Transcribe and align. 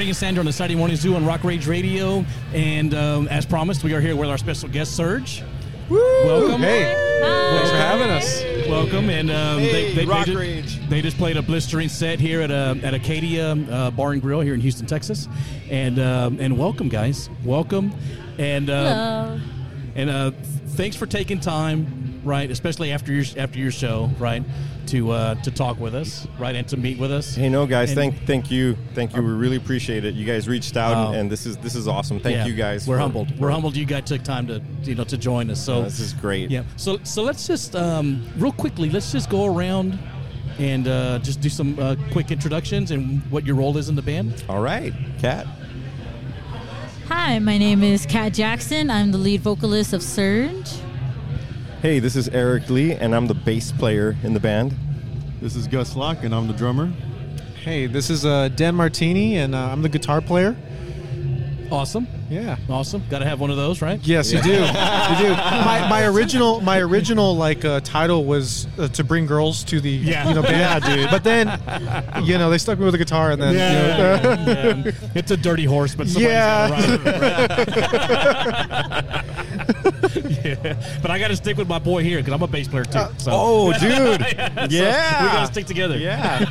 So 0.00 0.02
Ring 0.02 0.08
and 0.08 0.16
Sandra 0.16 0.40
on 0.40 0.46
the 0.46 0.52
Saturday 0.54 0.76
Morning 0.76 0.96
Zoo 0.96 1.14
on 1.14 1.26
Rock 1.26 1.44
Rage 1.44 1.66
Radio, 1.66 2.24
and 2.54 2.94
um, 2.94 3.28
as 3.28 3.44
promised, 3.44 3.84
we 3.84 3.92
are 3.92 4.00
here 4.00 4.16
with 4.16 4.30
our 4.30 4.38
special 4.38 4.66
guest 4.70 4.96
Surge. 4.96 5.42
Woo! 5.90 5.98
Welcome. 6.24 6.62
Hey, 6.62 6.84
thanks 7.20 7.70
for 7.70 7.76
having 7.76 8.08
us. 8.08 8.42
Welcome, 8.66 9.10
and 9.10 9.30
um, 9.30 9.58
they, 9.58 9.92
they, 9.92 10.06
Rock 10.06 10.24
they, 10.24 10.32
just, 10.32 10.38
Rage. 10.38 10.88
they 10.88 11.02
just 11.02 11.18
played 11.18 11.36
a 11.36 11.42
blistering 11.42 11.90
set 11.90 12.18
here 12.18 12.40
at 12.40 12.50
uh, 12.50 12.76
at 12.82 12.94
Acadia 12.94 13.52
uh, 13.52 13.90
Bar 13.90 14.12
and 14.12 14.22
Grill 14.22 14.40
here 14.40 14.54
in 14.54 14.60
Houston, 14.62 14.86
Texas, 14.86 15.28
and 15.68 15.98
um, 15.98 16.38
and 16.40 16.56
welcome, 16.56 16.88
guys, 16.88 17.28
welcome, 17.44 17.92
and 18.38 18.70
uh, 18.70 19.26
Hello. 19.26 19.59
And 20.00 20.10
uh, 20.10 20.30
thanks 20.68 20.96
for 20.96 21.04
taking 21.06 21.40
time, 21.40 22.20
right, 22.24 22.50
especially 22.50 22.90
after 22.92 23.12
your 23.12 23.24
after 23.36 23.58
your 23.58 23.70
show, 23.70 24.10
right, 24.18 24.42
to 24.86 25.10
uh, 25.10 25.34
to 25.42 25.50
talk 25.50 25.78
with 25.78 25.94
us, 25.94 26.26
right, 26.38 26.54
and 26.54 26.66
to 26.68 26.76
meet 26.78 26.98
with 26.98 27.12
us. 27.12 27.34
Hey, 27.34 27.48
no, 27.50 27.66
guys, 27.66 27.90
And- 27.90 27.96
thank 27.98 28.26
thank 28.26 28.50
you, 28.50 28.76
thank 28.94 29.14
you. 29.14 29.22
We 29.22 29.30
really 29.30 29.56
appreciate 29.56 30.04
it. 30.06 30.14
You 30.14 30.24
guys 30.24 30.48
reached 30.48 30.76
out, 30.78 31.08
and, 31.08 31.16
and 31.16 31.30
this 31.30 31.44
is 31.44 31.58
this 31.58 31.74
is 31.74 31.86
awesome. 31.86 32.18
Thank 32.18 32.36
Yeah, 32.36 32.46
you 32.46 32.54
guys. 32.54 32.86
We're 32.86 32.96
for- 32.96 33.00
humbled. 33.00 33.38
We're 33.38 33.50
humbled. 33.50 33.76
You 33.76 33.84
guys 33.84 34.04
took 34.04 34.22
time 34.22 34.46
to 34.46 34.62
you 34.84 34.94
know 34.94 35.04
to 35.04 35.18
join 35.18 35.50
us. 35.50 35.62
So 35.62 35.82
this 35.82 36.00
is 36.00 36.14
great. 36.14 36.50
Yeah. 36.50 36.62
So 36.76 36.98
so 37.02 37.22
let's 37.22 37.46
just 37.46 37.76
um, 37.76 38.26
real 38.38 38.52
quickly. 38.52 38.88
Let's 38.88 39.12
just 39.12 39.28
go 39.28 39.44
around 39.54 39.98
and 40.58 40.88
uh, 40.88 41.18
just 41.20 41.40
do 41.42 41.48
some 41.50 41.78
uh, 41.78 41.96
quick 42.10 42.30
introductions 42.30 42.90
and 42.90 43.20
what 43.30 43.46
your 43.46 43.56
role 43.56 43.76
is 43.76 43.88
in 43.90 43.96
the 43.96 44.02
band. 44.02 44.44
All 44.48 44.62
right, 44.62 44.92
Kat. 45.18 45.46
Hi, 47.10 47.40
my 47.40 47.58
name 47.58 47.82
is 47.82 48.06
Kat 48.06 48.32
Jackson. 48.34 48.88
I'm 48.88 49.10
the 49.10 49.18
lead 49.18 49.40
vocalist 49.40 49.92
of 49.92 50.00
Surge. 50.00 50.70
Hey, 51.82 51.98
this 51.98 52.14
is 52.14 52.28
Eric 52.28 52.70
Lee, 52.70 52.92
and 52.92 53.16
I'm 53.16 53.26
the 53.26 53.34
bass 53.34 53.72
player 53.72 54.16
in 54.22 54.32
the 54.32 54.38
band. 54.38 54.76
This 55.40 55.56
is 55.56 55.66
Gus 55.66 55.96
Locke, 55.96 56.22
and 56.22 56.32
I'm 56.32 56.46
the 56.46 56.52
drummer. 56.52 56.86
Hey, 57.64 57.88
this 57.88 58.10
is 58.10 58.24
uh, 58.24 58.48
Dan 58.50 58.76
Martini, 58.76 59.38
and 59.38 59.56
uh, 59.56 59.72
I'm 59.72 59.82
the 59.82 59.88
guitar 59.88 60.20
player. 60.20 60.56
Awesome. 61.72 62.06
Yeah. 62.30 62.56
Awesome. 62.68 63.02
Got 63.10 63.18
to 63.18 63.24
have 63.26 63.40
one 63.40 63.50
of 63.50 63.56
those, 63.56 63.82
right? 63.82 63.98
Yes, 64.04 64.32
you 64.32 64.40
do. 64.40 64.50
you 64.52 64.56
do. 64.58 64.62
My, 64.68 65.86
my 65.90 66.06
original 66.06 66.60
my 66.60 66.78
original 66.78 67.34
like 67.36 67.64
uh, 67.64 67.80
title 67.80 68.24
was 68.24 68.68
uh, 68.78 68.86
to 68.88 69.02
bring 69.02 69.26
girls 69.26 69.64
to 69.64 69.80
the 69.80 69.90
Yeah. 69.90 70.28
you 70.28 70.34
know 70.34 70.42
band. 70.42 70.84
dude. 70.84 71.10
But 71.10 71.24
then, 71.24 71.48
you 72.24 72.38
know, 72.38 72.48
they 72.48 72.58
stuck 72.58 72.78
me 72.78 72.84
with 72.84 72.94
a 72.94 72.98
guitar, 72.98 73.32
and 73.32 73.42
then 73.42 73.52
you 73.54 73.58
know, 73.58 74.82
Yeah. 74.86 74.92
It's 75.16 75.32
a 75.32 75.36
dirty 75.36 75.64
horse, 75.64 75.96
but 75.96 76.06
somebody's 76.08 76.30
Yeah. 76.30 76.68
yeah. 80.44 80.98
But 81.02 81.10
I 81.10 81.18
got 81.18 81.28
to 81.28 81.36
stick 81.36 81.56
with 81.56 81.68
my 81.68 81.78
boy 81.78 82.02
here 82.02 82.18
because 82.18 82.32
I'm 82.32 82.42
a 82.42 82.46
bass 82.46 82.68
player 82.68 82.84
too. 82.84 83.04
So. 83.18 83.30
Oh, 83.32 83.72
dude. 83.72 83.80
So 83.80 84.16
yeah. 84.70 85.22
we 85.22 85.28
got 85.28 85.40
to 85.40 85.46
stick 85.52 85.66
together. 85.66 85.98
Yeah. 85.98 86.44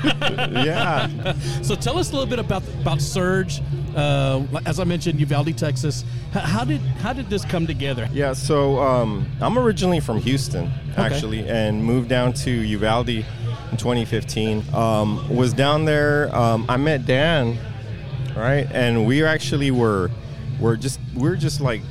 yeah. 0.52 1.34
So 1.62 1.76
tell 1.76 1.98
us 1.98 2.10
a 2.10 2.14
little 2.14 2.28
bit 2.30 2.40
about 2.40 2.64
about 2.82 3.02
Surge. 3.02 3.62
Uh, 4.00 4.62
as 4.66 4.80
I 4.80 4.86
mentioned, 4.86 5.20
Uvalde, 5.20 5.58
Texas. 5.58 6.06
H- 6.34 6.44
how 6.44 6.64
did 6.64 6.80
how 7.02 7.12
did 7.14 7.30
this 7.30 7.44
come 7.44 7.68
together? 7.68 8.08
Yeah, 8.14 8.34
so 8.34 8.80
um, 8.80 9.28
I'm 9.42 9.58
originally 9.60 10.00
from 10.00 10.20
Houston, 10.22 10.72
actually, 10.96 11.48
and 11.48 11.84
moved 11.84 12.08
down 12.08 12.34
to 12.46 12.52
Uvalde 12.52 13.10
in 13.10 13.78
2015. 13.78 14.64
Um, 14.74 15.36
was 15.36 15.54
down 15.54 15.86
there. 15.86 16.34
Um, 16.36 16.66
I 16.70 16.78
met 16.78 17.06
Dan, 17.06 17.58
right, 18.38 18.68
and 18.72 19.06
we 19.06 19.24
actually 19.24 19.72
were 19.72 20.10
were 20.60 20.78
just 20.78 21.00
we're 21.14 21.36
just 21.36 21.60
like 21.60 21.82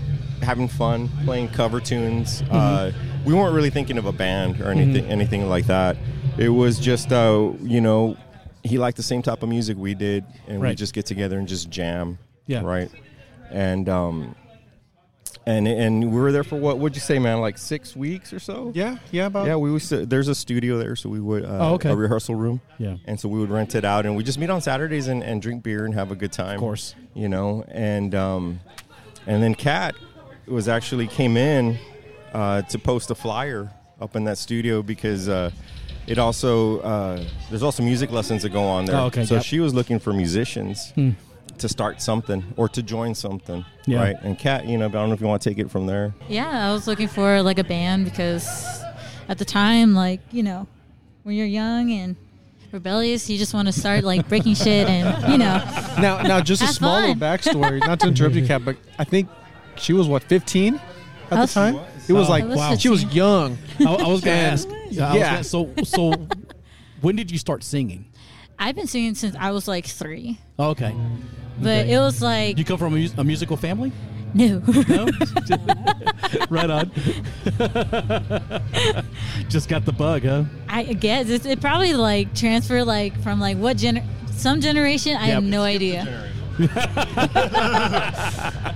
having 0.43 0.69
fun 0.69 1.09
playing 1.25 1.49
cover 1.49 1.81
tunes. 1.81 2.43
Uh, 2.51 2.93
we 3.27 3.35
weren't 3.35 3.55
really 3.55 3.71
thinking 3.71 3.99
of 3.99 4.07
a 4.07 4.13
band 4.13 4.61
or 4.61 4.71
anything 4.71 5.05
anything 5.07 5.49
like 5.49 5.67
that. 5.67 5.97
It 6.39 6.49
was 6.51 6.79
just 6.79 7.13
uh, 7.13 7.53
you 7.61 7.81
know 7.81 8.17
he 8.65 8.79
liked 8.79 8.97
the 8.97 9.03
same 9.03 9.23
type 9.23 9.43
of 9.43 9.49
music 9.49 9.77
we 9.79 9.95
did, 9.95 10.25
and 10.47 10.61
we 10.61 10.75
just 10.75 10.93
get 10.95 11.07
together 11.07 11.39
and 11.39 11.47
just 11.49 11.71
jam. 11.71 12.19
Yeah. 12.47 12.63
Right. 12.63 12.91
And 13.51 13.89
um, 13.89 14.35
and 15.47 15.67
and 15.67 16.13
we 16.13 16.21
were 16.21 16.33
there 16.33 16.45
for 16.45 16.57
what 16.57 16.79
would 16.79 16.95
you 16.95 17.01
say, 17.01 17.19
man? 17.19 17.41
Like 17.41 17.57
six 17.59 17.95
weeks 17.97 18.33
or 18.33 18.39
so. 18.39 18.73
yeah, 18.75 18.97
yeah, 19.11 19.27
about 19.27 19.47
Yeah, 19.47 19.57
we 19.57 19.71
was 19.71 19.89
there's 19.89 20.29
a 20.29 20.35
studio 20.35 20.79
there, 20.79 20.97
so 20.97 21.09
we 21.09 21.21
would 21.21 21.45
uh, 21.45 21.59
Oh, 21.61 21.75
okay. 21.75 21.91
a 21.91 21.97
rehearsal 21.97 22.35
room. 22.35 22.61
Yeah. 22.79 22.97
and 23.07 23.19
so 23.19 23.29
we 23.29 23.39
would 23.39 23.51
rent 23.51 23.75
it 23.75 23.85
out, 23.85 24.05
and 24.07 24.17
we 24.17 24.23
just 24.25 24.39
meet 24.39 24.51
on 24.51 24.61
Saturdays 24.61 25.09
and, 25.09 25.23
and 25.23 25.41
drink 25.41 25.63
beer 25.63 25.85
and 25.85 25.95
have 25.95 26.11
a 26.11 26.17
good 26.17 26.33
time. 26.33 26.55
Of 26.57 26.61
course. 26.61 26.95
you 27.15 27.29
know, 27.29 27.65
and 27.69 28.15
um, 28.15 28.61
and 29.27 29.43
then 29.43 29.55
Kat 29.55 29.95
was 30.47 30.69
actually 30.69 31.07
came 31.07 31.37
in 31.37 31.79
uh, 32.33 32.63
to 32.63 32.79
post 32.79 33.11
a 33.11 33.15
flyer 33.15 33.71
up 34.01 34.17
in 34.17 34.25
that 34.25 34.39
studio 34.39 34.83
because 34.83 35.29
uh, 35.29 35.51
it 36.09 36.19
also 36.19 36.81
uh, 36.81 37.23
there's 37.51 37.63
also 37.63 37.83
music 37.83 38.11
lessons 38.11 38.43
that 38.43 38.51
go 38.51 38.65
on 38.65 38.85
there. 38.87 38.97
Oh, 38.97 39.05
okay, 39.07 39.25
so 39.25 39.35
yep. 39.37 39.45
she 39.45 39.61
was 39.61 39.75
looking 39.75 39.99
for 39.99 40.13
musicians. 40.13 40.93
To 41.59 41.69
start 41.69 42.01
something 42.01 42.45
or 42.57 42.69
to 42.69 42.85
join 42.85 43.17
something, 43.17 43.65
Yeah. 43.85 43.99
right? 44.01 44.17
And 44.23 44.39
Kat, 44.39 44.67
you 44.67 44.79
know, 44.79 44.87
I 44.87 44.91
don't 44.91 45.09
know 45.09 45.15
if 45.15 45.21
you 45.21 45.27
want 45.27 45.43
to 45.43 45.51
take 45.51 45.59
it 45.59 45.69
from 45.73 45.87
there. 45.87 46.15
Yeah, 46.29 46.69
I 46.71 46.73
was 46.73 46.87
looking 46.87 47.09
for 47.09 47.43
like 47.43 47.59
a 47.59 47.65
band 47.65 48.05
because 48.05 48.47
at 49.29 49.39
the 49.39 49.45
time, 49.45 49.93
like, 49.93 50.21
you 50.31 50.45
know, 50.45 50.69
when 51.25 51.35
you're 51.35 51.47
young 51.49 51.91
and 51.91 52.15
rebellious, 52.71 53.29
you 53.29 53.39
just 53.39 53.55
want 53.55 53.67
to 53.67 53.73
start 53.73 54.05
like 54.05 54.29
breaking 54.29 54.55
shit 54.65 54.87
and, 54.89 55.33
you 55.33 55.37
know. 55.39 55.57
Now, 55.99 56.23
now, 56.23 56.41
just 56.41 56.63
a 56.63 56.67
Have 56.67 56.75
small 56.77 57.01
little 57.01 57.17
backstory. 57.17 57.81
Not 57.85 57.99
to 58.01 58.07
interrupt 58.07 58.37
you, 58.37 58.47
Kat, 58.51 58.65
but 58.65 58.77
I 58.97 59.03
think 59.03 59.29
she 59.77 59.93
was 59.93 60.07
what 60.07 60.23
15 60.23 60.77
at 60.77 60.83
the 61.31 61.37
was- 61.39 61.55
time. 61.55 61.81
It 62.09 62.13
was 62.13 62.27
Oh, 62.29 62.31
like 62.31 62.45
wow. 62.47 62.77
she 62.77 62.89
was 62.89 63.05
young. 63.15 63.59
I, 63.81 63.85
I 63.85 64.09
was 64.09 64.21
going 64.23 64.37
to 64.37 64.45
ask. 64.45 64.69
Yeah. 64.91 65.15
Yeah. 65.15 65.31
gonna- 65.33 65.45
so 65.45 65.71
so 65.85 66.13
when 67.01 67.15
did 67.17 67.31
you 67.31 67.39
start 67.39 67.63
singing? 67.63 68.07
I've 68.59 68.75
been 68.75 68.87
singing 68.89 69.15
since 69.15 69.37
I 69.39 69.51
was 69.53 69.69
like 69.69 69.87
three. 69.87 70.39
Oh, 70.59 70.71
okay. 70.71 70.95
But 71.61 71.85
Okay. 71.87 71.93
it 71.93 71.99
was 71.99 72.21
like, 72.23 72.59
You 72.59 72.65
come 72.65 72.79
from 72.79 72.95
a, 72.95 72.99
mus- 72.99 73.15
a 73.17 73.25
musical 73.25 73.57
family? 73.57 73.93
no. 74.35 74.59
No. 74.89 75.09
right 76.51 76.69
on. 76.71 76.91
Just 79.49 79.69
got 79.69 79.85
the 79.87 79.93
bug, 79.97 80.25
huh? 80.25 80.45
I 80.69 80.83
guess 80.85 81.29
it's, 81.31 81.47
it 81.47 81.61
probably 81.61 81.95
like 81.95 82.35
transferred 82.35 82.85
like 82.87 83.19
from 83.23 83.39
like 83.41 83.57
what 83.59 83.77
gener 83.79 84.05
some 84.33 84.61
generation. 84.61 85.17
I 85.17 85.27
have 85.29 85.45
no 85.45 85.63
idea. 85.63 86.31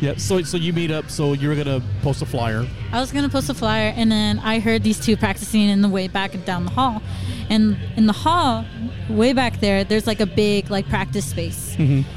Yeah. 0.00 0.14
So 0.16 0.42
so 0.42 0.56
you 0.56 0.72
meet 0.72 0.90
up. 0.90 1.10
So 1.10 1.32
you 1.32 1.48
were 1.48 1.54
gonna 1.54 1.82
post 2.02 2.22
a 2.22 2.26
flyer. 2.26 2.66
I 2.92 3.00
was 3.00 3.12
gonna 3.12 3.28
post 3.28 3.48
a 3.50 3.54
flyer, 3.54 3.92
and 3.96 4.10
then 4.10 4.38
I 4.40 4.58
heard 4.58 4.82
these 4.82 5.00
two 5.00 5.16
practicing 5.16 5.68
in 5.68 5.82
the 5.82 5.88
way 5.88 6.08
back 6.08 6.34
and 6.34 6.44
down 6.44 6.64
the 6.64 6.70
hall. 6.70 7.02
And 7.50 7.76
in 7.96 8.06
the 8.06 8.12
hall, 8.12 8.64
way 9.08 9.32
back 9.32 9.60
there, 9.60 9.84
there's 9.84 10.06
like 10.06 10.20
a 10.20 10.26
big 10.26 10.70
like 10.70 10.88
practice 10.88 11.26
space. 11.26 11.76
Mm-hmm. 11.76 12.08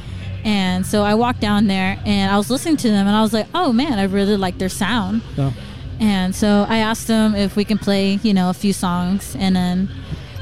And 0.46 0.86
so 0.86 1.04
I 1.04 1.16
walked 1.16 1.42
down 1.42 1.68
there, 1.68 2.00
and 2.06 2.32
I 2.32 2.38
was 2.38 2.50
listening 2.50 2.78
to 2.78 2.88
them, 2.90 3.08
and 3.08 3.16
I 3.16 3.22
was 3.22 3.34
like, 3.34 3.48
"Oh 3.54 3.74
man, 3.74 4.00
I 4.00 4.04
really 4.04 4.38
like 4.38 4.58
their 4.58 4.70
sound." 4.70 5.22
Oh. 5.38 5.54
And 6.00 6.36
so 6.36 6.66
I 6.70 6.78
asked 6.78 7.08
them 7.08 7.36
if 7.36 7.56
we 7.56 7.66
can 7.66 7.78
play, 7.78 8.20
you 8.22 8.34
know, 8.34 8.50
a 8.50 8.54
few 8.54 8.72
songs, 8.72 9.36
and 9.38 9.56
then 9.56 9.90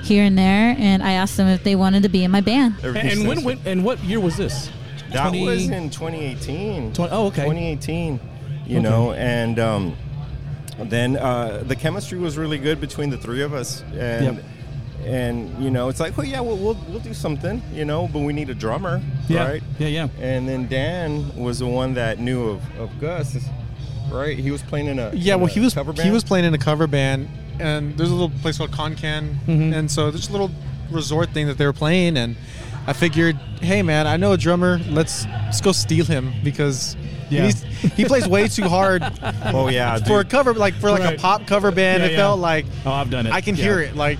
here 0.03 0.23
and 0.23 0.37
there, 0.37 0.75
and 0.77 1.01
I 1.01 1.13
asked 1.13 1.37
them 1.37 1.47
if 1.47 1.63
they 1.63 1.75
wanted 1.75 2.03
to 2.03 2.09
be 2.09 2.23
in 2.23 2.31
my 2.31 2.41
band. 2.41 2.75
And, 2.83 2.97
and 2.97 3.27
when, 3.27 3.43
when 3.43 3.59
and 3.65 3.83
what 3.83 4.03
year 4.03 4.19
was 4.19 4.37
this? 4.37 4.69
That 5.15 5.29
20 5.29 5.45
was 5.45 5.69
in 5.69 5.89
2018. 5.89 6.93
Twen- 6.93 7.09
oh, 7.11 7.27
okay. 7.27 7.43
2018. 7.43 8.19
You 8.67 8.79
Okay. 8.79 8.89
know, 8.89 9.13
and 9.13 9.59
um, 9.59 9.95
then 10.79 11.17
uh, 11.17 11.63
the 11.65 11.75
chemistry 11.75 12.17
was 12.19 12.37
really 12.37 12.57
good 12.57 12.81
between 12.81 13.09
the 13.09 13.17
three 13.17 13.41
of 13.43 13.53
us, 13.53 13.83
and 13.97 14.37
Yep. 14.37 14.43
and 15.05 15.63
you 15.63 15.69
know, 15.69 15.87
it's 15.89 15.99
like, 15.99 16.17
oh 16.17 16.23
yeah, 16.23 16.39
we'll, 16.41 16.57
we'll 16.57 16.77
we'll 16.89 16.99
do 16.99 17.13
something, 17.13 17.61
you 17.73 17.85
know, 17.85 18.09
but 18.11 18.19
we 18.19 18.33
need 18.33 18.49
a 18.49 18.55
drummer, 18.55 19.01
Yeah. 19.29 19.47
right? 19.47 19.63
Yeah. 19.77 19.87
Yeah. 19.87 20.07
And 20.19 20.49
then 20.49 20.67
Dan 20.67 21.35
was 21.37 21.59
the 21.59 21.67
one 21.67 21.93
that 21.93 22.17
knew 22.19 22.49
of, 22.49 22.61
of 22.79 22.89
Gus, 22.99 23.37
right? 24.11 24.37
He 24.37 24.49
was 24.51 24.63
playing 24.63 24.87
in 24.87 24.97
a 24.99 25.11
Yeah, 25.13 25.35
in 25.35 25.41
well, 25.41 25.49
a 25.49 25.53
he 25.53 25.59
was 25.59 25.73
cover 25.75 25.91
he 25.93 25.97
band. 25.99 26.13
was 26.13 26.23
playing 26.23 26.45
in 26.45 26.53
a 26.55 26.57
cover 26.57 26.87
band, 26.87 27.27
and 27.59 27.95
there's 27.97 28.09
a 28.09 28.13
little 28.15 28.31
place 28.41 28.57
called 28.57 28.71
Concan, 28.71 29.35
Mm-hmm. 29.45 29.73
and 29.73 29.91
so 29.91 30.09
there's 30.11 30.27
a 30.29 30.31
little 30.31 30.49
resort 30.91 31.29
thing 31.31 31.45
that 31.47 31.57
they 31.59 31.65
were 31.65 31.73
playing, 31.73 32.17
and 32.17 32.35
I 32.87 32.93
figured, 32.93 33.35
hey 33.61 33.81
man, 33.81 34.05
I 34.07 34.17
know 34.17 34.33
a 34.33 34.37
drummer, 34.37 34.79
let's 34.89 35.25
let's 35.25 35.61
go 35.61 35.71
steal 35.71 36.05
him 36.05 36.33
because 36.43 36.95
Yeah. 37.29 37.45
he's, 37.45 37.63
he 37.93 38.05
plays 38.05 38.27
way 38.27 38.47
too 38.47 38.67
hard 38.69 39.01
Oh 39.45 39.67
yeah, 39.69 39.97
for 39.97 40.19
a 40.19 40.25
cover 40.25 40.53
like 40.53 40.75
for 40.75 40.91
like 40.91 41.01
Right. 41.01 41.17
a 41.17 41.21
pop 41.21 41.47
cover 41.47 41.71
band. 41.71 42.01
Yeah, 42.03 42.09
it 42.09 42.11
yeah. 42.11 42.17
felt 42.17 42.39
like 42.39 42.65
Oh, 42.85 42.91
I've 42.91 43.09
done 43.09 43.25
it. 43.27 43.33
I 43.33 43.41
can 43.41 43.55
Yeah. 43.55 43.63
hear 43.63 43.79
it, 43.79 43.95
like 43.95 44.19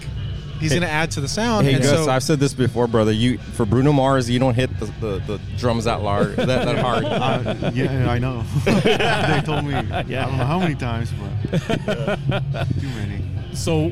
he's 0.60 0.72
Hey. 0.72 0.80
gonna 0.80 0.92
add 0.92 1.12
to 1.12 1.22
the 1.22 1.28
sound. 1.28 1.68
Hey 1.68 1.74
and 1.76 1.84
Gus, 1.84 2.06
so, 2.06 2.10
I've 2.10 2.24
said 2.24 2.40
this 2.40 2.54
before, 2.56 2.88
brother. 2.88 3.12
You 3.12 3.38
for 3.38 3.66
Bruno 3.66 3.92
Mars, 3.94 4.30
you 4.30 4.40
don't 4.40 4.56
hit 4.56 4.72
the, 4.80 4.86
the, 5.00 5.20
the 5.28 5.40
drums 5.58 5.84
that 5.84 6.02
large, 6.02 6.36
that, 6.38 6.48
that 6.48 6.78
hard. 6.88 7.06
Uh, 7.06 7.72
yeah, 7.74 8.10
I 8.10 8.18
know. 8.18 8.44
they 8.66 9.42
told 9.46 9.66
me. 9.66 9.74
Yeah. 9.74 10.26
I 10.26 10.30
don't 10.30 10.38
know 10.40 10.46
how 10.46 10.60
many 10.60 10.74
times, 10.76 11.12
but 11.52 12.18
too 12.82 12.88
many. 12.96 13.22
So 13.54 13.92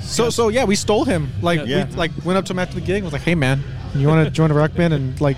so 0.00 0.30
so 0.30 0.48
yeah, 0.48 0.64
we 0.64 0.74
stole 0.76 1.04
him. 1.04 1.28
Like 1.42 1.66
Yeah. 1.66 1.86
we 1.86 1.94
like 1.96 2.10
went 2.24 2.38
up 2.38 2.44
to 2.46 2.52
him 2.52 2.58
after 2.58 2.74
the 2.74 2.80
gig, 2.80 2.96
and 2.96 3.04
was 3.04 3.12
like, 3.12 3.22
hey 3.22 3.34
man, 3.34 3.62
you 3.94 4.08
want 4.08 4.24
to 4.24 4.30
join 4.30 4.50
a 4.50 4.54
rock 4.54 4.74
band 4.74 4.92
and 4.94 5.20
like 5.20 5.36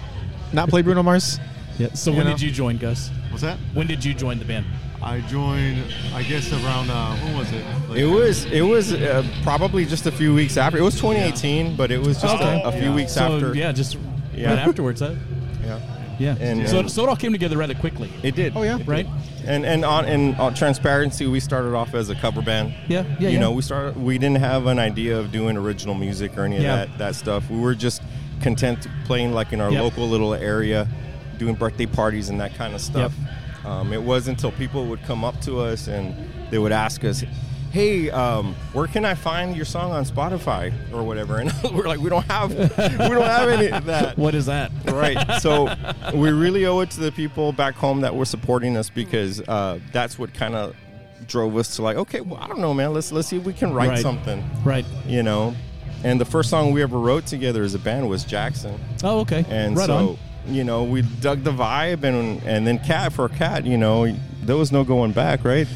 not 0.52 0.68
play 0.68 0.82
Bruno 0.82 1.02
Mars? 1.02 1.38
yeah. 1.78 1.92
So 1.94 2.10
You 2.10 2.16
when 2.18 2.26
know? 2.26 2.32
did 2.32 2.42
you 2.42 2.50
join, 2.50 2.78
Gus? 2.78 3.10
What's 3.30 3.42
that? 3.42 3.58
When 3.74 3.86
did 3.86 4.04
you 4.04 4.14
join 4.14 4.38
the 4.38 4.44
band? 4.44 4.64
I 5.02 5.20
joined. 5.22 5.84
I 6.14 6.22
guess 6.22 6.50
around. 6.52 6.90
Uh, 6.90 7.14
when 7.16 7.36
was 7.38 7.52
it? 7.52 7.64
Like, 7.88 7.98
It 7.98 8.06
was 8.06 8.44
it 8.46 8.62
was 8.62 8.92
uh, 8.92 9.22
probably 9.42 9.84
just 9.84 10.06
a 10.06 10.10
few 10.12 10.34
weeks 10.34 10.56
after. 10.56 10.78
It 10.78 10.82
was 10.82 10.94
2018, 10.94 11.76
but 11.76 11.90
it 11.90 12.00
was 12.00 12.20
just 12.20 12.34
Okay. 12.34 12.62
a, 12.62 12.68
a 12.68 12.72
few 12.72 12.88
Yeah. 12.90 12.94
weeks 12.94 13.12
So 13.12 13.34
after. 13.34 13.54
yeah, 13.54 13.72
just 13.72 13.98
Yeah. 14.34 14.50
right 14.50 14.58
afterwards, 14.58 15.00
huh? 15.00 15.14
Yeah. 15.64 15.78
Yeah. 16.18 16.36
And- 16.40 16.66
so, 16.68 16.78
and- 16.80 16.90
so 16.90 17.02
it 17.04 17.08
all 17.10 17.16
came 17.16 17.32
together 17.32 17.58
rather 17.58 17.74
quickly, 17.74 18.10
It 18.22 18.34
did. 18.34 18.54
Oh, 18.56 18.62
yeah. 18.62 18.78
right? 18.86 19.06
And 19.46 19.64
and 19.64 19.84
on 19.84 20.04
in 20.06 20.34
on 20.36 20.54
transparency, 20.54 21.26
we 21.26 21.38
started 21.40 21.74
off 21.74 21.94
as 21.94 22.10
a 22.10 22.14
cover 22.16 22.42
band. 22.42 22.74
Yeah, 22.88 23.04
yeah, 23.20 23.28
You 23.28 23.34
yeah. 23.34 23.40
know, 23.40 23.52
we 23.52 23.62
started. 23.62 23.96
We 23.96 24.18
didn't 24.18 24.38
have 24.40 24.66
an 24.66 24.78
idea 24.78 25.18
of 25.18 25.30
doing 25.30 25.56
original 25.56 25.94
music 25.94 26.36
or 26.36 26.44
any 26.44 26.56
of 26.56 26.62
Yeah. 26.62 26.76
that 26.76 26.98
that 26.98 27.14
stuff. 27.14 27.48
We 27.48 27.60
were 27.60 27.74
just 27.74 28.02
content 28.40 28.86
playing 29.04 29.32
like 29.32 29.52
in 29.52 29.60
our 29.60 29.70
Yep. 29.70 29.82
local 29.82 30.08
little 30.08 30.34
area, 30.34 30.88
doing 31.38 31.54
birthday 31.54 31.86
parties 31.86 32.28
and 32.28 32.40
that 32.40 32.54
kind 32.56 32.74
of 32.74 32.80
stuff. 32.80 33.12
Um, 33.64 33.92
it 33.92 34.02
wasn't 34.02 34.38
until 34.38 34.52
people 34.52 34.86
would 34.86 35.02
come 35.04 35.24
up 35.24 35.40
to 35.42 35.60
us 35.60 35.88
and 35.88 36.14
they 36.50 36.58
would 36.58 36.72
ask 36.72 37.04
us. 37.04 37.24
Hey, 37.76 38.08
um, 38.08 38.54
where 38.72 38.86
can 38.86 39.04
I 39.04 39.14
find 39.14 39.54
your 39.54 39.66
song 39.66 39.92
on 39.92 40.06
Spotify 40.06 40.72
or 40.94 41.02
whatever? 41.02 41.36
And 41.36 41.52
we're 41.74 41.86
like, 41.86 42.00
we 42.00 42.08
don't 42.08 42.24
have, 42.24 42.48
we 42.50 42.64
don't 42.64 43.20
have 43.22 43.50
any 43.50 43.70
of 43.70 43.84
that. 43.84 44.16
What 44.16 44.34
is 44.34 44.46
that? 44.46 44.72
Right. 44.86 45.42
So 45.42 45.68
we 46.14 46.30
really 46.30 46.64
owe 46.64 46.80
it 46.80 46.90
to 46.92 47.00
the 47.00 47.12
people 47.12 47.52
back 47.52 47.74
home 47.74 48.00
that 48.00 48.14
were 48.16 48.24
supporting 48.24 48.78
us 48.78 48.88
because 48.88 49.46
uh, 49.46 49.78
that's 49.92 50.18
what 50.18 50.32
kind 50.32 50.54
of 50.54 50.74
drove 51.26 51.54
us 51.58 51.76
to 51.76 51.82
like, 51.82 51.98
okay, 51.98 52.22
well, 52.22 52.40
I 52.40 52.48
don't 52.48 52.60
know, 52.60 52.72
man. 52.72 52.94
Let's 52.94 53.12
let's 53.12 53.28
see 53.28 53.36
if 53.36 53.44
we 53.44 53.52
can 53.52 53.74
write 53.74 53.90
Right. 53.90 53.98
something. 53.98 54.42
Right. 54.64 54.86
You 55.06 55.22
know. 55.22 55.54
And 56.02 56.18
the 56.18 56.24
first 56.24 56.48
song 56.48 56.72
we 56.72 56.80
ever 56.82 56.98
wrote 56.98 57.26
together 57.26 57.62
as 57.62 57.74
a 57.74 57.78
band 57.78 58.08
was 58.08 58.24
Jackson. 58.24 58.80
Oh, 59.04 59.18
okay. 59.20 59.44
And 59.50 59.76
right 59.76 59.84
so 59.86 60.16
on. 60.48 60.54
you 60.54 60.64
know 60.64 60.82
we 60.82 61.02
dug 61.02 61.42
the 61.44 61.52
vibe 61.52 62.04
and 62.04 62.42
and 62.44 62.66
then 62.66 62.78
Kat 62.78 63.12
for 63.12 63.28
Kat. 63.28 63.66
You 63.66 63.76
know 63.76 64.16
there 64.44 64.56
was 64.56 64.72
no 64.72 64.82
going 64.82 65.12
back, 65.12 65.44
right? 65.44 65.66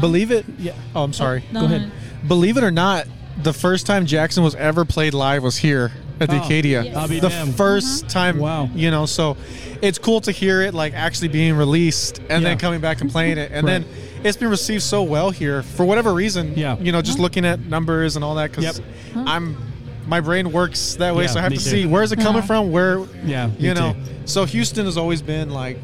Believe 0.00 0.30
it. 0.30 0.44
Yeah. 0.58 0.72
Oh, 0.94 1.02
I'm 1.02 1.12
sorry. 1.12 1.44
No, 1.52 1.60
Go 1.60 1.66
ahead. 1.66 1.82
no. 1.82 2.28
Believe 2.28 2.56
it 2.56 2.64
or 2.64 2.70
not, 2.70 3.06
the 3.42 3.52
first 3.52 3.86
time 3.86 4.06
Jackson 4.06 4.42
was 4.44 4.54
ever 4.54 4.84
played 4.84 5.14
live 5.14 5.42
was 5.42 5.56
here 5.56 5.92
at 6.20 6.28
the 6.28 6.36
Oh. 6.38 6.44
Acadia. 6.44 6.82
Yes. 6.84 6.96
I'll 6.96 7.08
be 7.08 7.18
the 7.20 7.28
damned. 7.30 7.54
1st 7.54 8.08
time. 8.08 8.38
Wow. 8.38 8.68
You 8.74 8.90
know, 8.90 9.06
so 9.06 9.36
it's 9.80 9.98
cool 9.98 10.20
to 10.22 10.32
hear 10.32 10.60
it 10.62 10.74
like 10.74 10.92
actually 10.94 11.28
being 11.28 11.54
released 11.56 12.18
and 12.28 12.42
Yeah. 12.42 12.50
then 12.50 12.58
coming 12.58 12.80
back 12.80 13.00
and 13.00 13.10
playing 13.10 13.38
it, 13.38 13.50
and 13.52 13.66
Right. 13.66 13.82
then 13.82 13.84
it's 14.22 14.36
been 14.36 14.50
received 14.50 14.82
so 14.82 15.02
well 15.02 15.30
here 15.30 15.62
for 15.62 15.84
whatever 15.86 16.12
reason. 16.12 16.52
Yeah. 16.56 16.76
You 16.78 16.92
know, 16.92 17.00
just 17.00 17.18
looking 17.18 17.46
at 17.46 17.60
numbers 17.60 18.16
and 18.16 18.24
all 18.24 18.34
that 18.34 18.50
because 18.52 18.78
Yep. 19.14 19.26
I'm. 19.26 19.56
My 20.06 20.20
brain 20.20 20.50
works 20.50 20.94
that 20.96 21.14
way, 21.14 21.24
Yeah, 21.24 21.30
so 21.30 21.38
I 21.38 21.42
have 21.42 21.52
to 21.52 21.58
too. 21.58 21.64
see 21.70 21.86
where's 21.86 22.10
it 22.10 22.16
coming 22.16 22.38
Uh-huh. 22.38 22.46
from. 22.46 22.72
Where, 22.72 23.00
Yeah, 23.24 23.48
you 23.58 23.74
know. 23.74 23.92
too. 23.92 23.98
So 24.24 24.44
Houston 24.44 24.84
has 24.86 24.96
always 24.96 25.22
been 25.22 25.50
like, 25.50 25.78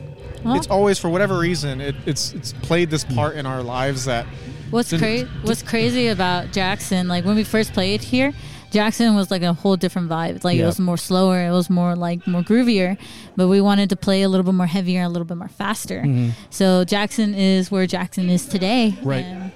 Well- 0.47 0.57
it's 0.57 0.67
always 0.69 0.99
for 0.99 1.09
whatever 1.09 1.39
reason, 1.39 1.81
it, 1.81 1.95
it's 2.07 2.33
it's 2.33 2.53
played 2.53 2.91
this 2.91 3.05
part 3.05 3.37
in 3.37 3.47
our 3.47 3.63
lives 3.63 4.05
that 4.07 4.27
What's 4.71 4.93
crazy? 4.97 5.27
What's 5.43 5.63
crazy 5.63 6.09
about 6.09 6.53
Jackson? 6.53 7.07
Like 7.09 7.25
when 7.25 7.37
we 7.37 7.45
first 7.45 7.73
played 7.73 8.03
here, 8.03 8.33
Jackson 8.73 9.15
was 9.15 9.31
like 9.31 9.43
a 9.43 9.53
whole 9.53 9.77
different 9.77 10.09
vibe. 10.11 10.43
Like 10.43 10.57
Yeah. 10.59 10.65
it 10.65 10.67
was 10.67 10.81
more 10.81 10.97
slower. 10.97 11.41
It 11.47 11.53
was 11.53 11.71
more 11.71 11.95
like 11.95 12.27
more 12.27 12.43
groovier. 12.43 12.99
But 13.37 13.47
we 13.47 13.61
wanted 13.61 13.91
to 13.91 13.97
play 13.97 14.23
a 14.23 14.29
little 14.29 14.45
bit 14.45 14.55
more 14.55 14.67
heavier, 14.67 15.03
a 15.03 15.09
little 15.09 15.25
bit 15.25 15.37
more 15.37 15.49
faster. 15.49 16.05
So 16.51 16.83
Jackson 16.85 17.33
is 17.35 17.71
where 17.71 17.87
Jackson 17.87 18.29
is 18.29 18.45
today. 18.47 18.95
Mm-hmm. 18.97 19.09
Right. 19.09 19.25
And 19.25 19.53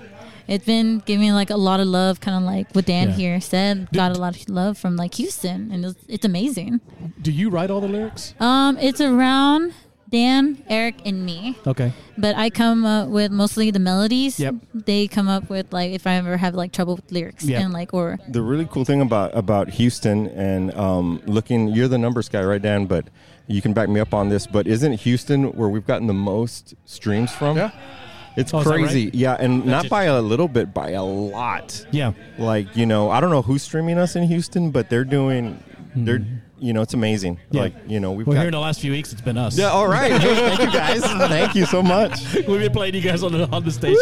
it's 0.47 0.64
been 0.64 1.00
giving 1.06 1.32
like 1.32 1.50
a 1.50 1.56
lot 1.56 1.80
of 1.80 1.88
love, 1.88 2.20
kind 2.20 2.37
of 2.37 2.44
like 2.44 2.73
what 2.73 2.87
Dan 2.87 3.09
Yeah. 3.11 3.14
here 3.16 3.40
said. 3.40 3.88
Got 3.92 4.16
a 4.16 4.18
lot 4.20 4.37
of 4.40 4.49
love 4.49 4.78
from 4.78 4.94
like 4.97 5.14
Houston, 5.14 5.70
and 5.73 5.85
it's, 5.85 5.99
it's 6.09 6.25
amazing. 6.25 6.80
Do 7.20 7.32
you 7.32 7.50
write 7.50 7.70
all 7.70 7.80
the 7.80 7.88
lyrics? 7.88 8.35
Um, 8.40 8.76
it's 8.78 9.00
around 9.00 9.75
Dan, 10.11 10.62
Eric, 10.69 10.97
and 11.07 11.25
me. 11.25 11.57
Okay. 11.67 11.93
But 12.19 12.37
I 12.37 12.50
come 12.50 12.85
up 12.85 13.09
with 13.09 13.31
mostly 13.31 13.71
the 13.71 13.79
melodies. 13.79 14.38
Yep. 14.40 14.57
They 14.75 15.07
come 15.09 15.29
up 15.29 15.49
with 15.49 15.73
like 15.73 15.93
if 15.93 16.07
I 16.07 16.14
ever 16.14 16.37
have 16.37 16.55
like 16.55 16.73
trouble 16.73 16.97
with 16.97 17.11
lyrics 17.12 17.45
Yep. 17.45 17.62
and 17.62 17.73
like 17.73 17.95
or 17.95 18.19
The 18.29 18.43
really 18.43 18.67
cool 18.71 18.85
thing 18.85 19.00
about 19.00 19.37
about 19.37 19.71
Houston 19.71 20.26
and 20.29 20.75
um, 20.75 21.23
looking, 21.26 21.69
you're 21.69 21.88
the 21.88 21.99
numbers 21.99 22.29
guy, 22.29 22.43
right, 22.45 22.61
Dan? 22.61 22.87
But 22.87 23.07
you 23.47 23.62
can 23.62 23.73
back 23.73 23.88
me 23.88 24.00
up 24.00 24.12
on 24.12 24.29
this. 24.29 24.47
But 24.47 24.67
isn't 24.67 24.93
Houston 25.00 25.52
where 25.52 25.69
we've 25.69 25.87
gotten 25.87 26.07
the 26.09 26.12
most 26.14 26.75
streams 26.85 27.31
from? 27.33 27.57
Yeah. 27.57 27.71
It's 28.37 28.55
Oh, 28.55 28.62
crazy. 28.62 29.07
right? 29.07 29.14
Yeah, 29.14 29.37
and 29.40 29.64
not 29.67 29.83
just- 29.85 29.90
by 29.90 30.05
a 30.05 30.21
little 30.23 30.47
bit, 30.49 30.73
by 30.73 30.90
a 30.90 31.02
lot. 31.05 31.85
Yeah. 31.90 32.12
Like 32.38 32.76
you 32.76 32.87
know, 32.87 33.11
I 33.11 33.21
don't 33.21 33.31
know 33.31 33.43
who's 33.43 33.62
streaming 33.62 33.99
us 33.99 34.17
in 34.17 34.25
Houston, 34.25 34.71
but 34.71 34.88
they're 34.90 35.05
doing, 35.05 35.62
they're 35.97 36.25
you 36.61 36.73
know, 36.73 36.83
it's 36.83 36.95
amazing. 36.95 37.40
Yeah. 37.50 37.62
Like 37.62 37.75
you 37.88 37.99
know, 38.00 38.12
we've 38.12 38.26
Well, 38.26 38.35
got. 38.35 38.40
here 38.40 38.49
in 38.49 38.52
the 38.52 38.61
last 38.61 38.81
few 38.81 38.93
weeks, 38.93 39.12
it's 39.12 39.21
been 39.23 39.38
us. 39.38 39.57
yeah, 39.59 39.71
all 39.71 39.88
right. 39.88 40.12
Hey, 40.12 40.35
thank 40.57 40.61
you 40.61 40.71
guys. 40.73 41.00
Thank 41.31 41.55
you 41.55 41.67
so 41.67 41.83
much. 41.83 42.21
We've 42.35 42.61
been 42.61 42.73
playing 42.73 42.95
you 42.95 43.00
guys 43.00 43.23
on 43.23 43.33
the 43.33 43.49
on 43.50 43.64
the 43.64 43.71
station. 43.71 43.97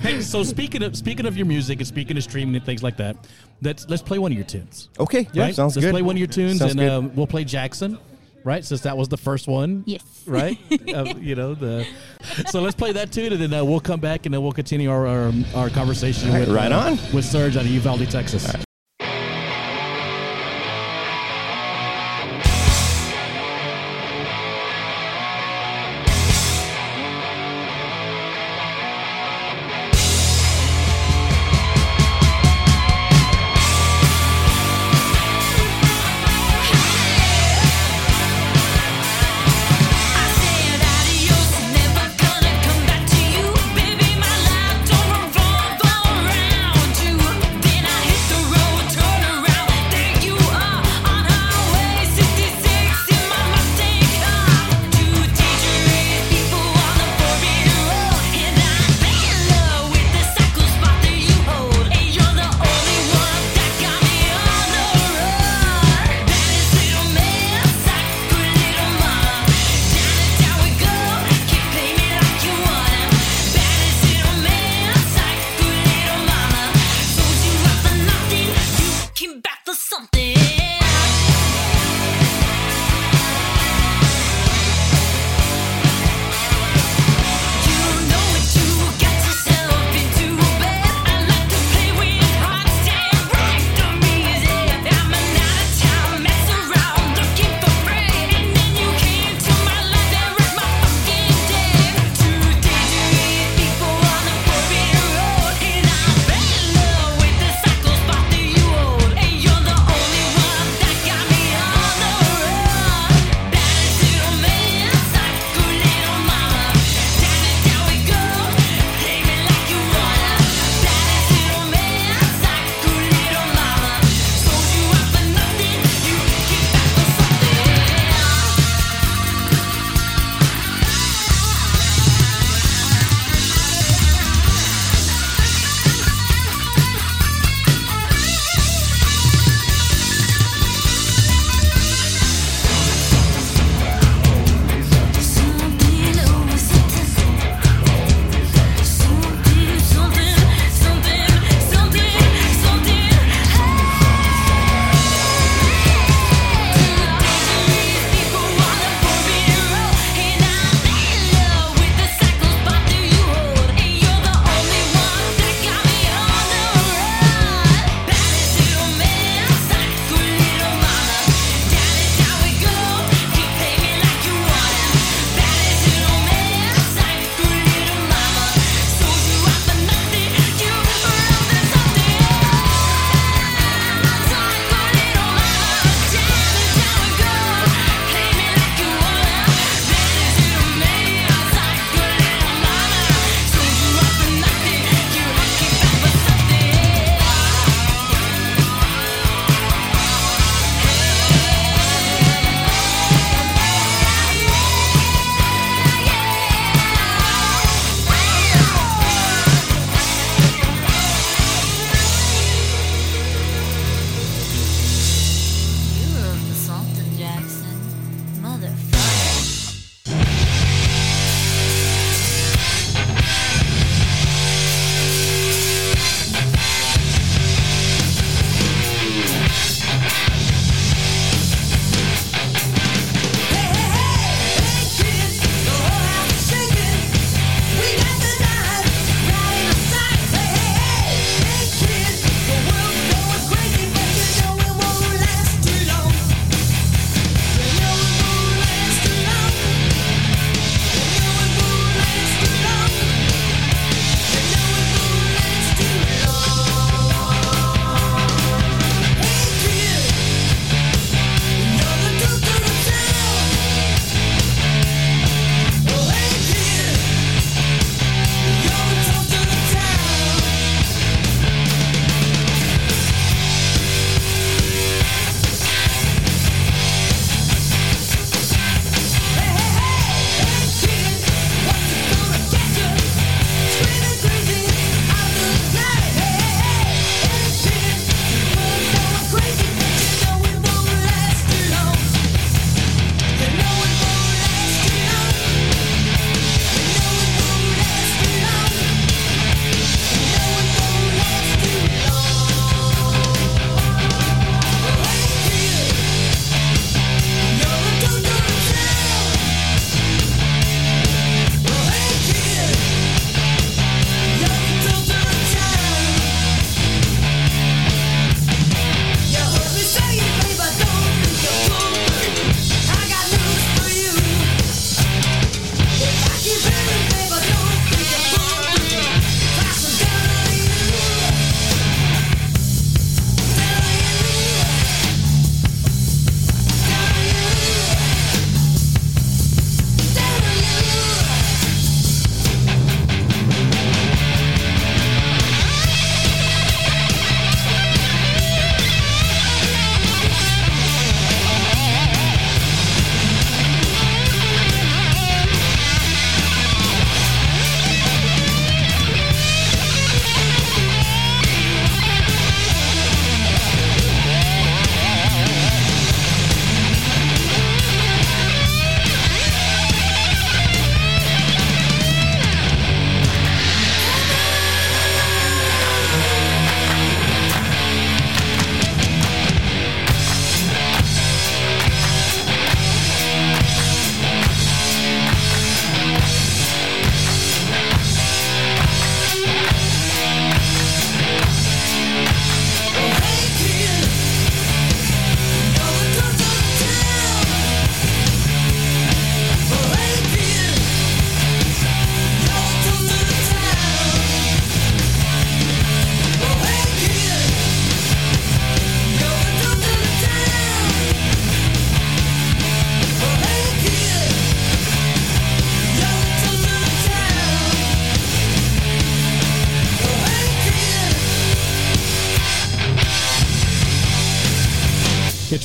hey, 0.00 0.20
so 0.20 0.42
speaking 0.42 0.82
of 0.82 0.96
speaking 0.96 1.26
of 1.26 1.36
your 1.36 1.46
music 1.46 1.78
and 1.78 1.86
speaking 1.86 2.16
of 2.16 2.22
streaming 2.22 2.54
and 2.56 2.64
things 2.64 2.82
like 2.82 2.96
that, 2.98 3.16
let's 3.62 3.88
let's 3.88 4.02
play 4.02 4.18
one 4.18 4.32
of 4.32 4.36
your 4.38 4.46
tunes. 4.46 4.88
Okay, 4.98 5.26
yeah, 5.32 5.44
right? 5.44 5.54
sounds 5.54 5.76
let's 5.76 5.84
good. 5.86 5.92
play 5.92 6.02
one 6.02 6.16
of 6.16 6.18
your 6.18 6.28
tunes, 6.28 6.58
Sounds 6.58 6.72
and 6.72 6.80
good. 6.80 6.90
um, 6.90 7.14
we'll 7.14 7.26
play 7.26 7.44
Jackson, 7.44 7.98
right? 8.44 8.64
Since 8.64 8.82
that 8.82 8.96
was 8.96 9.08
the 9.08 9.16
first 9.16 9.48
one. 9.48 9.84
yes. 9.86 10.02
Right. 10.26 10.58
uh, 10.94 11.04
you 11.18 11.34
know 11.34 11.54
the. 11.54 11.86
So 12.50 12.60
let's 12.60 12.76
play 12.76 12.92
that 12.92 13.12
tune, 13.12 13.32
and 13.32 13.40
then 13.40 13.54
uh, 13.54 13.64
we'll 13.64 13.80
come 13.80 14.00
back 14.00 14.26
and 14.26 14.34
then 14.34 14.42
we'll 14.42 14.52
continue 14.52 14.90
our 14.90 15.06
our, 15.06 15.32
our 15.54 15.70
conversation 15.70 16.30
right, 16.30 16.40
with 16.40 16.50
right 16.50 16.72
uh, 16.72 16.78
on. 16.78 16.98
with 17.14 17.24
Surge 17.24 17.56
out 17.56 17.64
of 17.64 17.70
Uvalde, 17.70 18.08
Texas. 18.10 18.52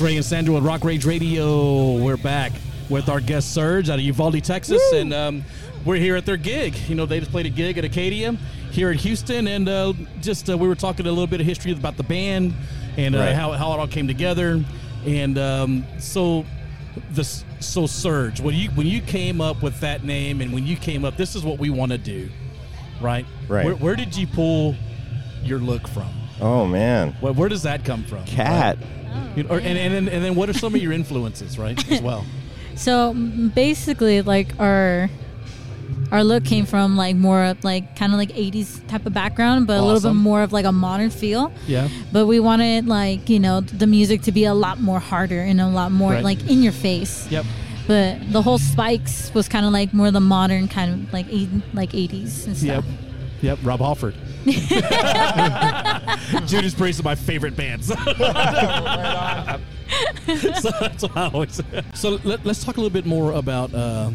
Ray 0.03 0.17
and 0.17 0.25
Sandra 0.25 0.53
with 0.53 0.65
Rock 0.65 0.83
Rage 0.83 1.05
Radio. 1.05 1.97
We're 1.97 2.17
back 2.17 2.51
with 2.89 3.07
our 3.07 3.21
guest 3.21 3.53
Surge 3.53 3.89
out 3.89 3.99
of 3.99 4.01
Uvalde, 4.05 4.43
Texas, 4.43 4.81
and 4.91 5.13
um, 5.13 5.45
we're 5.85 5.95
here 5.95 6.17
at 6.17 6.25
their 6.25 6.35
gig. 6.35 6.75
You 6.89 6.95
know, 6.95 7.05
they 7.05 7.19
just 7.19 7.31
played 7.31 7.45
a 7.45 7.49
gig 7.49 7.77
at 7.77 7.85
Acadia 7.85 8.33
here 8.71 8.91
in 8.91 8.97
Houston, 8.97 9.47
and 9.47 9.69
uh, 9.69 9.93
just 10.19 10.49
uh, 10.49 10.57
we 10.57 10.67
were 10.67 10.75
talking 10.75 11.05
a 11.05 11.09
little 11.09 11.25
bit 11.27 11.39
of 11.39 11.47
history 11.47 11.71
about 11.71 11.95
the 11.95 12.03
band 12.03 12.53
and 12.97 13.15
uh, 13.15 13.19
Right. 13.19 13.33
how, 13.33 13.53
how 13.53 13.71
it 13.73 13.79
all 13.79 13.87
came 13.87 14.05
together. 14.07 14.61
And 15.05 15.37
um, 15.37 15.85
so, 15.99 16.45
the 17.13 17.23
so 17.23 17.87
Surge, 17.87 18.41
when 18.41 18.55
you 18.55 18.71
when 18.71 18.87
you 18.87 18.99
came 18.99 19.39
up 19.39 19.63
with 19.63 19.79
that 19.79 20.03
name, 20.03 20.41
and 20.41 20.51
when 20.51 20.67
you 20.67 20.75
came 20.75 21.05
up, 21.05 21.15
this 21.15 21.33
is 21.33 21.43
what 21.45 21.59
we 21.59 21.69
want 21.69 21.93
to 21.93 21.97
do, 21.97 22.29
right? 22.99 23.25
Right. 23.47 23.65
Where, 23.65 23.75
where 23.75 23.95
did 23.95 24.17
you 24.17 24.27
pull 24.27 24.75
your 25.43 25.59
look 25.59 25.87
from? 25.87 26.09
Oh 26.41 26.65
man, 26.67 27.13
Where, 27.21 27.31
where 27.31 27.47
does 27.47 27.63
that 27.63 27.85
come 27.85 28.03
from? 28.03 28.25
Kat. 28.25 28.77
You 29.35 29.43
know, 29.43 29.49
or, 29.49 29.57
and, 29.57 29.77
and, 29.77 29.93
then- 29.93 30.09
and 30.09 30.23
then 30.23 30.35
what 30.35 30.49
are 30.49 30.53
some 30.53 30.75
of 30.75 30.81
your 30.81 30.91
influences, 30.91 31.57
right, 31.57 31.91
as 31.91 32.01
well? 32.01 32.25
So 32.75 33.13
basically, 33.13 34.23
like 34.23 34.59
our 34.59 35.07
our 36.11 36.23
look 36.23 36.43
came 36.43 36.65
from 36.65 36.97
like 36.97 37.15
more 37.15 37.43
of 37.43 37.63
like 37.63 37.95
kind 37.95 38.11
of 38.13 38.17
like 38.17 38.29
80s 38.29 38.85
type 38.87 39.05
of 39.05 39.13
background, 39.13 39.67
but 39.67 39.77
a 39.79 39.81
little 39.83 40.01
bit 40.01 40.15
more 40.15 40.41
of 40.41 40.51
like 40.53 40.65
a 40.65 40.71
modern 40.71 41.11
feel. 41.11 41.51
Yeah. 41.67 41.87
But 42.11 42.25
we 42.25 42.39
wanted 42.39 42.87
like 42.87 43.29
you 43.29 43.39
know 43.39 43.61
the 43.61 43.85
music 43.85 44.23
to 44.23 44.31
be 44.31 44.45
a 44.45 44.55
lot 44.55 44.79
more 44.79 44.99
harder 44.99 45.39
and 45.39 45.61
a 45.61 45.67
lot 45.67 45.91
more 45.91 46.13
Right. 46.13 46.23
like 46.23 46.49
in 46.49 46.63
your 46.63 46.73
face. 46.73 47.27
Yep. 47.29 47.45
But 47.85 48.31
the 48.31 48.41
whole 48.41 48.57
spikes 48.57 49.31
was 49.35 49.47
kind 49.47 49.67
of 49.67 49.71
like 49.71 49.93
more 49.93 50.09
the 50.09 50.19
modern 50.19 50.67
kind 50.67 50.91
of 51.07 51.13
like 51.13 51.27
eight, 51.29 51.49
like 51.75 51.91
80s 51.91 52.47
and 52.47 52.57
stuff 52.57 52.83
Yep. 52.83 52.83
Yep. 53.41 53.59
Rob 53.63 53.79
Halford. 53.81 54.15
Judas 56.47 56.73
Priest 56.73 56.99
is 56.99 57.03
my 57.05 57.15
favorite 57.15 57.55
bands. 57.55 57.87
so 57.87 57.95
that's 60.79 61.03
what 61.03 61.17
I 61.17 61.29
always. 61.33 61.61
So 61.93 62.19
let, 62.23 62.45
us 62.45 62.63
talk 62.63 62.77
a 62.77 62.81
little 62.81 62.93
bit 62.93 63.05
more 63.05 63.31
about 63.33 63.73
uh, 63.73 64.09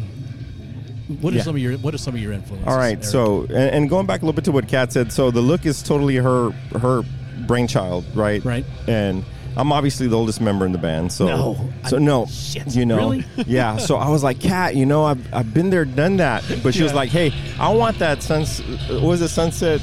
what 1.21 1.33
are 1.33 1.37
Yeah. 1.37 1.43
some 1.43 1.55
of 1.55 1.61
your 1.61 1.77
what 1.77 1.93
are 1.93 1.97
some 1.97 2.15
of 2.15 2.21
your 2.21 2.33
influences. 2.33 2.67
All 2.67 2.77
right, 2.77 2.93
Eric? 2.97 3.03
so 3.03 3.41
and, 3.43 3.51
and 3.53 3.89
going 3.89 4.05
back 4.05 4.21
a 4.21 4.25
little 4.25 4.35
bit 4.35 4.45
to 4.45 4.51
what 4.51 4.67
Kat 4.67 4.93
said, 4.93 5.11
so 5.11 5.31
the 5.31 5.41
look 5.41 5.65
is 5.65 5.81
totally 5.81 6.15
her 6.17 6.51
her 6.79 7.01
brainchild, 7.47 8.05
right? 8.15 8.43
Right. 8.45 8.65
And 8.87 9.23
I'm 9.57 9.71
obviously 9.71 10.07
the 10.07 10.15
oldest 10.15 10.41
member 10.41 10.65
in 10.65 10.71
the 10.71 10.77
band, 10.77 11.11
so 11.11 11.25
No. 11.25 11.69
so 11.87 11.97
no, 11.97 12.27
you 12.67 12.85
know, 12.85 12.97
Really? 13.11 13.25
yeah. 13.47 13.77
So 13.77 13.97
I 13.97 14.09
was 14.09 14.23
like, 14.23 14.39
Kat, 14.39 14.75
you 14.75 14.85
know, 14.85 15.05
I've, 15.05 15.33
I've 15.33 15.53
been 15.53 15.69
there, 15.71 15.85
done 15.85 16.17
that, 16.17 16.43
but 16.63 16.75
she 16.75 16.83
was 16.83 16.93
like, 16.93 17.09
Hey, 17.09 17.33
I 17.59 17.73
want 17.73 17.97
that 17.99 18.21
suns, 18.21 18.59
what 18.89 19.01
was 19.01 19.21
it 19.21 19.29
sunset 19.29 19.81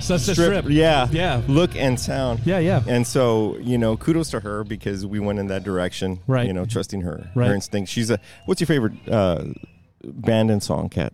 Sunset 0.00 0.34
Strip. 0.36 0.66
yeah, 0.68 1.08
Yeah. 1.10 1.42
look 1.48 1.74
and 1.76 1.98
sound, 1.98 2.40
Yeah, 2.44 2.58
yeah. 2.58 2.82
And 2.86 3.06
so 3.06 3.56
you 3.58 3.78
know, 3.78 3.96
kudos 3.96 4.30
to 4.30 4.40
her 4.40 4.64
because 4.64 5.04
we 5.06 5.20
went 5.20 5.38
in 5.38 5.46
that 5.48 5.64
direction, 5.64 6.20
Right. 6.26 6.46
You 6.46 6.52
know, 6.52 6.64
trusting 6.64 7.02
her, 7.02 7.30
Right. 7.34 7.48
her 7.48 7.54
instinct. 7.54 7.90
She's 7.90 8.10
a. 8.10 8.18
What's 8.46 8.60
your 8.60 8.66
favorite 8.66 8.94
uh, 9.08 9.44
band 10.04 10.50
and 10.50 10.62
song, 10.62 10.88
Kat? 10.88 11.12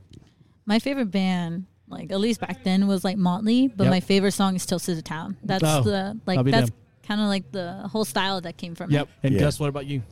My 0.67 0.79
favorite 0.79 1.11
band, 1.11 1.67
like 1.89 2.11
at 2.11 2.21
least 2.21 2.41
back 2.41 2.65
then, 2.65 2.87
was 2.87 3.05
like 3.05 3.17
Motley. 3.17 3.69
But 3.69 3.85
Yep. 3.85 3.91
my 3.91 4.01
favorite 4.01 4.33
song 4.33 4.57
is 4.57 4.65
"Toast 4.67 4.87
to 4.87 4.95
the 4.95 5.03
Town." 5.03 5.37
That's 5.45 5.63
Oh, 5.65 5.83
the 5.83 6.19
like 6.27 6.45
that's 6.47 6.71
kind 7.07 7.21
of 7.21 7.27
like 7.29 7.53
the 7.53 7.89
whole 7.93 8.05
style 8.05 8.41
that 8.41 8.57
came 8.57 8.75
from. 8.75 8.91
Yep. 8.91 9.03
it. 9.23 9.27
And 9.27 9.35
Yeah. 9.35 9.41
Gus, 9.41 9.61
what 9.61 9.69
about 9.69 9.87
you? 9.87 10.03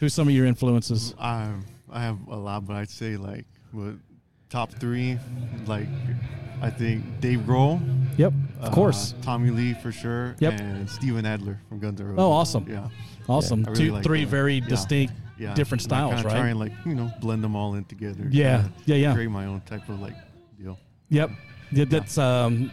Who's 0.00 0.12
some 0.14 0.28
of 0.28 0.34
your 0.34 0.46
influences? 0.46 1.14
I 1.18 1.52
I 1.90 2.02
have 2.02 2.18
a 2.28 2.36
lot, 2.36 2.66
but 2.66 2.76
I'd 2.76 2.90
say 2.90 3.16
like 3.16 3.46
what 3.72 3.94
top 4.52 4.70
three, 4.74 5.18
like 5.66 5.88
I 6.60 6.70
think 6.70 7.20
Dave 7.20 7.40
Grohl, 7.40 7.80
Yep. 8.18 8.32
Of 8.60 8.64
uh, 8.68 8.70
course. 8.74 9.14
Tommy 9.22 9.50
Lee 9.50 9.72
for 9.74 9.90
sure, 9.90 10.36
Yep. 10.38 10.60
and 10.60 10.88
Steven 10.90 11.24
Adler 11.24 11.58
from 11.68 11.78
Guns 11.80 11.98
N' 12.00 12.06
Roses. 12.08 12.18
Oh, 12.20 12.30
awesome. 12.30 12.66
Yeah, 12.68 12.88
Awesome. 13.28 13.64
I 13.66 13.70
really 13.70 13.86
Two, 13.86 13.92
like 13.94 14.04
three 14.04 14.24
that. 14.24 14.30
very 14.30 14.54
Yeah. 14.56 14.68
distinct, 14.68 15.14
yeah, 15.38 15.54
different 15.54 15.80
styles, 15.82 16.22
right? 16.22 16.36
Try 16.36 16.48
and 16.48 16.60
like 16.60 16.72
you 16.84 16.94
know 16.94 17.10
blend 17.20 17.42
them 17.42 17.56
all 17.56 17.74
in 17.74 17.84
together. 17.84 18.26
Yeah. 18.30 18.68
Yeah, 18.84 18.96
yeah. 18.96 19.14
Create 19.14 19.30
my 19.30 19.46
own 19.46 19.62
type 19.62 19.88
of 19.88 19.98
like 20.00 20.14
deal. 20.60 20.78
Yep. 21.08 21.30
Yeah, 21.72 21.84
that's 21.86 22.18
um, 22.18 22.70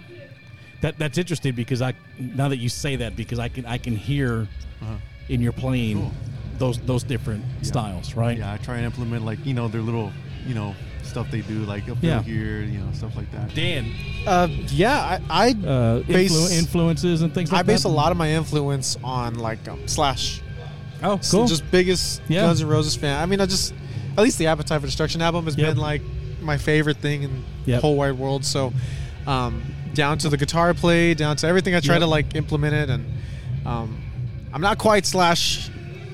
that 0.82 1.00
that's 1.00 1.18
interesting 1.18 1.56
because 1.56 1.82
I 1.82 1.94
now 2.20 2.50
that 2.50 2.58
you 2.58 2.68
say 2.70 2.98
that 2.98 3.15
because 3.15 3.39
I 3.39 3.48
can 3.48 3.65
I 3.65 3.78
can 3.78 3.96
hear 3.96 4.48
Uh-huh. 4.82 4.96
in 5.30 5.39
your 5.42 5.54
playing 5.54 5.98
Cool. 6.02 6.12
those 6.58 6.80
those 6.82 7.04
different 7.04 7.44
styles, 7.62 8.13
right? 8.15 8.38
Yeah, 8.38 8.54
I 8.54 8.58
try 8.58 8.76
and 8.76 8.86
implement 8.86 9.24
like 9.26 9.39
you 9.46 9.54
know 9.54 9.68
their 9.70 9.82
little 9.82 10.12
you 10.46 10.54
know 10.54 10.76
stuff 11.10 11.30
they 11.32 11.41
do 11.41 11.60
like 11.65 11.89
up 11.89 11.98
Yeah. 12.02 12.22
here, 12.24 12.62
you 12.62 12.80
know 12.80 12.91
stuff 12.93 13.15
like 13.17 13.32
that. 13.32 13.54
Dan, 13.56 13.91
Uh, 14.28 14.48
yeah, 14.67 15.19
I, 15.30 15.48
I 15.48 15.67
uh, 15.67 16.00
Base- 16.04 16.32
influ- 16.32 16.58
influences 16.60 17.22
and 17.22 17.34
things 17.34 17.52
like 17.52 17.60
I 17.60 17.63
base 17.63 17.84
that. 17.84 17.89
a 17.89 17.91
lot 17.91 18.12
of 18.12 18.17
my 18.17 18.30
influence 18.32 18.98
on 19.04 19.36
like 19.36 19.67
um, 19.67 19.88
Slash. 19.88 20.41
Oh, 21.02 21.17
So 21.22 21.39
cool. 21.39 21.48
just 21.48 21.69
biggest 21.72 22.22
Yeah. 22.28 22.41
Guns 22.41 22.62
N' 22.62 22.67
Roses 22.67 22.95
fan. 22.95 23.22
I 23.22 23.26
mean, 23.26 23.39
I 23.41 23.45
just 23.45 23.74
at 24.17 24.24
least 24.24 24.38
the 24.38 24.48
Appetite 24.48 24.82
for 24.82 24.88
Destruction 24.88 25.22
album 25.22 25.45
has 25.45 25.56
Yep. 25.58 25.67
been 25.69 25.78
like 25.78 26.02
my 26.41 26.58
favorite 26.58 26.98
thing 26.98 27.24
in 27.24 27.43
Yep. 27.65 27.78
the 27.78 27.82
whole 27.82 27.95
wide 27.95 28.17
world. 28.17 28.43
So 28.45 28.74
um, 29.28 29.62
down 29.93 30.17
to 30.19 30.30
the 30.30 30.38
guitar 30.38 30.74
play, 30.74 31.13
down 31.13 31.36
to 31.38 31.48
everything, 31.48 31.74
I 31.76 31.80
try 31.80 31.95
Yep. 31.95 32.02
to 32.02 32.08
like 32.08 32.36
implement 32.36 32.74
it. 32.76 32.89
And 32.89 33.06
um, 33.65 33.98
I'm 34.54 34.62
not 34.62 34.78
quite 34.78 35.06
Slash. 35.06 35.69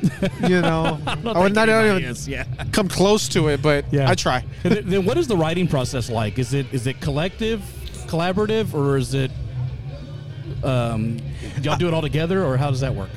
You 0.50 0.62
know, 0.62 1.00
I 1.08 1.18
I 1.30 1.40
would 1.40 1.54
not 1.56 1.70
even 1.70 2.04
is, 2.04 2.28
Yeah. 2.28 2.46
come 2.72 2.88
close 2.88 3.28
to 3.30 3.48
it, 3.50 3.62
but 3.62 3.86
Yeah. 3.92 4.10
I 4.10 4.16
try. 4.16 4.44
then, 4.64 4.84
then 4.90 5.06
what 5.06 5.18
is 5.18 5.28
the 5.28 5.38
writing 5.38 5.68
process 5.68 6.10
like? 6.10 6.38
Is 6.40 6.54
it 6.54 6.66
is 6.72 6.88
it 6.88 7.00
collective, 7.02 7.62
collaborative, 8.08 8.74
or 8.74 8.98
is 8.98 9.14
it 9.14 9.32
um, 10.64 11.18
y'all 11.62 11.78
do 11.78 11.88
it 11.88 11.94
all 11.94 12.02
together, 12.02 12.44
or 12.44 12.58
how 12.58 12.70
does 12.72 12.80
that 12.82 12.94
work? 12.96 13.10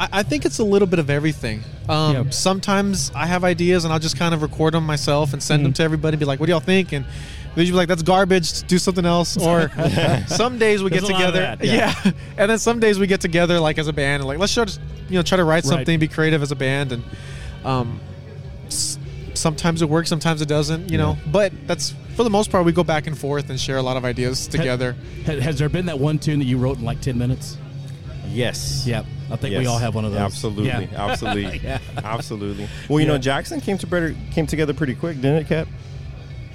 I, 0.00 0.08
I 0.12 0.22
think 0.22 0.44
it's 0.44 0.58
a 0.58 0.64
little 0.64 0.86
bit 0.88 0.98
of 0.98 1.10
everything. 1.10 1.62
Um, 1.88 2.14
Yep. 2.14 2.34
Sometimes 2.34 3.10
I 3.14 3.26
have 3.26 3.44
ideas 3.44 3.84
and 3.84 3.92
I'll 3.92 3.98
just 4.00 4.16
kind 4.18 4.34
of 4.34 4.42
record 4.42 4.74
them 4.74 4.84
myself 4.86 5.32
and 5.32 5.42
send 5.42 5.64
them 5.64 5.72
Mhm. 5.72 5.76
to 5.76 5.82
everybody. 5.82 6.14
and 6.14 6.20
Be 6.20 6.26
like, 6.26 6.40
"What 6.40 6.46
do 6.46 6.52
y'all 6.52 6.60
think?" 6.60 6.92
And 6.92 7.04
they'd 7.54 7.64
be 7.66 7.72
like, 7.72 7.88
"That's 7.88 8.02
garbage. 8.02 8.62
Do 8.62 8.78
something 8.78 9.04
else." 9.04 9.36
Or 9.40 9.70
some 10.26 10.58
days 10.58 10.82
we 10.82 10.90
There's 10.90 11.02
get 11.02 11.10
a 11.10 11.12
lot 11.12 11.22
of 11.28 11.34
together, 11.34 11.56
that, 11.60 11.64
yeah. 11.64 11.94
yeah. 12.04 12.12
and 12.38 12.50
then 12.50 12.58
some 12.58 12.80
days 12.80 12.98
we 12.98 13.06
get 13.06 13.20
together 13.20 13.60
like 13.60 13.78
as 13.78 13.86
a 13.88 13.92
band 13.92 14.22
and 14.22 14.28
like 14.28 14.38
let's 14.38 14.52
try 14.54 14.64
to 14.64 14.78
you 15.14 15.18
know 15.20 15.22
try 15.22 15.36
to 15.36 15.44
write 15.44 15.62
Right. 15.64 15.64
something, 15.64 15.98
be 16.00 16.08
creative 16.08 16.42
as 16.42 16.50
a 16.50 16.56
band, 16.56 16.90
and 16.90 17.04
um, 17.64 18.00
s- 18.66 18.98
sometimes 19.34 19.80
it 19.80 19.88
works, 19.88 20.08
sometimes 20.08 20.42
it 20.42 20.48
doesn't. 20.48 20.90
You 20.90 20.98
know, 20.98 21.16
but 21.30 21.52
that's 21.68 21.94
for 22.16 22.24
the 22.24 22.30
most 22.30 22.50
part 22.50 22.64
we 22.64 22.72
go 22.72 22.82
back 22.82 23.06
and 23.06 23.16
forth 23.16 23.48
and 23.48 23.58
share 23.60 23.76
a 23.76 23.82
lot 23.82 23.96
of 23.96 24.04
ideas 24.04 24.48
together. 24.48 24.96
Ha- 25.26 25.38
Has 25.40 25.58
there 25.60 25.68
been 25.68 25.86
that 25.86 26.00
one 26.00 26.18
tune 26.18 26.40
that 26.40 26.46
you 26.46 26.58
wrote 26.58 26.78
in 26.78 26.84
like 26.84 27.00
ten 27.00 27.16
minutes? 27.16 27.56
Yes. 28.28 28.84
Yep, 28.84 29.06
I 29.30 29.36
think 29.36 29.56
we 29.56 29.66
all 29.66 29.78
have 29.78 29.94
one 29.94 30.04
of 30.04 30.10
those. 30.10 30.20
Absolutely, 30.20 30.66
Yeah. 30.66 30.86
absolutely, 30.96 31.58
Yeah. 31.62 31.78
absolutely. 31.98 32.68
Well, 32.88 32.98
you 32.98 33.06
Yeah. 33.06 33.12
know, 33.12 33.18
Jackson 33.18 33.60
came 33.60 33.78
to 33.78 33.86
better 33.86 34.16
came 34.32 34.48
together 34.48 34.74
pretty 34.74 34.96
quick, 34.96 35.16
didn't 35.20 35.36
it, 35.42 35.46
Kat? 35.48 35.68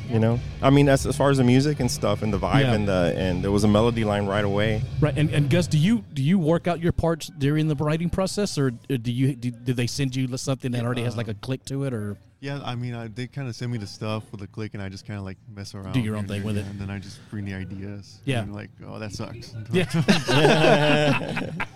You 0.09 0.17
know, 0.19 0.39
I 0.61 0.71
mean, 0.71 0.89
as, 0.89 1.05
as 1.05 1.15
far 1.15 1.29
as 1.29 1.37
the 1.37 1.43
music 1.43 1.79
and 1.79 1.89
stuff, 1.89 2.23
and 2.23 2.33
the 2.33 2.39
vibe, 2.39 2.61
Yeah. 2.61 2.73
and 2.73 2.87
the 2.87 3.13
and 3.15 3.43
there 3.43 3.51
was 3.51 3.63
a 3.63 3.67
melody 3.67 4.03
line 4.03 4.25
right 4.25 4.43
away. 4.43 4.81
Right, 4.99 5.15
and, 5.15 5.29
and 5.29 5.49
Gus, 5.51 5.67
do 5.67 5.77
you 5.77 6.03
do 6.13 6.23
you 6.23 6.39
work 6.39 6.67
out 6.67 6.79
your 6.79 6.91
parts 6.91 7.29
during 7.37 7.67
the 7.67 7.75
writing 7.75 8.09
process, 8.09 8.57
or 8.57 8.71
do 8.71 9.11
you 9.11 9.35
do, 9.35 9.51
do 9.51 9.71
they 9.73 9.85
send 9.85 10.15
you 10.15 10.35
something 10.37 10.71
that 10.71 10.83
already 10.83 11.03
has 11.03 11.15
like 11.15 11.27
a 11.27 11.35
click 11.35 11.63
to 11.65 11.83
it, 11.83 11.93
or 11.93 12.17
Yeah, 12.39 12.59
I 12.65 12.73
mean, 12.73 12.95
I, 12.95 13.07
they 13.07 13.27
kind 13.27 13.47
of 13.47 13.55
send 13.55 13.71
me 13.71 13.77
the 13.77 13.85
stuff 13.85 14.23
with 14.31 14.41
a 14.41 14.47
click, 14.47 14.73
and 14.73 14.81
I 14.81 14.89
just 14.89 15.05
kind 15.05 15.19
of 15.19 15.25
like 15.25 15.37
mess 15.55 15.75
around. 15.75 15.93
Do 15.93 15.99
your 15.99 16.15
own 16.15 16.27
thing 16.27 16.43
with 16.43 16.57
it. 16.57 16.65
and 16.65 16.79
then 16.81 16.89
I 16.89 16.97
just 16.97 17.19
bring 17.29 17.45
the 17.45 17.53
ideas. 17.53 18.19
Yeah. 18.25 18.41
and 18.41 18.51
like, 18.55 18.71
oh, 18.87 18.97
that 18.97 19.11
sucks. 19.13 19.53
yeah, 19.71 19.85
But, 19.93 21.67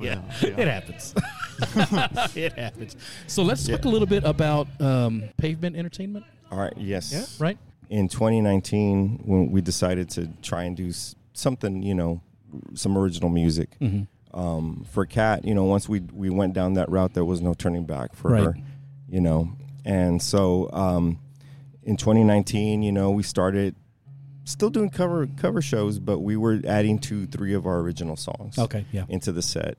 yeah, 0.00 0.18
uh, 0.42 0.46
it 0.46 0.68
happens. 0.68 1.14
it 2.36 2.52
happens. 2.52 2.96
So 3.26 3.42
let's 3.42 3.66
talk 3.66 3.84
a 3.84 3.88
little 3.88 4.06
bit 4.06 4.24
about 4.24 4.68
um, 4.80 5.22
Pavement 5.38 5.76
Entertainment, 5.76 6.24
All 6.52 6.58
right. 6.58 6.72
Yes. 6.76 7.40
right? 7.40 7.58
In 7.88 8.08
2019, 8.08 9.22
when 9.24 9.50
we 9.50 9.60
decided 9.62 10.08
to 10.10 10.28
try 10.42 10.64
and 10.64 10.76
do 10.76 10.88
s- 10.88 11.14
something, 11.32 11.82
you 11.82 11.94
know, 11.94 12.20
some 12.74 12.96
original 12.96 13.30
music. 13.30 13.70
Mm-hmm. 13.80 14.38
Um, 14.38 14.86
for 14.90 15.04
Kat, 15.06 15.44
you 15.44 15.54
know, 15.54 15.64
once 15.64 15.88
we 15.88 16.00
we 16.00 16.30
went 16.30 16.54
down 16.54 16.74
that 16.74 16.88
route, 16.90 17.12
there 17.14 17.24
was 17.24 17.40
no 17.42 17.52
turning 17.54 17.84
back 17.84 18.14
for 18.14 18.30
Right. 18.30 18.44
her. 18.44 18.54
You 19.08 19.20
know, 19.20 19.52
and 19.84 20.22
so 20.22 20.70
um, 20.72 21.18
in 21.82 21.96
2019, 21.98 22.82
you 22.82 22.92
know, 22.92 23.10
we 23.10 23.22
started 23.22 23.74
still 24.44 24.70
doing 24.70 24.88
cover 24.90 25.26
cover 25.36 25.60
shows, 25.60 25.98
but 25.98 26.20
we 26.20 26.36
were 26.36 26.60
adding 26.66 26.98
two, 26.98 27.26
three 27.26 27.52
of 27.54 27.66
our 27.66 27.80
original 27.80 28.16
songs. 28.16 28.58
Okay, 28.58 28.84
yeah. 28.92 29.04
into 29.08 29.32
the 29.32 29.42
set. 29.42 29.76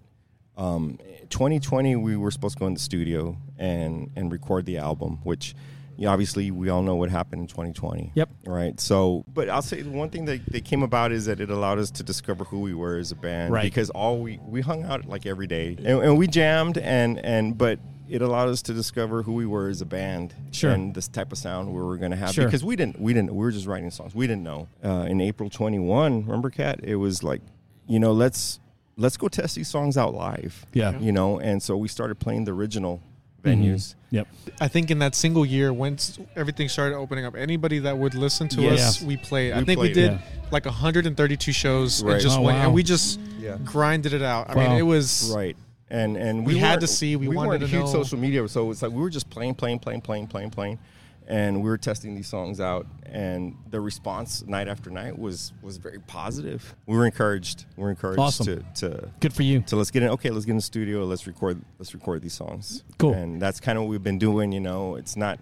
Um, 0.55 0.99
2020, 1.29 1.95
we 1.95 2.15
were 2.15 2.29
supposed 2.29 2.55
to 2.57 2.59
go 2.59 2.67
in 2.67 2.75
the 2.75 2.79
studio 2.79 3.37
and 3.57 4.11
and 4.15 4.31
record 4.31 4.65
the 4.67 4.77
album, 4.77 5.19
which 5.23 5.55
you 5.97 6.05
know, 6.05 6.11
obviously 6.11 6.51
we 6.51 6.69
all 6.69 6.81
know 6.81 6.95
what 6.95 7.09
happened 7.09 7.41
in 7.41 7.47
2020. 7.47 8.11
Yep. 8.15 8.29
Right. 8.45 8.79
So, 8.79 9.23
but 9.27 9.49
I'll 9.49 9.61
say 9.61 9.81
the 9.81 9.89
one 9.91 10.09
thing 10.09 10.25
that, 10.25 10.45
that 10.51 10.65
came 10.65 10.83
about 10.83 11.11
is 11.11 11.25
that 11.25 11.39
it 11.39 11.49
allowed 11.49 11.79
us 11.79 11.91
to 11.91 12.03
discover 12.03 12.43
who 12.45 12.61
we 12.61 12.73
were 12.73 12.97
as 12.97 13.11
a 13.11 13.15
band. 13.15 13.53
Right. 13.53 13.63
Because 13.63 13.89
all 13.91 14.19
we 14.19 14.39
we 14.45 14.61
hung 14.61 14.83
out 14.83 15.05
like 15.05 15.25
every 15.25 15.47
day 15.47 15.75
and, 15.79 16.01
and 16.03 16.17
we 16.17 16.27
jammed 16.27 16.77
and 16.77 17.19
and 17.19 17.57
but. 17.57 17.79
It 18.09 18.21
allowed 18.21 18.49
us 18.49 18.61
to 18.63 18.73
discover 18.73 19.23
who 19.23 19.31
we 19.31 19.45
were 19.45 19.69
as 19.69 19.79
a 19.81 19.85
band 19.85 20.35
Sure. 20.51 20.71
and 20.71 20.93
this 20.93 21.07
type 21.07 21.31
of 21.31 21.37
sound 21.37 21.73
we 21.73 21.81
were 21.81 21.97
going 21.97 22.11
to 22.11 22.17
have 22.17 22.31
Sure. 22.31 22.43
because 22.45 22.63
we 22.63 22.75
didn't 22.75 22.99
we 22.99 23.13
didn't 23.13 23.31
we 23.33 23.37
were 23.43 23.49
just 23.51 23.65
writing 23.65 23.89
songs 23.91 24.13
we 24.13 24.27
didn't 24.27 24.43
know 24.43 24.67
uh, 24.83 25.05
in 25.09 25.21
April 25.21 25.49
21 25.49 26.25
remember 26.25 26.49
Kat 26.49 26.81
it 26.83 26.97
was 26.97 27.23
like 27.23 27.41
you 27.87 27.99
know 27.99 28.11
let's 28.11 28.59
let's 28.97 29.15
go 29.17 29.29
test 29.29 29.55
these 29.55 29.69
songs 29.69 29.97
out 29.97 30.13
live. 30.13 30.65
Yeah. 30.73 30.99
you 30.99 31.11
know, 31.13 31.39
and 31.39 31.63
so 31.63 31.77
we 31.77 31.87
started 31.87 32.19
playing 32.19 32.43
the 32.43 32.51
original 32.51 33.01
venues. 33.43 33.95
Mm-hmm. 33.95 34.15
Yep. 34.15 34.27
I 34.61 34.67
think 34.67 34.91
in 34.91 34.99
that 34.99 35.15
single 35.15 35.45
year, 35.45 35.73
once 35.73 36.17
everything 36.35 36.69
started 36.69 36.95
opening 36.95 37.25
up, 37.25 37.35
anybody 37.35 37.79
that 37.79 37.97
would 37.97 38.15
listen 38.15 38.47
to 38.49 38.69
us, 38.69 39.01
Yeah. 39.01 39.07
we 39.07 39.17
played. 39.17 39.53
I 39.53 39.59
We 39.59 39.65
think 39.65 39.79
we 39.81 39.91
did 39.93 40.11
Yeah. 40.13 40.17
like 40.51 40.65
132 40.65 41.51
shows 41.51 42.03
Right. 42.03 42.13
and 42.13 42.21
just 42.21 42.37
Oh, 42.37 42.41
went, 42.41 42.57
wow. 42.59 42.65
and 42.65 42.73
we 42.73 42.83
just 42.83 43.19
Yeah. 43.39 43.57
grinded 43.63 44.13
it 44.13 44.21
out. 44.21 44.49
I 44.49 44.55
Wow. 44.55 44.69
mean, 44.69 44.77
it 44.77 44.83
was 44.83 45.31
Right. 45.35 45.55
And 45.89 46.15
and 46.17 46.45
We 46.45 46.53
we, 46.55 46.59
had 46.59 46.79
to 46.81 46.87
see, 46.87 47.15
we 47.15 47.27
wanted 47.27 47.49
weren't 47.49 47.61
to 47.61 47.67
huge 47.67 47.85
know. 47.85 47.91
social 47.91 48.17
media, 48.17 48.47
so 48.47 48.71
it's 48.71 48.81
like 48.81 48.91
we 48.91 49.01
were 49.01 49.09
just 49.11 49.29
playing, 49.29 49.53
playing, 49.55 49.79
playing, 49.79 50.01
playing, 50.01 50.27
playing, 50.27 50.49
playing, 50.49 50.79
and 51.27 51.63
we 51.63 51.69
were 51.69 51.77
testing 51.77 52.15
these 52.15 52.27
songs 52.27 52.59
out, 52.59 52.85
and 53.05 53.55
the 53.69 53.79
response 53.79 54.43
night 54.45 54.67
after 54.67 54.89
night 54.89 55.17
was 55.17 55.53
was 55.61 55.77
very 55.77 55.99
positive. 55.99 56.75
We 56.85 56.97
were 56.97 57.05
encouraged. 57.05 57.65
We 57.77 57.83
were 57.83 57.89
encouraged 57.89 58.19
Awesome. 58.19 58.45
to 58.45 58.89
to 58.89 59.09
Good 59.19 59.33
for 59.33 59.43
you. 59.43 59.63
so 59.65 59.77
let's 59.77 59.91
get 59.91 60.03
in. 60.03 60.09
Okay, 60.09 60.29
let's 60.29 60.45
get 60.45 60.51
in 60.51 60.57
the 60.57 60.61
studio. 60.61 61.05
Let's 61.05 61.25
record. 61.27 61.61
Let's 61.79 61.93
record 61.93 62.21
these 62.21 62.33
songs. 62.33 62.83
Cool. 62.97 63.13
And 63.13 63.41
that's 63.41 63.59
kind 63.59 63.77
of 63.77 63.83
what 63.85 63.89
we've 63.89 64.03
been 64.03 64.19
doing. 64.19 64.51
You 64.51 64.59
know, 64.61 64.95
it's 64.95 65.15
not. 65.15 65.39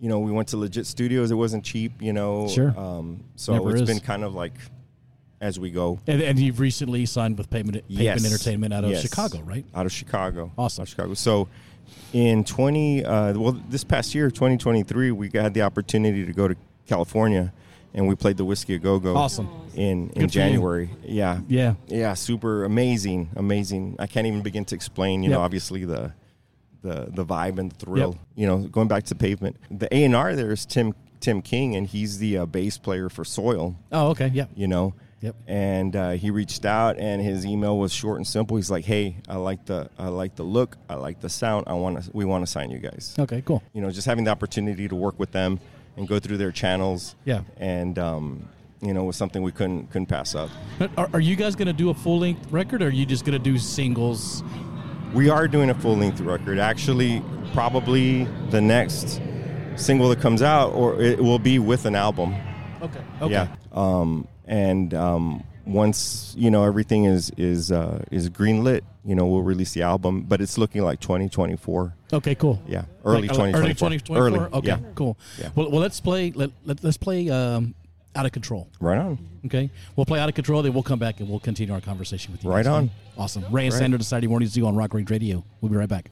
You 0.00 0.08
know, 0.08 0.20
we 0.20 0.30
went 0.30 0.48
to 0.48 0.56
legit 0.56 0.86
studios. 0.86 1.30
It 1.32 1.34
wasn't 1.34 1.64
cheap. 1.64 2.00
You 2.00 2.12
know. 2.12 2.48
Sure. 2.48 2.78
Um, 2.78 3.24
so 3.36 3.52
Never 3.54 3.70
it's 3.72 3.82
is. 3.82 3.88
been 3.88 4.00
kind 4.00 4.22
of 4.24 4.34
like 4.34 4.52
as 5.40 5.60
we 5.60 5.70
go. 5.70 6.00
And, 6.08 6.20
and 6.20 6.38
you've 6.38 6.58
recently 6.58 7.06
signed 7.06 7.38
with 7.38 7.48
Pavement, 7.48 7.76
Pavement 7.88 8.00
Yes. 8.02 8.24
Entertainment 8.24 8.74
out 8.74 8.82
of 8.84 8.90
Yes. 8.90 9.02
Chicago, 9.02 9.40
right? 9.42 9.64
Out 9.74 9.86
of 9.86 9.92
Chicago. 9.92 10.50
Awesome. 10.58 10.82
Out 10.82 10.86
of 10.86 10.88
Chicago. 10.88 11.14
So 11.14 11.48
in 12.12 12.44
20, 12.44 13.04
uh, 13.04 13.32
well, 13.38 13.52
this 13.68 13.84
past 13.84 14.14
year, 14.14 14.30
2023, 14.30 15.10
we 15.12 15.30
had 15.34 15.54
the 15.54 15.62
opportunity 15.62 16.24
to 16.24 16.32
go 16.32 16.48
to 16.48 16.56
California 16.86 17.52
and 17.94 18.06
we 18.06 18.14
played 18.14 18.36
the 18.36 18.44
Whisky 18.44 18.74
a 18.74 18.78
Go 18.78 18.98
Go. 18.98 19.16
Awesome. 19.16 19.48
In, 19.74 20.10
in 20.10 20.22
you. 20.22 20.26
January. 20.28 20.90
Yeah. 21.04 21.40
Yeah. 21.48 21.74
Yeah, 21.86 22.14
super 22.14 22.64
amazing, 22.64 23.30
amazing. 23.36 23.96
I 23.98 24.06
can't 24.06 24.26
even 24.26 24.42
begin 24.42 24.64
to 24.66 24.74
explain. 24.74 25.22
You 25.22 25.30
Yep. 25.30 25.38
know, 25.38 25.42
obviously 25.42 25.84
the 25.84 26.12
the 26.82 27.08
the 27.10 27.24
vibe 27.24 27.58
and 27.58 27.72
the 27.72 27.74
thrill. 27.76 28.12
Yep. 28.12 28.20
You 28.36 28.46
know, 28.46 28.58
going 28.68 28.88
back 28.88 29.04
to 29.04 29.14
the 29.14 29.18
pavement, 29.18 29.56
the 29.70 29.92
A 29.94 30.04
and 30.04 30.14
R 30.14 30.36
there 30.36 30.52
is 30.52 30.64
Tim 30.66 30.94
Tim 31.20 31.42
King, 31.42 31.74
and 31.76 31.86
he's 31.86 32.18
the 32.18 32.38
uh, 32.38 32.46
bass 32.46 32.78
player 32.78 33.08
for 33.08 33.24
Soil. 33.24 33.76
Oh, 33.90 34.08
okay. 34.10 34.30
Yeah. 34.32 34.46
You 34.54 34.68
know. 34.68 34.94
Yep. 35.20 35.36
And 35.46 35.96
uh, 35.96 36.10
he 36.10 36.30
reached 36.30 36.64
out, 36.64 36.96
and 36.98 37.20
his 37.20 37.44
email 37.44 37.76
was 37.76 37.92
short 37.92 38.18
and 38.18 38.26
simple. 38.26 38.56
He's 38.56 38.70
like, 38.70 38.84
"Hey, 38.84 39.16
I 39.28 39.36
like 39.36 39.64
the 39.66 39.90
I 39.98 40.08
like 40.08 40.36
the 40.36 40.44
look, 40.44 40.76
I 40.88 40.94
like 40.94 41.20
the 41.20 41.28
sound. 41.28 41.64
I 41.66 41.72
want 41.74 42.02
to 42.02 42.10
we 42.12 42.24
want 42.24 42.46
to 42.46 42.50
sign 42.50 42.70
you 42.70 42.78
guys." 42.78 43.16
Okay, 43.18 43.42
cool. 43.44 43.62
You 43.72 43.82
know, 43.82 43.90
just 43.90 44.06
having 44.06 44.24
the 44.24 44.30
opportunity 44.30 44.86
to 44.86 44.94
work 44.94 45.18
with 45.18 45.32
them 45.32 45.58
and 45.96 46.06
go 46.06 46.18
through 46.20 46.36
their 46.36 46.52
channels. 46.52 47.16
Yeah. 47.24 47.42
And 47.56 47.98
um, 47.98 48.48
you 48.80 48.94
know, 48.94 49.04
was 49.04 49.16
something 49.16 49.42
we 49.42 49.52
couldn't 49.52 49.90
couldn't 49.90 50.06
pass 50.06 50.34
up. 50.34 50.50
Are, 50.96 51.10
are 51.12 51.20
you 51.20 51.36
guys 51.36 51.56
going 51.56 51.66
to 51.66 51.72
do 51.72 51.90
a 51.90 51.94
full 51.94 52.20
length 52.20 52.50
record 52.52 52.82
or 52.82 52.86
are 52.86 52.90
you 52.90 53.04
just 53.04 53.24
going 53.24 53.36
to 53.36 53.42
do 53.42 53.58
singles? 53.58 54.42
We 55.12 55.30
are 55.30 55.48
doing 55.48 55.70
a 55.70 55.74
full 55.74 55.96
length 55.96 56.20
record. 56.20 56.58
Actually, 56.58 57.22
probably 57.54 58.24
the 58.50 58.60
next 58.60 59.20
single 59.76 60.08
that 60.10 60.20
comes 60.20 60.42
out, 60.42 60.72
or 60.74 61.00
it 61.00 61.20
will 61.20 61.38
be 61.38 61.58
with 61.58 61.86
an 61.86 61.94
album. 61.94 62.34
Okay. 62.82 63.00
Okay. 63.20 63.32
Yeah. 63.32 63.48
Um, 63.72 64.28
and 64.48 64.92
um, 64.94 65.44
once 65.66 66.34
you 66.36 66.50
know 66.50 66.64
everything 66.64 67.04
is 67.04 67.30
is 67.36 67.70
uh, 67.70 68.02
is 68.10 68.28
greenlit, 68.30 68.80
you 69.04 69.14
know 69.14 69.26
we'll 69.26 69.42
release 69.42 69.72
the 69.74 69.82
album. 69.82 70.22
But 70.22 70.40
it's 70.40 70.58
looking 70.58 70.82
like 70.82 70.98
2024. 71.00 71.94
Okay, 72.14 72.34
cool. 72.34 72.60
Yeah, 72.66 72.84
early 73.04 73.28
Like, 73.28 73.30
uh, 73.32 73.34
2024. 73.52 73.60
Early 73.60 73.74
2024? 73.74 74.18
Early, 74.18 74.38
Okay, 74.54 74.66
yeah. 74.68 74.78
cool. 74.96 75.16
Yeah. 75.38 75.50
Well, 75.54 75.70
well, 75.70 75.80
let's 75.80 76.00
play. 76.00 76.32
Let, 76.34 76.50
let, 76.64 76.82
let's 76.82 76.96
play 76.96 77.28
um, 77.28 77.74
Out 78.16 78.24
of 78.26 78.32
Control. 78.32 78.66
Right 78.80 78.96
on. 78.98 79.18
Okay, 79.44 79.70
we'll 79.94 80.06
play 80.06 80.18
Out 80.18 80.28
of 80.30 80.34
Control. 80.34 80.62
Then 80.62 80.72
we'll 80.72 80.82
come 80.82 80.98
back 80.98 81.20
and 81.20 81.28
we'll 81.28 81.38
continue 81.40 81.74
our 81.74 81.80
conversation 81.82 82.32
with 82.32 82.42
you. 82.42 82.50
Right 82.50 82.66
on. 82.66 82.90
Awesome. 83.18 83.42
Ray 83.52 83.66
and 83.66 83.74
Right. 83.74 83.78
Sandra, 83.78 84.02
Saturday 84.02 84.26
Morning 84.28 84.48
Zoo 84.48 84.66
on 84.66 84.74
Rock 84.74 84.94
Rage 84.94 85.10
Radio. 85.10 85.44
We'll 85.60 85.70
be 85.70 85.76
right 85.76 85.88
back. 85.88 86.10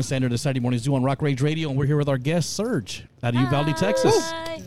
And 0.00 0.06
we're 0.06 0.20
back, 0.20 0.20
Ray 0.20 0.20
and 0.20 0.22
Sandra, 0.22 0.30
the 0.30 0.38
Saturday 0.38 0.60
Morning 0.60 0.80
Zoo 0.80 0.94
on 0.94 1.02
Rock 1.02 1.20
Rage 1.20 1.42
Radio, 1.42 1.68
and 1.68 1.78
we're 1.78 1.84
here 1.86 1.96
with 1.96 2.08
our 2.08 2.16
guest, 2.18 2.54
Surge, 2.54 3.04
out 3.22 3.34
of 3.34 3.40
Uvalde, 3.40 3.76
Texas. 3.76 4.30
Hi. 4.30 4.62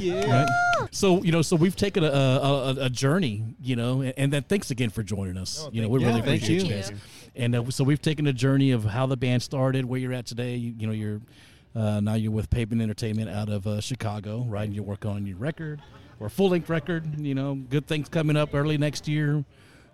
Right? 0.00 0.88
So, 0.90 1.22
you 1.22 1.30
know, 1.30 1.42
so 1.42 1.54
we've 1.56 1.76
taken 1.76 2.02
a, 2.02 2.08
a, 2.08 2.10
a, 2.10 2.76
a 2.86 2.90
journey, 2.90 3.44
you 3.62 3.76
know, 3.76 4.00
and, 4.00 4.12
and 4.16 4.32
then 4.32 4.42
thanks 4.42 4.70
again 4.72 4.90
for 4.90 5.02
joining 5.04 5.36
us. 5.36 5.68
you 5.72 5.82
know, 5.82 5.88
we 5.88 6.00
you. 6.00 6.06
really 6.06 6.18
Yeah, 6.18 6.24
appreciate 6.24 6.62
you 6.62 6.68
you. 6.68 6.74
guys. 6.74 6.92
And 7.36 7.54
uh, 7.54 7.70
so 7.70 7.84
we've 7.84 8.02
taken 8.02 8.26
a 8.26 8.32
journey 8.32 8.72
of 8.72 8.84
how 8.84 9.06
the 9.06 9.16
band 9.16 9.42
started, 9.42 9.84
where 9.84 10.00
you're 10.00 10.12
at 10.12 10.26
today. 10.26 10.56
You, 10.56 10.74
you 10.76 10.86
know, 10.88 10.92
you're 10.92 11.20
uh, 11.76 12.00
now 12.00 12.14
you're 12.14 12.32
with 12.32 12.50
Pavement 12.50 12.82
Entertainment 12.82 13.30
out 13.30 13.48
of 13.48 13.66
uh, 13.66 13.80
Chicago, 13.80 14.44
right? 14.48 14.64
And 14.64 14.74
you're 14.74 14.84
working 14.84 15.10
on 15.10 15.24
your 15.26 15.36
record 15.36 15.80
or 16.20 16.28
full 16.28 16.50
length 16.50 16.68
record. 16.68 17.20
You 17.20 17.34
know, 17.34 17.54
good 17.54 17.86
things 17.86 18.08
coming 18.08 18.36
up 18.36 18.54
early 18.54 18.76
next 18.78 19.06
year. 19.06 19.44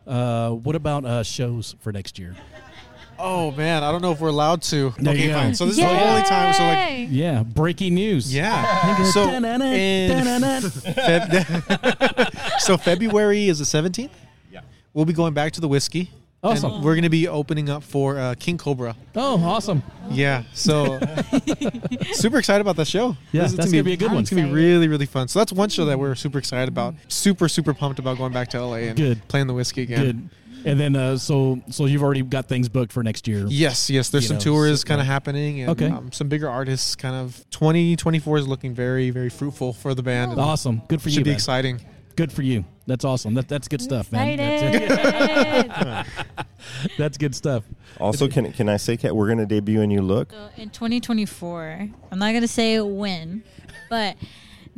Uh, 0.07 0.51
what 0.51 0.75
about 0.75 1.05
uh, 1.05 1.23
shows 1.23 1.77
for 1.81 1.93
next 1.93 2.19
year? 2.19 2.35
Oh 3.21 3.51
man, 3.53 3.83
I 3.83 3.91
don't 3.91 4.01
know 4.03 4.13
if 4.13 4.21
we're 4.21 4.29
allowed 4.29 4.63
to. 4.63 4.95
There 4.99 5.15
you 5.15 5.21
okay, 5.21 5.29
go. 5.29 5.35
fine. 5.35 5.55
So 5.55 5.65
this 5.67 5.73
is 5.79 5.83
the 5.85 5.89
only 5.91 6.23
time. 6.23 6.53
So 6.55 6.63
like, 6.65 7.09
Yeah, 7.11 7.43
breaking 7.43 7.95
news. 7.95 8.33
yeah. 8.35 9.03
So 9.07 9.29
in. 9.31 9.43
Feb- 11.03 12.61
so 12.61 12.77
February 12.77 13.49
is 13.49 13.59
the 13.59 13.65
seventeenth. 13.65 14.13
Yeah. 14.53 14.61
We'll 14.95 15.05
be 15.05 15.13
going 15.13 15.35
back 15.35 15.53
to 15.53 15.61
the 15.61 15.69
Whisky. 15.69 16.11
and 16.43 16.53
Awesome. 16.53 16.83
we're 16.83 16.95
going 16.95 17.03
to 17.03 17.09
be 17.11 17.27
opening 17.27 17.69
up 17.69 17.83
for 17.83 18.17
uh, 18.19 18.35
King 18.39 18.57
Cobra. 18.59 18.95
Oh, 19.17 19.43
awesome. 19.45 19.83
Yeah. 20.11 20.45
So 20.55 21.01
super 22.13 22.39
excited 22.39 22.61
about 22.61 22.77
that 22.77 22.87
show. 22.87 23.17
Yeah, 23.33 23.43
This 23.43 23.53
that's 23.55 23.71
gonna 23.73 23.83
be 23.83 23.95
a 23.95 23.97
good 23.97 24.13
one. 24.13 24.21
It's 24.21 24.31
gonna 24.31 24.45
be 24.47 24.53
really, 24.53 24.87
really 24.87 25.07
fun. 25.07 25.27
So 25.29 25.41
that's 25.41 25.53
one 25.53 25.69
show 25.69 25.85
that 25.87 25.99
we're 25.99 26.15
super 26.15 26.39
excited 26.39 26.69
about. 26.69 26.95
Super, 27.09 27.49
super 27.49 27.75
pumped 27.75 27.99
about 27.99 28.19
going 28.19 28.33
back 28.33 28.49
to 28.51 28.65
LA 28.65 28.77
and 28.77 28.97
Good. 28.97 29.27
playing 29.27 29.49
the 29.49 29.55
Whisky 29.55 29.83
again. 29.83 30.05
Good. 30.05 30.29
And 30.65 30.79
then, 30.79 30.97
uh, 30.97 31.17
so 31.19 31.61
so 31.71 31.87
you've 31.87 32.03
already 32.03 32.23
got 32.23 32.49
things 32.49 32.69
booked 32.69 32.93
for 32.93 33.03
next 33.03 33.29
year. 33.29 33.45
Yes, 33.49 33.89
yes. 33.91 34.11
There's 34.11 34.25
You 34.25 34.29
some 34.29 34.37
know, 34.39 34.43
tours 34.43 34.81
so- 34.81 34.87
kind 34.87 35.01
of 35.01 35.07
right. 35.07 35.13
happening, 35.13 35.61
and 35.61 35.71
Okay. 35.71 35.87
um, 35.89 36.11
some 36.13 36.29
bigger 36.29 36.49
artists. 36.49 36.97
Kind 36.97 37.15
of 37.15 37.45
2024 37.51 38.39
is 38.39 38.49
looking 38.49 38.75
very, 38.75 39.11
very 39.11 39.29
fruitful 39.31 39.73
for 39.73 39.95
the 39.95 40.03
band. 40.03 40.33
and 40.33 40.41
Awesome. 40.41 40.83
Good 40.89 41.01
for 41.01 41.11
Should 41.11 41.19
you. 41.21 41.25
be 41.25 41.31
man. 41.31 41.37
exciting. 41.37 41.81
Good 42.17 42.33
for 42.33 42.43
you. 42.43 42.65
That's 42.89 43.05
awesome. 43.05 43.35
That, 43.35 43.49
that's 43.49 43.69
good 43.69 43.81
stuff, 43.83 44.11
man. 44.11 44.37
That's, 44.39 44.77
Excited. 44.91 46.07
that's 46.99 47.19
good 47.19 47.35
stuff. 47.35 47.63
Also, 48.01 48.27
can 48.29 48.53
can 48.53 48.69
I 48.69 48.77
say, 48.77 48.97
Kat, 48.97 49.15
we're 49.15 49.29
gonna 49.29 49.47
debut 49.47 49.81
a 49.83 49.87
new 49.87 50.03
look? 50.03 50.33
So 50.33 50.49
in 50.57 50.71
2024, 50.71 51.89
I'm 52.11 52.19
not 52.19 52.33
gonna 52.33 52.49
say 52.49 52.81
when, 52.81 53.43
but 53.89 54.17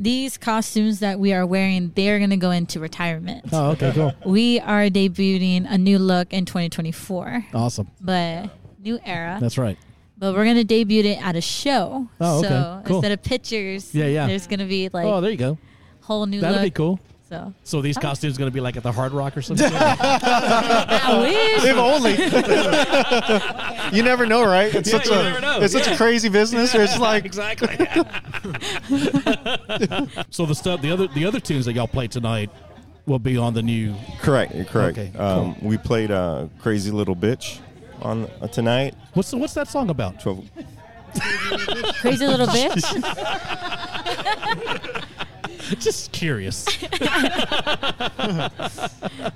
these 0.03 0.39
costumes 0.39 1.01
that 1.01 1.21
we 1.21 1.33
are 1.33 1.45
wearing, 1.47 1.93
they're 1.95 2.19
gonna 2.19 2.37
go 2.37 2.51
into 2.51 2.81
retirement. 2.81 3.45
Oh, 3.53 3.71
okay, 3.73 3.93
cool. 3.95 4.13
We 4.25 4.59
are 4.61 4.85
debuting 4.89 5.67
a 5.71 5.77
new 5.79 5.99
look 5.99 6.33
in 6.33 6.45
2024, 6.47 7.47
Awesome. 7.55 7.89
but 8.01 8.51
new 8.83 8.99
era. 9.05 9.39
That's 9.41 9.59
right. 9.59 9.77
but 10.19 10.35
we're 10.35 10.45
gonna 10.45 10.65
debut 10.65 11.03
it 11.05 11.23
at 11.23 11.37
a 11.37 11.41
show. 11.41 12.09
Oh, 12.21 12.39
okay. 12.41 12.49
So 12.49 12.83
Cool. 12.87 12.97
instead 12.97 13.13
of 13.13 13.23
pictures, 13.23 13.95
Yeah, 13.95 14.07
yeah. 14.07 14.27
there's 14.27 14.47
gonna 14.47 14.67
be 14.67 14.89
like 14.93 15.05
oh, 15.07 15.21
there 15.21 15.31
you 15.31 15.37
go. 15.37 15.59
whole 16.03 16.27
new 16.27 16.41
That'd 16.41 16.57
look. 16.57 16.65
be 16.65 16.71
cool. 16.71 17.01
So 17.31 17.55
So 17.63 17.81
these 17.81 17.97
costumes 17.97 18.37
going 18.37 18.51
to 18.51 18.55
be 18.55 18.61
like 18.61 18.77
at 18.77 18.83
the 18.83 18.91
Hard 18.93 19.13
Rock 19.13 19.37
or 19.37 19.43
something? 19.43 19.71
I 19.73 21.19
wish. 21.21 21.65
If 21.65 21.77
only. 21.77 22.15
you 23.97 24.03
never 24.03 24.27
know, 24.27 24.45
right? 24.45 24.75
It's 24.75 24.91
Yeah, 24.93 24.99
such 24.99 25.07
a 25.07 25.11
never 25.23 25.41
know. 25.41 25.61
it's 25.61 25.73
such 25.73 25.87
a 25.87 25.97
crazy 25.97 26.29
business. 26.29 26.75
Where 26.75 26.83
it's 26.83 26.99
like 26.99 27.25
exactly. 27.25 27.69
so 30.31 30.45
the 30.45 30.55
stuff, 30.55 30.83
the 30.83 30.91
other, 30.93 31.07
the 31.09 31.25
other 31.25 31.39
tunes 31.41 31.65
that 31.67 31.75
y'all 31.75 31.87
play 31.87 32.09
tonight 32.09 32.51
will 33.07 33.19
be 33.21 33.37
on 33.37 33.55
the 33.55 33.63
new. 33.63 33.95
Correct, 34.21 34.53
correct. 34.69 34.99
Okay, 34.99 35.17
um, 35.19 35.55
We 35.63 35.79
played 35.79 36.11
uh, 36.11 36.49
"Crazy 36.61 36.91
Little 36.91 37.15
Bitch" 37.17 37.61
on 38.03 38.29
uh, 38.41 38.49
tonight. 38.49 38.95
What's 39.15 39.31
the, 39.31 39.37
what's 39.37 39.55
that 39.55 39.69
song 39.69 39.89
about? 39.91 40.19
Twelve. 40.21 40.45
Crazy 42.01 42.27
little 42.27 42.47
bitch. 42.49 42.83
Just 45.79 46.13
curious. 46.13 46.67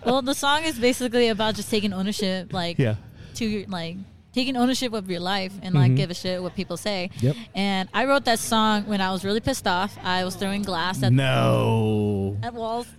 well, 0.04 0.22
the 0.22 0.34
song 0.34 0.64
is 0.64 0.78
basically 0.78 1.28
about 1.28 1.54
just 1.54 1.70
taking 1.70 1.92
ownership, 1.92 2.52
like 2.52 2.78
Yeah. 2.78 2.96
to 3.34 3.44
your 3.44 3.66
like 3.68 3.96
taking 4.32 4.56
ownership 4.56 4.92
of 4.92 5.08
your 5.08 5.20
life 5.20 5.52
and 5.62 5.74
like 5.76 5.94
give 5.94 6.10
a 6.10 6.14
shit 6.14 6.42
what 6.42 6.54
people 6.56 6.76
say. 6.76 7.08
Mm-hmm. 7.16 7.26
Yep. 7.26 7.36
And 7.54 7.88
I 7.94 8.04
wrote 8.06 8.24
that 8.24 8.40
song 8.40 8.84
when 8.86 9.00
I 9.00 9.12
was 9.12 9.24
really 9.24 9.38
pissed 9.40 9.66
off. 9.68 9.96
I 10.02 10.24
was 10.24 10.34
throwing 10.34 10.62
glass 10.62 11.02
at 11.04 11.12
No. 11.12 12.36
at 12.42 12.52
walls. 12.52 12.86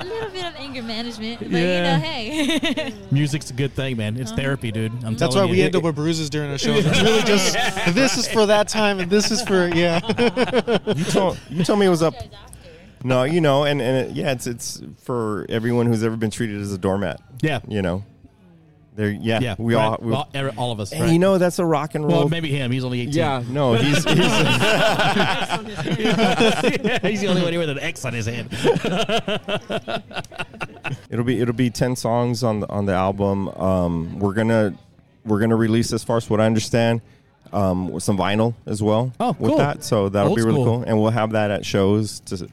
a 0.00 0.04
little 0.04 0.30
bit 0.30 0.44
of 0.44 0.54
anger 0.56 0.82
management, 0.82 1.40
but 1.40 1.50
Yeah. 1.50 1.76
you 1.76 1.82
know, 1.82 2.06
hey. 2.06 2.94
Music's 3.10 3.50
a 3.50 3.54
good 3.54 3.72
thing, 3.72 3.96
man. 3.96 4.16
It's 4.16 4.30
uh-huh. 4.32 4.40
therapy, 4.40 4.72
dude. 4.72 4.92
I'm 5.04 5.14
that's 5.14 5.34
telling 5.34 5.48
why 5.48 5.52
we 5.52 5.62
end 5.62 5.76
up 5.76 5.82
with 5.82 5.94
bruises 5.94 6.30
during 6.30 6.50
our 6.50 6.58
shows. 6.58 6.84
It's 6.86 7.02
really 7.02 7.22
just 7.22 7.54
this 7.94 8.16
is 8.16 8.26
for 8.26 8.46
that 8.46 8.68
time 8.68 8.98
and 8.98 9.10
this 9.10 9.30
is 9.30 9.42
for 9.42 9.68
yeah. 9.68 10.00
You 10.96 11.04
told 11.04 11.38
you 11.50 11.64
told 11.64 11.78
me 11.78 11.86
it 11.86 11.90
was 11.90 12.02
up. 12.02 12.14
No, 13.02 13.24
you 13.24 13.40
know, 13.40 13.64
and 13.64 13.80
and 13.80 14.10
it, 14.10 14.16
yeah, 14.16 14.32
it's 14.32 14.46
it's 14.46 14.82
for 14.98 15.46
everyone 15.48 15.86
who's 15.86 16.02
ever 16.02 16.16
been 16.16 16.30
treated 16.30 16.60
as 16.60 16.72
a 16.72 16.78
doormat. 16.78 17.20
Yeah. 17.40 17.60
You 17.68 17.82
know, 17.82 18.04
there. 19.00 19.10
Yeah, 19.10 19.40
Yeah. 19.40 19.54
we 19.58 19.74
right. 19.74 19.84
all. 19.84 19.98
We, 20.00 20.12
all, 20.12 20.28
all 20.56 20.72
of 20.72 20.80
us. 20.80 20.92
and 20.92 21.02
right. 21.02 21.12
you 21.12 21.18
know, 21.18 21.38
that's 21.38 21.58
a 21.58 21.64
rock 21.64 21.94
and 21.94 22.04
roll. 22.04 22.20
well, 22.20 22.28
maybe 22.28 22.50
him. 22.50 22.70
He's 22.70 22.84
only 22.84 23.00
18. 23.00 23.14
Yeah, 23.14 23.42
no, 23.48 23.74
he's, 23.74 23.96
he's 23.96 24.04
He's 27.02 27.20
the 27.20 27.26
only 27.28 27.42
one 27.42 27.52
here 27.52 27.60
with 27.60 27.70
an 27.70 27.78
X 27.78 28.04
on 28.04 28.12
his 28.12 28.26
head. 28.26 28.48
it'll 31.10 31.24
be 31.24 31.40
it'll 31.40 31.54
be 31.54 31.70
ten 31.70 31.96
songs 31.96 32.42
on 32.42 32.60
the 32.60 32.68
on 32.68 32.86
the 32.86 32.92
album. 32.92 33.48
Um, 33.48 34.18
we're 34.18 34.34
gonna 34.34 34.74
we're 35.24 35.40
gonna 35.40 35.56
release 35.56 35.92
as 35.92 36.04
far 36.04 36.16
as 36.16 36.28
what 36.30 36.40
I 36.40 36.46
understand, 36.46 37.00
um, 37.52 37.88
with 37.90 38.02
some 38.02 38.18
vinyl 38.18 38.54
as 38.66 38.82
well. 38.82 39.12
Oh, 39.20 39.34
cool. 39.34 39.48
with 39.48 39.56
that, 39.58 39.84
so 39.84 40.08
that'll 40.08 40.30
Old 40.30 40.36
be 40.38 40.42
really 40.42 40.62
school. 40.62 40.78
cool, 40.78 40.82
and 40.84 41.00
we'll 41.00 41.10
have 41.10 41.32
that 41.32 41.50
at 41.50 41.64
shows 41.64 42.20
to 42.20 42.48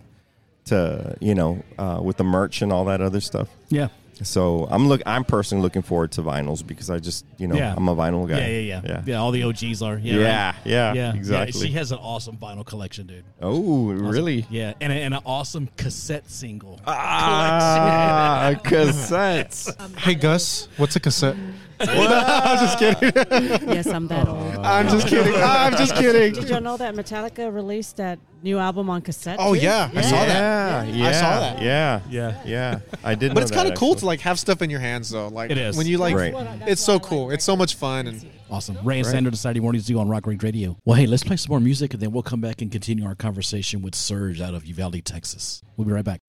to 0.65 1.15
you 1.19 1.35
know 1.35 1.63
uh, 1.77 1.99
with 2.01 2.17
the 2.17 2.23
merch 2.23 2.61
and 2.61 2.71
all 2.71 2.85
that 2.85 3.01
other 3.01 3.21
stuff. 3.21 3.49
Yeah. 3.69 3.87
So 4.23 4.67
I'm 4.69 4.87
look. 4.87 5.01
I'm 5.05 5.23
personally 5.23 5.61
looking 5.61 5.81
forward 5.81 6.11
to 6.13 6.21
vinyls 6.21 6.65
because 6.65 6.89
I 6.89 6.99
just 6.99 7.25
you 7.37 7.47
know 7.47 7.55
Yeah. 7.55 7.73
I'm 7.77 7.87
a 7.87 7.95
vinyl 7.95 8.27
guy. 8.27 8.39
Yeah, 8.39 8.47
yeah, 8.47 8.59
yeah, 8.59 8.81
yeah. 8.85 9.01
yeah. 9.05 9.15
all 9.17 9.31
the 9.31 9.43
OGs 9.43 9.81
are. 9.81 9.97
Yeah, 9.97 10.13
Yeah, 10.15 10.45
right? 10.47 10.55
yeah, 10.65 10.93
yeah, 10.93 11.13
exactly. 11.13 11.67
she 11.67 11.73
has 11.73 11.91
an 11.91 11.99
awesome 11.99 12.37
vinyl 12.37 12.65
collection, 12.65 13.07
dude. 13.07 13.23
Oh, 13.41 13.91
really? 13.91 14.45
Yeah, 14.49 14.73
and, 14.81 14.91
a- 14.91 14.95
and 14.95 15.13
an 15.13 15.21
awesome 15.25 15.69
cassette 15.77 16.29
single. 16.29 16.79
Ah, 16.87 18.53
cassettes. 18.63 19.69
hey 19.99 20.15
Gus, 20.15 20.67
what's 20.77 20.95
a 20.95 20.99
cassette? 20.99 21.35
I'm 21.81 22.57
just 22.59 22.79
kidding. 22.79 23.69
Yes, 23.69 23.87
I'm 23.87 24.07
that 24.07 24.27
old. 24.27 24.37
I'm 24.65 24.87
just 24.89 25.07
kidding. 25.07 25.33
I'm 25.35 25.73
just 25.77 25.95
kidding. 25.95 26.33
Did 26.33 26.49
y'all 26.49 26.61
know 26.61 26.77
that 26.77 26.95
Metallica 26.95 27.53
released 27.53 27.97
that 27.97 28.19
new 28.43 28.57
album 28.57 28.89
on 28.89 29.01
cassette? 29.01 29.37
Oh 29.39 29.53
too? 29.53 29.61
yeah, 29.61 29.89
I 29.93 30.01
saw 30.01 30.25
that. 30.25 30.87
Yeah, 30.87 30.93
yeah, 30.95 31.07
I 31.07 31.11
saw 31.11 31.39
that. 31.39 31.61
Yeah, 31.61 32.01
Yeah. 32.09 32.41
yeah. 32.45 32.79
I 33.03 33.15
did. 33.15 33.29
But 33.33 33.39
know 33.39 33.43
it's 33.43 33.51
kind 33.51 33.69
of 33.69 33.75
cool 33.77 33.91
actually. 33.91 33.99
to 33.99 34.05
like 34.07 34.19
have 34.21 34.39
stuff 34.39 34.61
in 34.61 34.69
your 34.69 34.79
hands 34.79 35.09
though. 35.09 35.27
Like 35.27 35.51
It 35.51 35.57
is. 35.57 35.77
when 35.77 35.85
you 35.87 35.97
like, 35.97 36.15
Right. 36.15 36.33
it's 36.67 36.81
so 36.83 36.99
cool. 36.99 37.29
It's 37.31 37.43
so 37.45 37.55
much 37.55 37.75
fun 37.75 38.07
and 38.07 38.25
Awesome. 38.49 38.77
Ray 38.83 38.99
and 38.99 39.05
Sandra, 39.05 39.29
the 39.29 39.37
Saturday 39.37 39.59
Morning 39.59 39.81
Zoo 39.81 39.99
on 39.99 40.07
Rock 40.07 40.25
Rage 40.25 40.41
Radio. 40.41 40.77
Well, 40.85 40.95
hey, 40.95 41.05
let's 41.05 41.23
play 41.23 41.35
some 41.35 41.49
more 41.49 41.59
music 41.59 41.93
and 41.93 42.01
then 42.01 42.11
we'll 42.13 42.23
come 42.23 42.39
back 42.39 42.61
and 42.61 42.71
continue 42.71 43.05
our 43.05 43.13
conversation 43.15 43.81
with 43.81 43.93
Surge 43.93 44.39
out 44.39 44.53
of 44.53 44.65
Uvalde, 44.65 45.03
Texas. 45.03 45.61
We'll 45.75 45.85
be 45.85 45.91
right 45.91 46.05
back. 46.05 46.21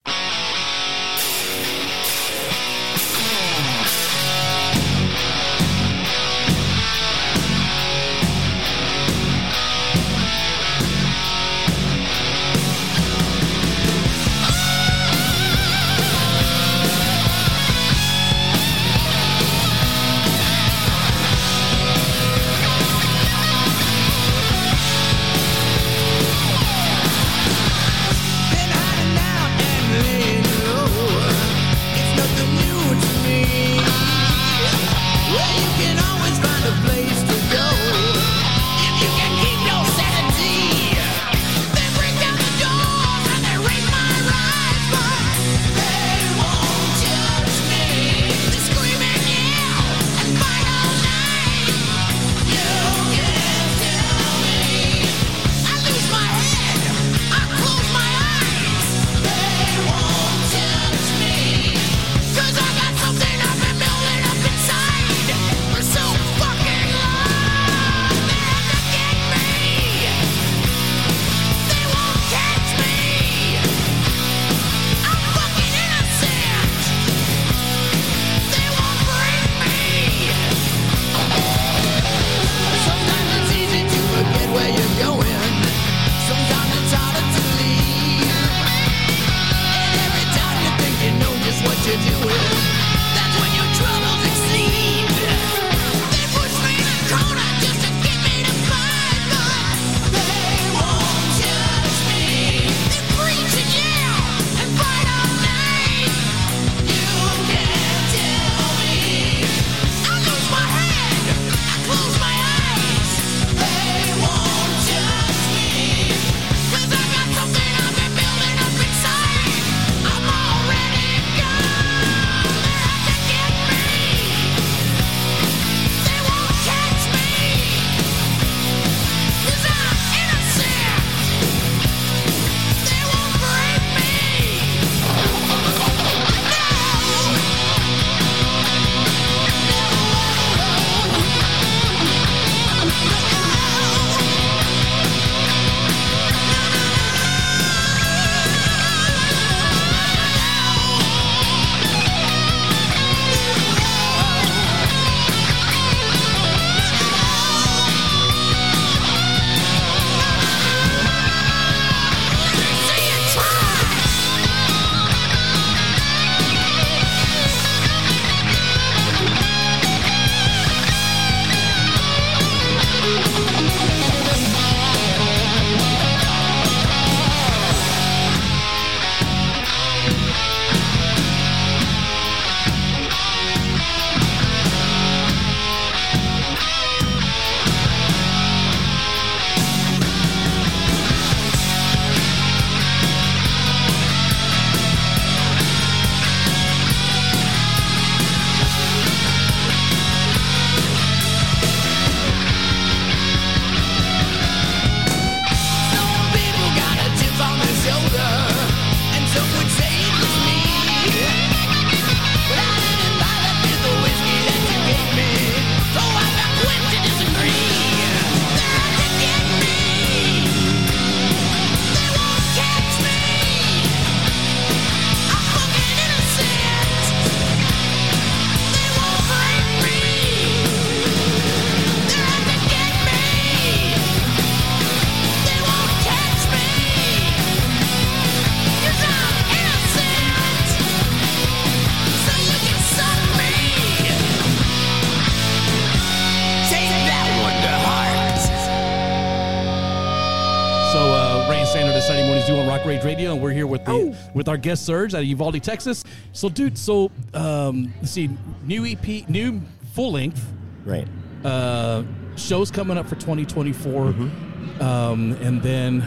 Guest 254.58 254.84
Surge 254.86 255.14
out 255.14 255.20
of 255.20 255.26
Uvalde, 255.26 255.62
Texas. 255.62 256.04
So, 256.32 256.48
dude, 256.48 256.76
so 256.78 257.10
um, 257.34 257.92
let's 258.00 258.10
see, 258.12 258.28
new 258.64 258.84
EP, 258.86 259.28
new 259.28 259.60
full 259.94 260.12
length 260.12 260.44
Right. 260.84 261.06
uh, 261.44 262.02
shows 262.36 262.70
coming 262.70 262.96
up 262.98 263.06
for 263.08 263.16
2024, 263.16 263.92
Mm-hmm. 264.12 264.82
um, 264.82 265.32
and 265.42 265.62
then 265.62 266.00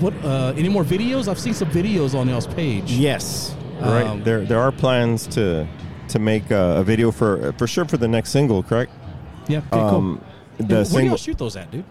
what? 0.00 0.14
Uh, 0.24 0.52
any 0.56 0.68
more 0.68 0.84
videos? 0.84 1.26
I've 1.28 1.38
seen 1.40 1.54
some 1.54 1.68
videos 1.70 2.14
on 2.18 2.28
y'all's 2.28 2.46
page. 2.46 2.92
Yes. 2.92 3.54
Right. 3.80 4.04
Um, 4.06 4.22
there 4.24 4.44
there 4.44 4.60
are 4.60 4.70
plans 4.72 5.26
to 5.28 5.66
to 6.08 6.18
make 6.18 6.50
a, 6.50 6.78
a 6.78 6.84
video 6.84 7.10
for 7.10 7.52
for 7.58 7.66
sure 7.66 7.84
for 7.84 7.96
the 7.96 8.08
next 8.08 8.30
single, 8.30 8.62
correct? 8.62 8.92
Yeah. 9.48 9.58
Okay, 9.72 9.78
Um, 9.80 10.20
cool. 10.58 10.66
the 10.66 10.74
Where 10.76 10.84
do 10.84 10.90
single, 10.90 11.08
y'all 11.08 11.16
shoot 11.16 11.38
those 11.38 11.56
at, 11.56 11.70
dude? 11.70 11.84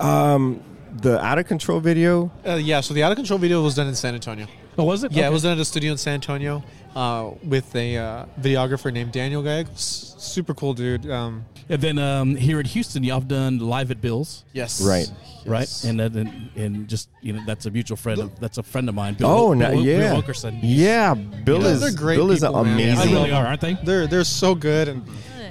um, 0.00 0.62
the 1.02 1.22
out 1.24 1.38
of 1.38 1.46
control 1.46 1.80
video. 1.80 2.30
Uh, 2.46 2.54
yeah, 2.54 2.80
so 2.80 2.94
the 2.94 3.02
out 3.02 3.12
of 3.12 3.16
control 3.16 3.38
video 3.38 3.62
was 3.62 3.74
done 3.74 3.86
in 3.88 3.94
San 3.94 4.14
Antonio. 4.14 4.46
Oh, 4.78 4.84
was 4.84 5.02
it? 5.04 5.10
Yeah, 5.12 5.22
Okay. 5.22 5.28
it 5.28 5.32
was 5.32 5.42
done 5.42 5.52
at 5.52 5.58
a 5.58 5.64
studio 5.64 5.90
in 5.92 5.98
San 5.98 6.14
Antonio 6.14 6.62
uh, 6.94 7.30
with 7.42 7.74
a 7.74 7.96
uh, 7.96 8.24
videographer 8.40 8.92
named 8.92 9.10
Daniel 9.12 9.42
Gagg. 9.42 9.66
S- 9.70 10.14
super 10.18 10.54
cool 10.54 10.72
dude. 10.72 11.10
Um, 11.10 11.44
And 11.68 11.80
then 11.82 11.98
um, 11.98 12.36
here 12.36 12.60
at 12.60 12.66
Houston, 12.68 13.02
y'all 13.04 13.18
have 13.18 13.28
done 13.28 13.58
live 13.58 13.90
at 13.90 14.00
Bill's, 14.00 14.44
yes. 14.52 14.80
Right. 14.80 15.10
right? 15.44 15.68
And 15.84 15.98
then 16.00 16.16
and, 16.16 16.50
and 16.56 16.88
just 16.88 17.08
you 17.20 17.32
know 17.34 17.42
that's 17.44 17.66
a 17.66 17.70
mutual 17.70 17.96
friend. 17.96 18.20
Of, 18.20 18.38
that's 18.40 18.56
a 18.58 18.62
friend 18.62 18.88
of 18.88 18.94
mine. 18.94 19.14
Bill, 19.14 19.28
Oh, 19.28 19.48
Bill, 19.48 19.54
no, 19.58 19.70
Bill 19.72 19.84
yeah, 19.84 20.12
Wilkerson. 20.14 20.58
yeah. 20.62 21.12
Bill 21.14 21.60
Yeah, 21.62 21.68
is 21.68 21.80
they're 21.80 21.90
great 21.92 22.16
Bill 22.16 22.30
is 22.30 22.40
people, 22.40 22.64
man. 22.64 22.76
They 22.76 22.90
amazing. 22.90 23.12
really 23.12 23.32
are, 23.32 23.46
aren't 23.46 23.60
they? 23.60 23.74
They're 23.84 24.06
they're 24.06 24.24
so 24.24 24.54
good, 24.54 24.88
and 24.88 25.02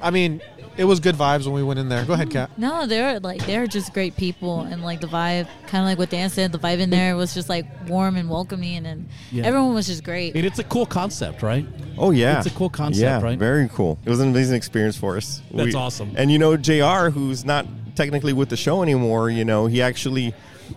I 0.02 0.10
mean, 0.10 0.42
it 0.78 0.86
was 0.86 1.00
good 1.00 1.16
vibes 1.16 1.46
when 1.46 1.54
we 1.54 1.64
went 1.64 1.80
in 1.80 1.90
there. 1.90 2.06
Go 2.06 2.14
ahead, 2.14 2.30
Kat. 2.30 2.50
No, 2.58 2.86
they're 2.86 3.20
like 3.20 3.46
they're 3.46 3.68
just 3.68 3.94
great 3.94 4.16
people, 4.16 4.62
and 4.62 4.84
like 4.84 5.02
the 5.02 5.08
vibe, 5.08 5.48
kind 5.68 5.84
of 5.84 5.90
like 5.90 5.98
what 5.98 6.10
Dan 6.10 6.30
said, 6.30 6.52
the 6.52 6.60
vibe 6.60 6.80
in 6.80 6.90
there 6.90 7.16
was 7.16 7.34
just 7.34 7.50
like 7.50 7.66
warm 7.88 8.16
and 8.16 8.30
welcoming, 8.30 8.86
and 8.86 9.08
Yeah. 9.32 9.46
everyone 9.46 9.74
was 9.74 9.88
just 9.88 10.04
great. 10.04 10.36
And 10.36 10.46
it's 10.46 10.60
a 10.60 10.64
cool 10.64 10.86
concept, 10.86 11.42
right? 11.42 11.66
Oh 11.98 12.12
yeah, 12.12 12.38
It's 12.38 12.48
a 12.48 12.52
cool 12.52 12.70
concept, 12.70 13.02
yeah, 13.02 13.22
right? 13.22 13.38
Very 13.40 13.68
cool. 13.70 13.98
It 14.06 14.10
was 14.10 14.20
an 14.20 14.30
amazing 14.30 14.56
experience 14.56 14.96
for 14.96 15.18
us. 15.18 15.42
That's 15.52 15.76
awesome. 15.76 16.14
And 16.16 16.32
you 16.32 16.38
know, 16.40 16.56
Jr., 16.58 17.10
who's 17.10 17.44
not 17.44 17.66
technically 17.96 18.34
with 18.34 18.50
the 18.50 18.58
show 18.58 18.84
anymore, 18.84 19.30
you 19.32 19.44
know, 19.44 19.66
he 19.66 19.82
actually 19.82 20.34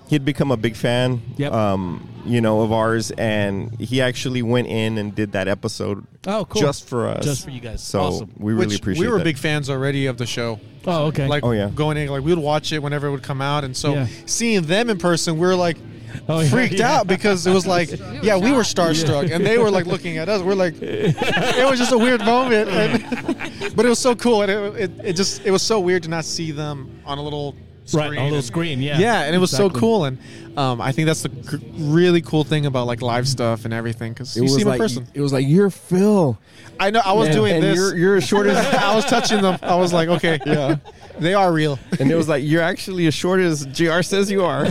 he'd 0.08 0.24
become 0.24 0.50
a 0.50 0.56
big 0.56 0.76
fan, 0.76 1.20
Yep. 1.36 1.52
um, 1.52 2.08
you 2.26 2.40
know, 2.40 2.60
of 2.62 2.72
ours, 2.72 3.10
and 3.12 3.78
he 3.80 4.00
actually 4.02 4.42
went 4.42 4.66
in 4.68 4.98
and 4.98 5.14
did 5.14 5.32
that 5.32 5.48
episode 5.48 6.06
Oh, 6.26 6.44
cool. 6.44 6.60
just 6.62 6.86
for 6.88 7.08
us, 7.08 7.24
Just 7.24 7.44
for 7.44 7.50
you 7.50 7.60
guys. 7.60 7.82
So 7.82 8.00
Awesome. 8.00 8.30
we 8.38 8.52
really 8.52 8.66
Which 8.68 8.78
appreciate. 8.80 9.06
we 9.06 9.10
were 9.10 9.18
that. 9.18 9.24
big 9.24 9.38
fans 9.38 9.70
already 9.70 10.06
of 10.06 10.18
the 10.18 10.26
show. 10.26 10.60
Oh, 10.86 11.06
okay. 11.06 11.26
Like, 11.26 11.44
Oh, 11.44 11.52
yeah. 11.52 11.70
going 11.74 11.96
in, 11.96 12.08
like 12.08 12.22
we 12.22 12.34
would 12.34 12.42
watch 12.42 12.72
it 12.72 12.82
whenever 12.82 13.06
it 13.06 13.10
would 13.10 13.22
come 13.22 13.40
out, 13.42 13.64
and 13.64 13.76
so 13.76 13.94
Yeah. 13.94 14.06
seeing 14.26 14.62
them 14.62 14.90
in 14.90 14.98
person, 14.98 15.34
we 15.38 15.46
were 15.46 15.56
like. 15.56 15.76
Oh, 16.28 16.40
yeah, 16.40 16.48
freaked 16.48 16.74
yeah. 16.74 16.98
out 16.98 17.06
because 17.06 17.46
it 17.46 17.52
was 17.52 17.68
like, 17.68 17.88
yeah, 18.22 18.36
we 18.36 18.50
were 18.50 18.62
starstruck, 18.62 19.30
and 19.30 19.46
they 19.46 19.58
were 19.58 19.70
like 19.70 19.86
looking 19.86 20.18
at 20.18 20.28
us. 20.28 20.42
We're 20.42 20.54
like, 20.56 20.74
it 20.82 21.70
was 21.70 21.78
just 21.78 21.92
a 21.92 21.98
weird 21.98 22.24
moment, 22.24 22.68
and, 22.68 23.72
but 23.76 23.86
it 23.86 23.88
was 23.88 24.00
so 24.00 24.16
cool, 24.16 24.42
and 24.42 24.50
it, 24.50 24.74
it, 24.76 24.90
it 25.04 25.12
just 25.16 25.44
it 25.46 25.52
was 25.52 25.62
so 25.62 25.78
weird 25.78 26.02
to 26.02 26.08
not 26.10 26.24
see 26.24 26.50
them 26.50 27.00
on 27.06 27.18
a 27.18 27.22
little 27.22 27.54
screen. 27.90 28.10
right 28.10 28.18
on 28.18 28.18
a 28.18 28.22
little 28.24 28.36
and- 28.38 28.44
screen. 28.44 28.80
Yeah. 28.82 28.98
Yeah, 28.98 29.22
and 29.22 29.34
it 29.34 29.38
was 29.38 29.50
so 29.50 29.68
cool, 29.70 30.04
and 30.04 30.18
um, 30.56 30.80
I 30.80 30.92
think 30.92 31.06
that's 31.06 31.22
the 31.22 31.28
gr- 31.28 31.56
really 31.76 32.20
cool 32.22 32.44
thing 32.44 32.66
about 32.66 32.86
like 32.86 33.02
live 33.02 33.28
stuff 33.28 33.64
and 33.64 33.72
everything 33.74 34.12
because 34.12 34.36
you 34.36 34.48
see 34.48 34.58
them 34.60 34.68
like 34.68 34.80
in 34.80 34.84
person. 34.84 35.06
it 35.14 35.20
was 35.20 35.32
like 35.32 35.46
you're 35.46 35.70
Phil. 35.70 36.38
I 36.78 36.90
know 36.90 37.00
I 37.04 37.12
was 37.12 37.28
and, 37.28 37.36
doing 37.36 37.54
and 37.54 37.62
this. 37.62 37.76
You're, 37.76 37.96
you're 37.96 38.16
as 38.16 38.26
short 38.26 38.46
as 38.46 38.56
I 38.74 38.94
was 38.94 39.04
touching 39.04 39.42
them. 39.42 39.58
I 39.62 39.74
was 39.76 39.92
like, 39.92 40.08
okay, 40.08 40.38
yeah, 40.46 40.76
they 41.18 41.34
are 41.34 41.52
real. 41.52 41.78
and 41.98 42.10
it 42.10 42.14
was 42.14 42.28
like 42.28 42.42
you're 42.44 42.62
actually 42.62 43.06
as 43.06 43.14
short 43.14 43.40
as 43.40 43.66
Jr. 43.66 44.00
says 44.02 44.30
you 44.30 44.42
are. 44.44 44.64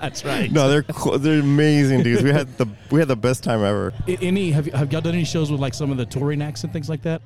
That's 0.00 0.24
right. 0.24 0.52
no, 0.52 0.68
they're 0.68 0.82
cool. 0.82 1.18
they're 1.18 1.40
amazing 1.40 2.02
dudes. 2.02 2.22
We 2.22 2.30
had 2.30 2.58
the 2.58 2.66
we 2.90 2.98
had 3.00 3.08
the 3.08 3.16
best 3.16 3.42
time 3.42 3.64
ever. 3.64 3.92
I- 4.06 4.18
Any 4.20 4.50
have, 4.50 4.66
have 4.66 4.92
y'all 4.92 5.00
done 5.00 5.14
any 5.14 5.24
shows 5.24 5.50
with 5.50 5.60
like 5.60 5.72
some 5.74 5.90
of 5.90 5.96
the 5.96 6.04
touring 6.06 6.42
acts 6.42 6.62
and 6.62 6.72
things 6.72 6.88
like 6.90 7.02
that? 7.02 7.22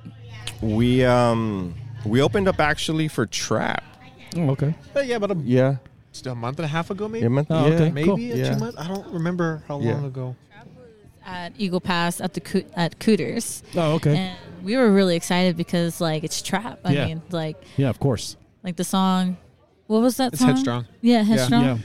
We 0.63 1.05
um 1.05 1.75
we 2.05 2.21
opened 2.23 2.49
up 2.49 2.61
actually 2.61 3.09
for 3.09 3.27
Trapt. 3.27 3.83
Oh, 4.37 4.51
okay. 4.51 4.75
But 4.93 5.07
yeah, 5.07 5.19
but 5.19 5.31
a, 5.31 5.37
Yeah. 5.37 5.77
just 6.13 6.27
a 6.27 6.35
month 6.35 6.59
and 6.59 6.65
a 6.65 6.69
half 6.69 6.91
ago, 6.91 7.09
maybe. 7.09 7.23
Yeah, 7.23 7.29
month- 7.29 7.49
Oh, 7.51 7.67
yeah. 7.69 7.75
okay. 7.75 7.91
Maybe 7.91 8.07
Cool. 8.09 8.17
a 8.17 8.21
Yeah. 8.21 8.55
two 8.55 8.61
months. 8.61 8.79
I 8.79 8.89
don't 8.89 9.07
remember 9.13 9.63
how 9.69 9.81
Yeah. 9.81 9.95
long 9.95 10.05
ago. 10.05 10.37
Trapt 10.53 10.67
was 10.77 10.87
at 11.27 11.53
Eagle 11.59 11.81
Pass 11.81 12.21
at 12.21 12.35
the 12.35 12.41
Coo- 12.41 12.65
at 12.77 12.99
Cooters, 13.01 13.63
Oh, 13.75 13.93
okay. 13.95 14.17
and 14.17 14.37
we 14.65 14.77
were 14.77 14.91
really 14.93 15.17
excited 15.17 15.57
because 15.57 16.01
like 16.01 16.25
it's 16.25 16.43
Trapt. 16.43 16.79
I 16.85 16.93
Yeah. 16.93 17.07
mean, 17.07 17.23
like 17.31 17.57
yeah, 17.77 17.89
of 17.89 17.99
course. 17.99 18.37
like 18.63 18.77
the 18.77 18.85
song. 18.85 19.37
What 19.87 20.03
was 20.03 20.19
that 20.19 20.33
It's 20.35 20.41
song? 20.41 20.51
Headstrong. 20.51 20.87
Yeah, 21.01 21.23
Headstrong. 21.23 21.63
Yeah. 21.65 21.79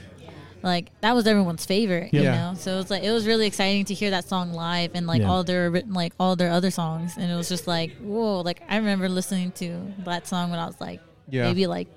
Like 0.64 0.90
that 1.02 1.14
was 1.14 1.26
everyone's 1.26 1.66
favorite, 1.66 2.12
you 2.14 2.22
know. 2.22 2.54
So 2.56 2.72
it 2.72 2.76
was 2.76 2.90
like 2.90 3.02
it 3.02 3.10
was 3.12 3.26
really 3.26 3.46
exciting 3.46 3.84
to 3.86 3.94
hear 3.94 4.10
that 4.10 4.26
song 4.28 4.52
live 4.52 4.92
and 4.94 5.06
like 5.06 5.20
Yeah. 5.20 5.28
all 5.28 5.44
their 5.44 5.70
written 5.70 5.92
like 5.92 6.14
all 6.18 6.36
their 6.36 6.50
other 6.50 6.70
songs, 6.70 7.16
and 7.18 7.30
it 7.30 7.34
was 7.36 7.48
just 7.48 7.66
like 7.66 7.94
whoa. 7.98 8.40
Like 8.40 8.62
I 8.68 8.76
remember 8.78 9.08
listening 9.08 9.52
to 9.52 9.92
that 10.04 10.26
song 10.26 10.50
when 10.50 10.58
I 10.58 10.66
was 10.66 10.80
like 10.80 11.00
Yeah. 11.28 11.44
maybe 11.44 11.66
like. 11.66 11.88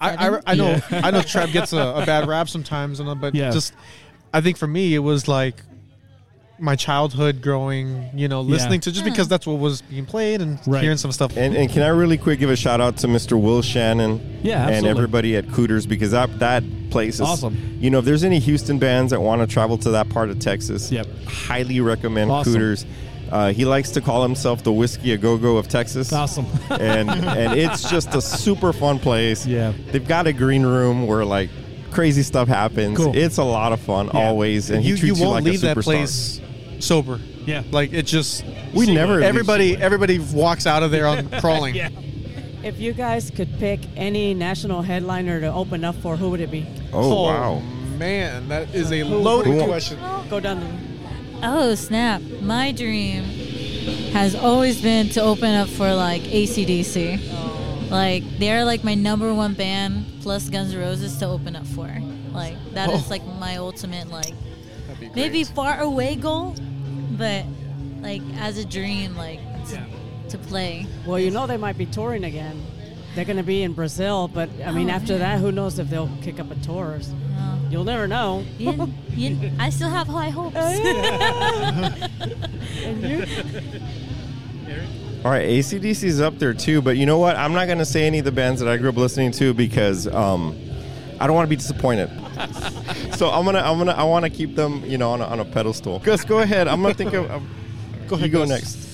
I, 0.00 0.28
I. 0.28 0.40
I 0.46 0.54
know 0.54 0.68
Yeah. 0.70 1.00
I 1.02 1.10
know 1.10 1.18
Trapt 1.20 1.52
gets 1.52 1.72
a, 1.72 1.78
a 1.80 2.06
bad 2.06 2.28
rap 2.28 2.48
sometimes, 2.48 3.00
and 3.00 3.20
but 3.20 3.34
Yeah. 3.34 3.50
just 3.50 3.74
I 4.32 4.40
think 4.40 4.56
for 4.56 4.68
me 4.68 4.94
it 4.94 5.00
was 5.00 5.26
like 5.26 5.56
my 6.58 6.76
childhood 6.76 7.42
growing, 7.42 8.08
you 8.14 8.28
know, 8.28 8.40
listening 8.40 8.80
to 8.80 8.92
just 8.92 9.04
because 9.04 9.26
that's 9.26 9.46
what 9.46 9.58
was 9.58 9.82
being 9.82 10.06
played 10.06 10.40
and 10.40 10.58
Right. 10.66 10.82
hearing 10.82 10.96
some 10.98 11.10
stuff. 11.10 11.36
And, 11.36 11.56
and 11.56 11.68
can 11.70 11.82
I 11.82 11.88
really 11.88 12.16
quick 12.18 12.38
give 12.38 12.50
a 12.50 12.56
shout 12.56 12.80
out 12.80 12.98
to 12.98 13.08
Mr. 13.08 13.40
Will 13.40 13.62
Shannon 13.62 14.40
Yeah, 14.42 14.68
and 14.68 14.86
everybody 14.86 15.36
at 15.36 15.50
Cooters 15.50 15.86
because 15.86 16.12
that 16.12 16.38
that 16.38 16.62
place 16.90 17.14
is 17.14 17.20
Awesome. 17.22 17.56
You 17.80 17.90
know, 17.90 17.98
if 17.98 18.04
there's 18.04 18.22
any 18.24 18.38
Houston 18.38 18.78
bands 18.78 19.10
that 19.10 19.20
want 19.20 19.40
to 19.40 19.46
travel 19.46 19.76
to 19.78 19.90
that 19.90 20.08
part 20.08 20.30
of 20.30 20.38
Texas, 20.38 20.92
Yep. 20.92 21.06
highly 21.26 21.80
recommend 21.80 22.30
Awesome. 22.30 22.52
Cooters. 22.52 22.86
Uh, 23.30 23.50
he 23.52 23.64
likes 23.64 23.90
to 23.92 24.00
call 24.02 24.22
himself 24.22 24.62
the 24.62 24.70
Whisky 24.70 25.12
a 25.12 25.16
Go 25.16 25.38
Go 25.38 25.56
of 25.56 25.66
Texas. 25.66 26.12
Awesome. 26.12 26.44
and 26.68 27.08
and 27.10 27.54
it's 27.58 27.88
just 27.90 28.14
a 28.14 28.20
super 28.20 28.72
fun 28.74 28.98
place. 28.98 29.46
Yeah. 29.52 29.72
they've 29.90 30.06
got 30.06 30.26
a 30.26 30.32
green 30.34 30.62
room 30.64 31.06
where 31.06 31.24
like 31.24 31.48
crazy 31.92 32.22
stuff 32.22 32.48
happens. 32.48 32.96
Cool. 32.96 33.16
It's 33.16 33.38
a 33.38 33.44
lot 33.44 33.72
of 33.72 33.80
fun 33.80 34.10
Yeah. 34.12 34.20
always, 34.28 34.70
and 34.70 34.84
you 34.84 34.94
he 34.94 35.00
treats 35.00 35.18
you 35.18 35.24
you, 35.24 35.30
won't 35.30 35.44
like 35.44 35.52
leave 35.52 35.62
a 35.62 35.66
that 35.74 35.78
place 35.78 36.40
sober. 36.80 37.20
yeah. 37.46 37.62
Like 37.70 37.92
it 37.92 38.06
just 38.06 38.44
We 38.74 38.86
never 38.92 39.14
leave 39.16 39.22
everybody 39.24 39.76
everybody 39.76 40.18
walks 40.18 40.66
out 40.66 40.82
of 40.82 40.90
there 40.90 41.06
on 41.06 41.28
crawling. 41.40 41.74
Yeah. 41.74 41.90
If 42.64 42.78
you 42.80 42.92
guys 42.92 43.30
could 43.30 43.58
pick 43.58 43.80
any 43.96 44.34
national 44.34 44.82
headliner 44.82 45.40
to 45.40 45.52
open 45.52 45.84
up 45.84 45.96
for, 45.96 46.16
who 46.16 46.30
would 46.30 46.40
it 46.40 46.50
be? 46.50 46.64
Oh, 46.92 47.12
oh 47.12 47.24
wow! 47.24 47.58
man, 47.98 48.48
that 48.48 48.72
is 48.74 48.92
a 48.92 49.02
loaded 49.02 49.54
who- 49.54 49.66
question. 49.66 49.98
Oh, 50.00 50.24
go 50.30 50.38
down 50.40 50.60
the 50.60 50.66
Oh 51.44 51.74
snap! 51.74 52.22
My 52.40 52.70
dream 52.70 53.24
has 54.12 54.36
always 54.36 54.80
been 54.80 55.08
to 55.10 55.20
open 55.22 55.52
up 55.54 55.68
for 55.68 55.92
like 55.92 56.22
ACDC. 56.22 57.18
Like 57.92 58.22
they're 58.38 58.64
like 58.64 58.84
my 58.84 58.94
number 58.94 59.32
one 59.34 59.54
band 59.54 60.06
plus 60.22 60.48
Guns 60.48 60.72
N' 60.74 60.80
Roses 60.80 61.16
to 61.18 61.26
open 61.26 61.56
up 61.56 61.66
for. 61.66 61.90
Like 62.32 62.56
that 62.74 62.90
is 62.90 63.02
Oh. 63.06 63.10
like 63.10 63.24
my 63.38 63.56
ultimate 63.56 64.08
like 64.08 64.34
That'd 64.86 65.00
be 65.00 65.06
great. 65.06 65.16
maybe 65.16 65.44
far 65.44 65.80
away 65.80 66.16
goal, 66.16 66.54
but 67.12 67.44
like 68.00 68.22
as 68.38 68.58
a 68.58 68.64
dream 68.64 69.16
like 69.16 69.40
to, 69.68 69.84
to 70.30 70.38
play. 70.38 70.86
Well, 71.06 71.18
you 71.18 71.30
know 71.30 71.46
they 71.46 71.56
might 71.58 71.76
be 71.78 71.86
touring 71.86 72.24
again. 72.24 72.60
They're 73.14 73.26
going 73.26 73.36
to 73.36 73.42
be 73.42 73.62
in 73.62 73.74
Brazil, 73.74 74.26
but 74.26 74.48
I 74.64 74.72
mean, 74.72 74.88
Oh, 74.88 74.94
after 74.94 75.12
yeah. 75.12 75.18
that, 75.18 75.38
who 75.40 75.52
knows 75.52 75.78
if 75.78 75.90
they'll 75.90 76.08
kick 76.22 76.40
up 76.40 76.50
a 76.50 76.54
tour? 76.56 76.98
Uh, 77.38 77.58
You'll 77.68 77.84
never 77.84 78.08
know. 78.08 78.42
you, 78.56 78.90
you, 79.14 79.50
I 79.58 79.68
still 79.68 79.90
have 79.90 80.06
high 80.06 80.30
hopes. 80.30 80.56
And 82.84 83.02
you, 83.02 83.24
All 85.24 85.30
right, 85.30 85.48
ACDC's 85.48 86.20
up 86.20 86.38
there 86.38 86.52
too, 86.52 86.82
but 86.82 86.96
you 86.96 87.06
know 87.06 87.18
what? 87.18 87.36
I'm 87.36 87.52
not 87.52 87.66
going 87.66 87.78
to 87.78 87.84
say 87.84 88.08
any 88.08 88.18
of 88.18 88.24
the 88.24 88.32
bands 88.32 88.60
that 88.60 88.68
I 88.68 88.76
grew 88.76 88.88
up 88.88 88.96
listening 88.96 89.30
to 89.32 89.54
because 89.54 90.08
um, 90.08 90.58
I 91.20 91.28
don't 91.28 91.36
want 91.36 91.46
to 91.46 91.50
be 91.50 91.54
disappointed. 91.54 92.08
so 93.14 93.30
I'm 93.30 93.44
gonna, 93.44 93.60
I'm 93.60 93.78
gonna, 93.78 93.92
I 93.92 94.02
want 94.02 94.24
to 94.24 94.30
keep 94.30 94.56
them, 94.56 94.84
you 94.84 94.98
know, 94.98 95.10
on 95.10 95.20
a, 95.20 95.24
on 95.24 95.38
a 95.38 95.44
pedestal. 95.44 96.00
Gus, 96.00 96.24
go 96.24 96.40
ahead. 96.40 96.66
I'm 96.66 96.82
gonna 96.82 96.94
think 96.94 97.12
of. 97.12 97.30
Um, 97.30 97.48
Go 98.08 98.16
ahead, 98.16 98.26
you 98.26 98.32
go 98.32 98.40
Gus. 98.40 98.48
next. 98.48 98.92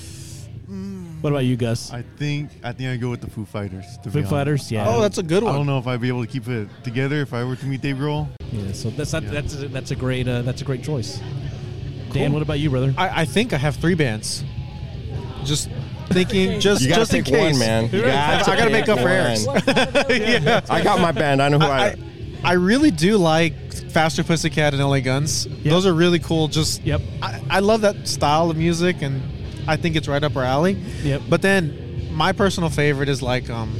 What 1.23 1.31
about 1.31 1.45
you, 1.47 1.57
Gus? 1.57 1.93
I 1.93 2.03
think 2.03 2.51
I 2.63 2.73
think 2.73 2.91
I 2.91 2.97
go 2.97 3.11
with 3.11 3.21
the 3.21 3.31
Foo 3.31 3.45
Fighters. 3.45 3.97
To 4.05 4.11
Foo 4.11 4.11
be 4.11 4.19
honest. 4.19 4.31
Fighters. 4.31 4.71
Yeah. 4.71 4.87
Oh, 4.87 5.01
that's 5.01 5.19
a 5.19 5.23
good 5.23 5.43
one. 5.43 5.55
I 5.55 5.57
don't 5.57 5.67
know 5.67 5.79
if 5.79 5.87
I'd 5.87 6.01
be 6.01 6.09
able 6.09 6.25
to 6.25 6.31
keep 6.31 6.47
it 6.47 6.69
together 6.85 7.23
if 7.23 7.33
I 7.33 7.43
were 7.43 7.57
to 7.57 7.67
meet 7.67 7.81
Dave 7.81 7.97
Grohl. 7.97 8.29
Yeah. 8.53 8.73
So 8.73 8.91
that's 8.91 9.13
not, 9.13 9.25
that's 9.25 9.55
a, 9.55 9.69
that's 9.69 9.91
a 9.91 9.97
great 9.97 10.29
uh, 10.29 10.43
that's 10.43 10.63
a 10.63 10.65
great 10.65 10.85
choice. 10.85 11.21
Dan, 12.13 12.33
what 12.33 12.43
about 12.43 12.61
you, 12.61 12.71
brother? 12.71 12.95
I, 12.97 13.23
I 13.23 13.25
think 13.25 13.53
I 13.53 13.57
have 13.57 13.77
three 13.77 13.95
bands. 13.95 14.45
Just 15.45 15.69
thinking, 16.25 16.61
just 16.61 16.83
You 16.83 16.89
gotta 16.89 17.01
just 17.03 17.15
in 17.15 17.25
pick 17.25 17.33
case. 17.35 17.53
one, 17.53 17.59
man. 17.59 17.89
You 17.93 18.05
I 18.05 18.41
gotta 18.41 18.57
gotta 18.57 18.71
make 18.71 18.89
up 18.89 18.99
for 18.99 19.05
one. 19.05 19.13
errors. 19.13 19.47
yeah. 20.09 20.61
I 20.69 20.83
got 20.83 21.01
my 21.01 21.13
band. 21.13 21.41
I 21.43 21.49
know 21.49 21.59
who 21.59 21.67
I. 21.67 21.87
I, 21.89 21.95
I 22.45 22.53
really 22.53 22.91
do 22.91 23.17
like 23.17 23.55
Faster 23.91 24.23
Pussycat 24.23 24.75
and 24.75 24.83
LA 24.83 25.01
Guns. 25.01 25.47
Those 25.65 25.87
are 25.87 25.93
really 25.95 26.19
cool. 26.19 26.49
Just 26.49 26.83
Yep. 26.85 27.01
I, 27.23 27.43
I 27.51 27.59
love 27.61 27.81
that 27.83 28.07
style 28.07 28.51
of 28.51 28.57
music, 28.57 29.03
and 29.03 29.23
I 29.69 29.77
think 29.77 29.97
it's 29.97 30.09
right 30.09 30.23
up 30.23 30.37
our 30.37 30.45
alley. 30.45 30.73
Yep. 31.03 31.23
But 31.29 31.43
then 31.43 32.09
my 32.13 32.33
personal 32.33 32.71
favorite 32.71 33.09
is 33.09 33.23
like 33.23 33.49
um, 33.51 33.71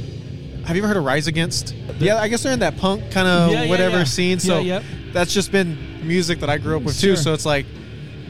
have 0.65 0.75
you 0.75 0.81
ever 0.83 0.87
heard 0.87 0.97
of 0.97 1.03
Rise 1.05 1.27
Against? 1.27 1.73
Yeah, 1.99 2.17
I 2.17 2.27
guess 2.27 2.43
they're 2.43 2.53
in 2.53 2.59
that 2.59 2.77
punk 2.77 3.11
kind 3.11 3.27
of 3.27 3.51
Yeah, 3.51 3.63
yeah, 3.63 3.69
whatever 3.69 3.97
yeah. 3.99 4.03
scene. 4.05 4.39
So 4.39 4.59
Yeah, 4.59 4.79
yeah. 4.79 5.11
that's 5.13 5.33
just 5.33 5.51
been 5.51 5.77
music 6.07 6.39
that 6.41 6.49
I 6.49 6.57
grew 6.57 6.77
up 6.77 6.83
with 6.83 6.97
Sure. 6.97 7.15
too. 7.15 7.21
So 7.21 7.33
it's 7.33 7.45
like, 7.45 7.65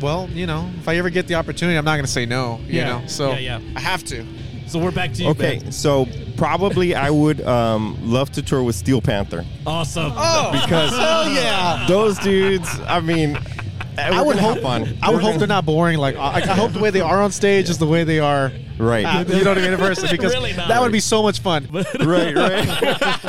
well, 0.01 0.29
you 0.31 0.45
know, 0.47 0.69
if 0.79 0.87
I 0.87 0.97
ever 0.97 1.09
get 1.09 1.27
the 1.27 1.35
opportunity, 1.35 1.77
I'm 1.77 1.85
not 1.85 1.95
going 1.95 2.05
to 2.05 2.11
say 2.11 2.25
no. 2.25 2.59
You 2.65 2.79
Yeah. 2.79 2.99
know, 2.99 3.07
so 3.07 3.31
Yeah, 3.31 3.57
yeah. 3.59 3.59
I 3.75 3.79
have 3.79 4.03
to. 4.05 4.25
So 4.67 4.77
we're 4.79 4.91
back 4.91 5.13
to 5.13 5.23
you. 5.23 5.29
Okay, 5.29 5.59
Ben. 5.59 5.71
so 5.71 6.07
probably 6.37 6.93
I 6.93 7.09
would 7.09 7.41
um, 7.41 7.97
love 8.03 8.31
to 8.33 8.43
tour 8.43 8.61
with 8.61 8.75
Steel 8.75 9.01
Panther 9.01 9.43
Awesome. 9.65 10.11
Oh, 10.15 10.51
because 10.61 10.91
hell 10.91 11.27
yeah! 11.33 11.85
those 11.87 12.19
dudes. 12.19 12.69
I 12.87 12.99
mean, 12.99 13.35
I 13.97 14.21
would 14.21 14.37
hope 14.37 14.59
fun. 14.59 14.95
I 15.01 15.09
would 15.09 15.23
hope 15.23 15.37
they're 15.39 15.47
not 15.47 15.65
boring. 15.65 15.97
Like 15.97 16.15
I, 16.17 16.35
I 16.41 16.53
hope 16.53 16.71
the 16.73 16.79
way 16.79 16.91
they 16.91 17.01
are 17.01 17.19
on 17.21 17.31
stage 17.31 17.67
is 17.69 17.79
the 17.79 17.87
way 17.87 18.03
they 18.03 18.19
are. 18.19 18.51
Right. 18.77 19.03
uh, 19.03 19.25
you 19.27 19.43
know 19.43 19.49
what 19.51 19.57
I 19.57 19.61
mean? 19.61 19.73
In 19.73 19.79
person, 19.79 20.07
because 20.09 20.33
Really 20.35 20.53
not. 20.53 20.67
that 20.69 20.79
would 20.81 20.91
be 20.93 21.01
so 21.01 21.21
much 21.23 21.39
fun. 21.39 21.67
right, 21.73 22.33
right. 22.35 23.19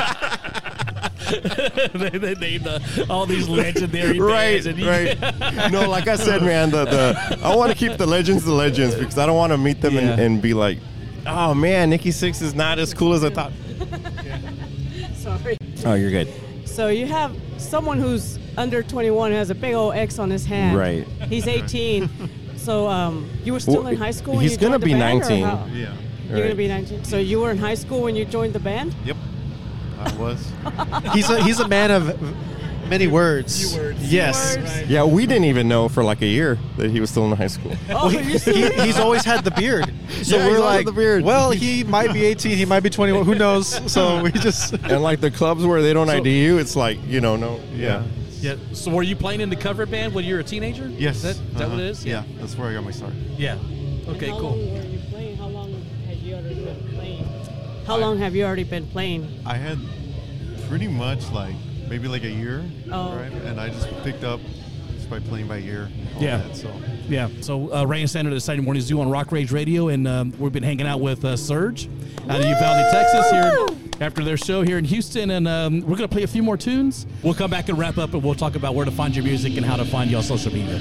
they, 1.95 2.11
they 2.18 2.35
named 2.35 2.66
uh, 2.66 2.78
all 3.09 3.26
these 3.26 3.49
legendary 3.49 4.18
right, 4.18 4.62
bands. 4.62 4.66
and 4.66 4.78
you- 4.78 4.89
right. 4.89 5.70
No, 5.72 5.89
like 5.89 6.09
I 6.09 6.16
said, 6.16 6.43
man, 6.43 6.70
the, 6.70 6.85
the 6.85 7.39
I 7.43 7.55
want 7.55 7.70
to 7.72 7.76
keep 7.78 7.97
the 7.99 8.07
legends 8.07 8.45
the 8.45 8.53
legends 8.53 8.95
because 8.95 9.18
I 9.18 9.26
don't 9.26 9.37
want 9.37 9.53
to 9.53 9.59
meet 9.59 9.81
them 9.81 9.95
Yeah. 9.95 10.01
and, 10.12 10.20
and 10.20 10.43
be 10.43 10.55
like, 10.55 10.78
oh 11.26 11.55
man, 11.55 11.91
Nikki 11.91 12.11
Sixx 12.11 12.43
is 12.43 12.55
not 12.55 12.78
as 12.78 12.93
cool 12.95 13.12
as 13.12 13.22
I 13.24 13.31
thought. 13.31 13.53
Sorry. 15.14 15.57
Oh, 15.85 15.95
you're 15.95 16.11
good. 16.11 16.28
So 16.66 16.89
you 16.89 17.07
have 17.07 17.37
someone 17.59 17.99
who's 17.99 18.39
under 18.57 18.83
21 18.83 19.33
has 19.33 19.51
a 19.51 19.55
big 19.55 19.74
old 19.74 19.95
X 19.95 20.18
on 20.18 20.31
his 20.31 20.45
hand. 20.47 20.76
Right. 20.76 21.07
He's 21.28 21.47
18. 21.47 22.09
so 22.57 22.89
um, 22.89 23.28
you 23.45 23.53
were 23.53 23.61
still 23.61 23.83
Well, 23.83 23.89
in 23.89 23.97
high 23.97 24.11
school 24.11 24.35
when 24.35 24.43
he's 24.43 24.53
you 24.53 24.59
gonna 24.59 24.72
joined 24.78 24.83
the 24.83 24.87
be 24.87 24.93
band, 24.95 25.22
or 25.22 25.28
19. 25.28 25.76
Yeah. 25.76 25.95
You're 26.28 26.43
gonna 26.43 26.55
be 26.55 26.68
19. 26.68 27.05
So 27.05 27.18
you 27.18 27.41
were 27.41 27.51
in 27.51 27.59
high 27.59 27.74
school 27.74 28.03
when 28.03 28.14
you 28.16 28.24
joined 28.24 28.53
the 28.53 28.61
band. 28.61 28.95
Yep. 29.05 29.16
I 30.01 30.16
was. 30.16 30.53
He's 31.12 31.28
a 31.28 31.42
he's 31.42 31.61
a 31.61 31.68
man 31.68 31.90
of 31.90 32.18
many 32.88 33.07
words. 33.07 33.72
Few 33.72 33.80
words. 33.80 34.12
Yes. 34.12 34.55
Few 34.57 34.64
words. 34.64 34.90
Yeah, 34.90 35.05
we 35.05 35.26
didn't 35.26 35.44
even 35.44 35.68
know 35.68 35.88
for 35.88 36.03
like 36.03 36.22
a 36.22 36.26
year 36.26 36.59
that 36.76 36.90
he 36.90 37.01
was 37.01 37.11
still 37.11 37.24
in 37.30 37.36
high 37.36 37.46
school. 37.46 37.76
Oh, 37.90 38.07
Well, 38.07 38.09
he, 38.09 38.22
he's 38.82 38.98
always 38.98 39.24
had 39.24 39.44
the 39.44 39.51
beard. 39.53 39.92
So 40.22 40.36
Yeah, 40.36 40.48
we're 40.48 40.61
like, 40.61 40.84
the 40.84 40.92
beard. 40.92 41.24
well, 41.24 41.51
he 41.51 41.82
might 41.96 42.12
be 42.12 42.24
18, 42.26 42.57
he 42.59 42.66
might 42.66 42.80
be 42.80 42.90
21. 42.90 43.24
Who 43.24 43.34
knows? 43.36 43.80
So 43.90 44.22
we 44.22 44.30
just. 44.32 44.74
And 44.74 45.03
like 45.03 45.20
the 45.20 45.30
clubs 45.30 45.64
where 45.64 45.80
they 45.80 45.94
don't 45.94 46.09
So- 46.09 46.12
ID 46.14 46.44
you, 46.44 46.59
it's 46.59 46.76
like 46.76 46.98
you 47.07 47.20
know, 47.20 47.36
no, 47.36 47.59
yeah. 47.74 48.05
Yeah. 48.40 48.57
So 48.72 48.90
were 48.90 49.03
you 49.03 49.16
playing 49.16 49.40
in 49.40 49.51
the 49.51 49.57
cover 49.57 49.86
band 49.86 50.14
when 50.14 50.24
you 50.24 50.34
were 50.34 50.40
a 50.40 50.44
teenager? 50.44 50.88
Yes. 50.88 51.16
Is 51.16 51.22
that, 51.22 51.30
is 51.30 51.40
that 51.55 51.62
uh-huh. 51.62 51.70
what 51.70 51.80
it 51.80 51.86
is? 51.86 52.05
Yeah. 52.05 52.24
That's 52.38 52.57
where 52.57 52.68
I 52.70 52.74
got 52.74 52.84
my 52.84 52.90
start. 52.90 53.12
Yeah. 53.36 53.59
Okay. 54.09 54.30
how 54.30 54.40
Cool. 54.40 54.57
How 57.91 57.97
long 57.99 58.18
have 58.18 58.36
you 58.36 58.45
already 58.45 58.62
been 58.62 58.86
playing? 58.86 59.26
I 59.45 59.57
had 59.57 59.76
pretty 60.68 60.86
much 60.86 61.28
like 61.32 61.57
maybe 61.88 62.07
like 62.07 62.22
a 62.22 62.30
year, 62.30 62.64
Oh. 62.93 63.16
right? 63.16 63.32
And 63.32 63.61
I 63.61 63.68
just 63.70 63.88
picked 64.05 64.22
up 64.22 64.38
just 64.95 65.11
by 65.11 65.18
playing 65.18 65.49
by 65.49 65.59
ear. 65.59 65.91
all 66.14 66.22
Yeah. 66.22 66.36
That, 66.36 66.55
so 66.57 66.72
Yeah. 67.09 67.28
So 67.41 67.74
uh, 67.74 67.84
Ray 67.84 68.03
and 68.03 68.09
Sandra, 68.09 68.32
decided 68.32 68.64
Morning 68.64 68.80
Zoo 68.80 69.01
on 69.01 69.11
Rock 69.11 69.32
Rage 69.32 69.51
Radio, 69.51 69.88
and 69.88 70.07
um, 70.07 70.32
we've 70.38 70.53
been 70.53 70.62
hanging 70.62 70.86
out 70.86 71.01
with 71.01 71.24
uh, 71.24 71.36
Surge 71.36 71.88
out 72.28 72.38
of 72.38 72.47
Uvalde, 72.47 72.93
Texas, 72.93 73.28
here 73.32 73.66
after 74.01 74.22
their 74.22 74.36
show 74.36 74.62
here 74.62 74.78
in 74.78 74.84
Houston, 74.84 75.30
and 75.32 75.49
um, 75.49 75.80
we're 75.80 75.97
gonna 75.97 76.07
play 76.07 76.22
a 76.22 76.28
few 76.28 76.45
more 76.45 76.57
tunes. 76.57 77.09
We'll 77.24 77.34
come 77.34 77.51
back 77.51 77.68
and 77.70 77.76
wrap 77.76 77.99
up, 77.99 78.14
and 78.14 78.22
we'll 78.22 78.36
talk 78.36 78.55
about 78.55 78.76
where 78.76 78.84
to 78.84 78.93
find 78.93 79.16
your 79.16 79.24
music 79.24 79.57
and 79.57 79.66
how 79.66 79.74
to 79.74 79.84
find 79.84 80.09
you 80.12 80.16
on 80.16 80.22
social 80.22 80.53
media. 80.53 80.80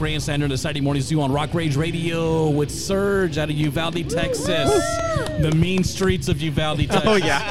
And 0.00 0.04
we're 0.04 0.06
Ray 0.06 0.14
and 0.14 0.22
Sandra, 0.22 0.48
the 0.48 0.56
Saturday 0.56 0.80
Morning 0.80 1.02
Zoo 1.02 1.20
on 1.20 1.30
Rock 1.30 1.52
Rage 1.52 1.76
Radio 1.76 2.48
with 2.48 2.70
Surge 2.70 3.36
out 3.36 3.50
of 3.50 3.56
Uvalde, 3.56 4.08
Texas. 4.08 4.70
the 5.40 5.52
mean 5.54 5.84
streets 5.84 6.28
of 6.28 6.40
Uvalde, 6.40 6.88
Texas. 6.88 7.02
Oh 7.04 7.16
yeah. 7.16 7.46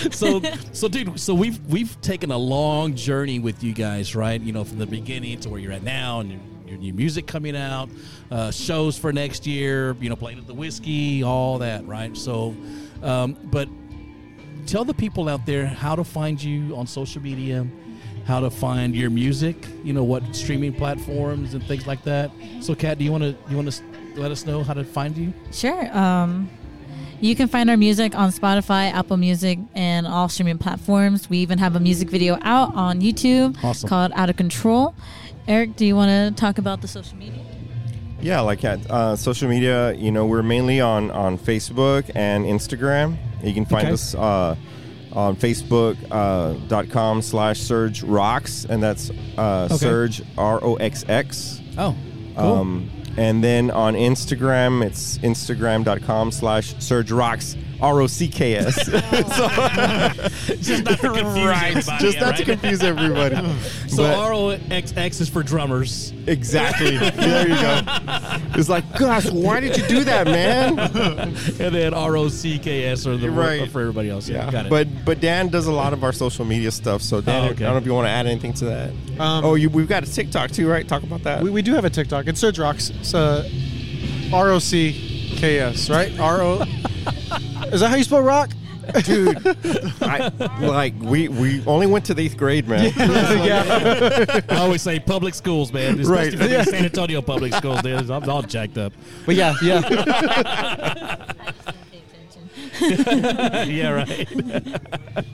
so 0.10 0.40
so 0.72 0.88
dude 0.88 1.20
so 1.20 1.34
we've 1.34 1.60
we've 1.66 2.00
taken 2.00 2.30
a 2.30 2.38
long 2.38 2.94
journey 2.94 3.38
with 3.38 3.62
you 3.62 3.74
guys 3.74 4.14
right 4.16 4.40
you 4.40 4.52
know 4.52 4.64
from 4.64 4.78
the 4.78 4.86
beginning 4.86 5.38
to 5.40 5.50
where 5.50 5.60
you're 5.60 5.72
at 5.72 5.82
now 5.82 6.20
and 6.20 6.30
your, 6.30 6.40
your 6.68 6.78
new 6.78 6.94
music 6.94 7.26
coming 7.26 7.56
out 7.56 7.90
uh, 8.30 8.50
shows 8.50 8.96
for 8.96 9.12
next 9.12 9.46
year 9.46 9.94
you 10.00 10.08
know 10.08 10.16
playing 10.16 10.38
at 10.38 10.46
the 10.46 10.54
Whisky 10.54 11.22
all 11.22 11.58
that 11.58 11.86
right 11.86 12.16
so 12.16 12.54
um, 13.02 13.36
but 13.44 13.68
tell 14.66 14.84
the 14.84 14.94
people 14.94 15.28
out 15.28 15.44
there 15.44 15.66
how 15.66 15.94
to 15.94 16.04
find 16.04 16.42
you 16.42 16.74
on 16.76 16.86
social 16.86 17.20
media 17.20 17.66
how 18.24 18.40
to 18.40 18.50
find 18.50 18.94
your 18.94 19.10
music 19.10 19.56
you 19.84 19.92
know 19.92 20.04
what 20.04 20.22
streaming 20.34 20.72
platforms 20.72 21.54
and 21.54 21.62
things 21.64 21.86
like 21.86 22.02
that 22.04 22.30
so 22.60 22.74
kat 22.74 22.98
do 22.98 23.04
you 23.04 23.10
want 23.12 23.22
to 23.24 23.34
you 23.50 23.56
want 23.56 23.70
to 23.70 23.82
let 24.16 24.30
us 24.30 24.44
know 24.46 24.62
how 24.62 24.74
to 24.74 24.84
find 24.84 25.16
you 25.16 25.32
Sure. 25.52 25.96
Um, 25.96 26.48
you 27.20 27.36
can 27.36 27.46
find 27.46 27.70
our 27.70 27.76
music 27.76 28.16
on 28.16 28.30
Spotify, 28.32 28.92
Apple 28.92 29.16
Music, 29.16 29.56
and 29.76 30.08
all 30.08 30.28
streaming 30.28 30.58
platforms. 30.58 31.30
We 31.30 31.38
even 31.38 31.56
have 31.58 31.76
a 31.76 31.80
music 31.80 32.10
video 32.10 32.36
out 32.42 32.74
on 32.74 33.00
YouTube 33.00 33.56
Awesome. 33.62 33.88
called 33.88 34.10
Out 34.16 34.28
of 34.28 34.36
Control. 34.36 34.92
Eric, 35.46 35.76
do 35.76 35.86
you 35.86 35.94
want 35.94 36.08
to 36.10 36.40
talk 36.40 36.58
about 36.58 36.80
the 36.82 36.88
social 36.88 37.16
media? 37.16 37.38
Yeah, 38.20 38.40
like 38.40 38.64
at 38.64 38.90
uh, 38.90 39.14
social 39.14 39.48
media, 39.48 39.92
you 39.94 40.10
know, 40.10 40.26
we're 40.26 40.42
mainly 40.42 40.80
on 40.80 41.12
on 41.12 41.38
Facebook 41.38 42.10
and 42.16 42.44
Instagram. 42.44 43.16
You 43.44 43.54
can 43.54 43.66
find 43.66 43.84
Okay. 43.86 43.92
us 43.94 44.14
uh, 44.16 44.56
on 45.14 45.36
Facebook.com 45.36 47.18
uh, 47.18 47.20
slash 47.20 47.60
Surge 47.60 48.02
Rocks, 48.02 48.64
and 48.64 48.82
that's 48.82 49.10
uh, 49.38 49.64
Okay. 49.70 49.76
Surge 49.76 50.22
R 50.38 50.62
O 50.62 50.74
X 50.76 51.04
X. 51.08 51.60
oh 51.78 51.94
Um, 52.36 52.90
and 53.18 53.44
then 53.44 53.70
on 53.70 53.94
Instagram, 53.94 54.82
it's 54.84 55.18
Instagram.com 55.18 56.32
slash 56.32 56.74
Surge 56.78 57.12
Rocks 57.12 57.56
R 57.80 58.00
O 58.00 58.06
C 58.06 58.26
K 58.28 58.54
S. 58.56 58.76
just 60.60 60.84
not 60.84 60.98
to 61.00 61.08
confuse 61.08 61.44
Right, 61.44 61.76
everybody, 61.76 61.98
just 62.00 62.20
not 62.20 62.28
right? 62.30 62.36
to 62.38 62.44
confuse 62.44 62.82
everybody. 62.82 63.36
So 63.88 64.04
But- 64.04 64.16
ROXX 64.30 65.20
is 65.20 65.28
for 65.28 65.42
drummers. 65.42 66.12
Exactly. 66.26 66.96
there 66.96 67.48
you 67.48 67.54
go. 67.56 67.82
It's 68.54 68.68
like, 68.68 68.84
gosh, 68.98 69.30
why 69.30 69.60
did 69.60 69.76
you 69.76 69.86
do 69.86 70.04
that, 70.04 70.26
man? 70.26 70.78
and 70.78 71.74
then 71.74 71.92
ROCKS 71.92 73.06
are 73.06 73.16
the 73.16 73.30
Right. 73.30 73.70
for 73.70 73.80
everybody 73.80 74.10
else. 74.10 74.28
Yeah, 74.28 74.50
got 74.50 74.66
it. 74.66 74.70
But 74.70 74.88
but 75.04 75.20
Dan 75.20 75.48
does 75.48 75.66
a 75.66 75.72
lot 75.72 75.92
of 75.92 76.04
our 76.04 76.12
social 76.12 76.44
media 76.44 76.70
stuff. 76.70 77.02
So 77.02 77.20
Dan, 77.20 77.42
Oh, 77.42 77.46
I 77.46 77.52
don't 77.52 77.60
know 77.60 77.76
if 77.78 77.86
you 77.86 77.94
want 77.94 78.06
to 78.06 78.10
add 78.10 78.26
anything 78.26 78.52
to 78.54 78.64
that. 78.66 78.90
Um, 79.18 79.44
oh, 79.44 79.54
you, 79.54 79.70
we've 79.70 79.88
got 79.88 80.02
a 80.02 80.12
TikTok 80.12 80.50
too, 80.50 80.68
right? 80.68 80.86
Talk 80.86 81.02
about 81.02 81.22
that. 81.22 81.42
We, 81.42 81.50
we 81.50 81.62
do 81.62 81.74
have 81.74 81.84
a 81.84 81.90
TikTok. 81.90 82.26
It's 82.26 82.40
Surge 82.40 82.58
Rocks. 82.58 82.90
It's 82.90 83.14
uh, 83.14 83.48
R 84.32 84.50
O 84.50 84.58
C 84.58 85.32
K 85.36 85.58
S, 85.60 85.88
right? 85.90 86.18
R 86.18 86.40
O. 86.42 86.62
Is 87.72 87.80
that 87.80 87.88
how 87.88 87.96
you 87.96 88.04
spell 88.04 88.20
rock? 88.22 88.50
Dude, 89.04 89.38
I, 90.02 90.28
like 90.60 90.94
we 91.00 91.28
we 91.28 91.62
only 91.66 91.86
went 91.86 92.04
to 92.06 92.14
the 92.14 92.22
eighth 92.24 92.36
grade, 92.36 92.66
man. 92.66 92.92
yeah. 92.96 94.40
I 94.48 94.56
always 94.56 94.82
say 94.82 94.98
public 94.98 95.34
schools, 95.34 95.72
man. 95.72 96.00
Especially 96.00 96.12
Right. 96.14 96.32
for 96.32 96.48
the 96.48 96.64
San 96.64 96.84
Antonio 96.84 97.22
public 97.22 97.54
schools. 97.54 97.80
Dude, 97.82 98.10
I'm 98.10 98.28
all 98.28 98.42
jacked 98.42 98.78
up. 98.78 98.92
But 99.24 99.34
yeah, 99.36 99.54
yeah. 99.62 99.80
yeah, 103.66 103.90
right. 103.90 104.28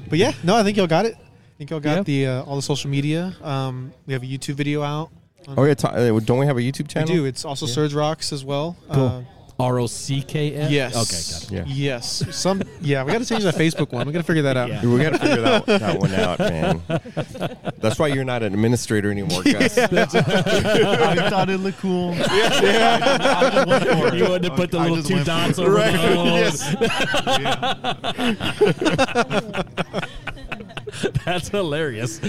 But 0.09 0.19
yeah, 0.19 0.33
no, 0.45 0.57
I 0.57 0.63
think 0.63 0.77
y'all 0.77 0.87
got 0.87 1.07
it. 1.07 1.15
I 1.17 1.57
think 1.59 1.71
y'all 1.71 1.81
got 1.81 1.97
Yeah. 1.99 2.03
the 2.03 2.27
uh, 2.27 2.43
all 2.45 2.57
the 2.57 2.63
social 2.63 2.91
media. 2.91 3.35
Um, 3.43 3.93
we 4.07 4.13
have 4.13 4.23
a 4.23 4.27
YouTube 4.27 4.55
video 4.55 4.83
out. 4.83 5.11
oh 5.57 5.65
yeah, 5.65 5.75
ta- 5.75 5.89
uh, 5.89 6.21
don't 6.21 6.39
we 6.39 6.47
have 6.47 6.57
a 6.57 6.61
YouTube 6.61 6.89
channel? 6.89 7.09
We 7.09 7.15
channel? 7.15 7.25
do. 7.25 7.29
It's 7.29 7.45
also 7.45 7.67
Surge 7.67 7.95
Rocks 7.95 8.33
as 8.33 8.45
well. 8.45 8.77
Cool. 8.93 9.25
ROCKS? 9.59 10.71
Yes. 10.71 10.95
Okay, 10.95 11.21
got 11.33 11.43
it. 11.43 11.69
Yeah. 11.69 11.75
Yes. 11.75 12.25
Some. 12.37 12.63
Yeah, 12.81 13.03
we 13.05 13.11
got 13.13 13.19
to 13.19 13.27
change 13.27 13.43
that 13.43 13.57
Facebook 13.57 13.91
one. 13.93 14.07
We 14.07 14.13
got 14.13 14.21
to 14.21 14.25
figure 14.25 14.43
that 14.43 14.57
out. 14.57 14.69
Yeah. 14.69 14.83
We 14.89 15.03
got 15.03 15.11
to 15.15 15.19
figure 15.19 15.41
that, 15.43 15.67
that 15.81 15.99
one 15.99 16.15
out, 16.15 16.39
man. 16.39 16.81
That's 17.79 17.99
why 17.99 18.07
you're 18.09 18.25
not 18.25 18.43
an 18.45 18.55
administrator 18.55 19.11
anymore, 19.11 19.43
Gus. 19.43 19.77
I 19.79 19.87
thought 21.29 21.49
it 21.51 21.59
looked 21.59 21.79
cool. 21.79 22.15
Yeah. 22.15 22.99
I 23.03 23.51
just 23.51 23.67
went 23.69 23.85
for 23.85 24.07
it. 24.09 24.15
You 24.15 24.25
wanted 24.29 24.43
to 24.45 24.55
put 24.55 24.71
the 24.71 24.79
I 24.79 24.89
little 24.89 25.03
two 25.05 25.25
dots 25.25 25.59
it. 25.59 25.63
over 25.63 25.73
Right. 25.75 25.93
the 25.93 26.89
Yeah. 29.83 30.28
That's 31.25 31.49
hilarious. 31.49 32.21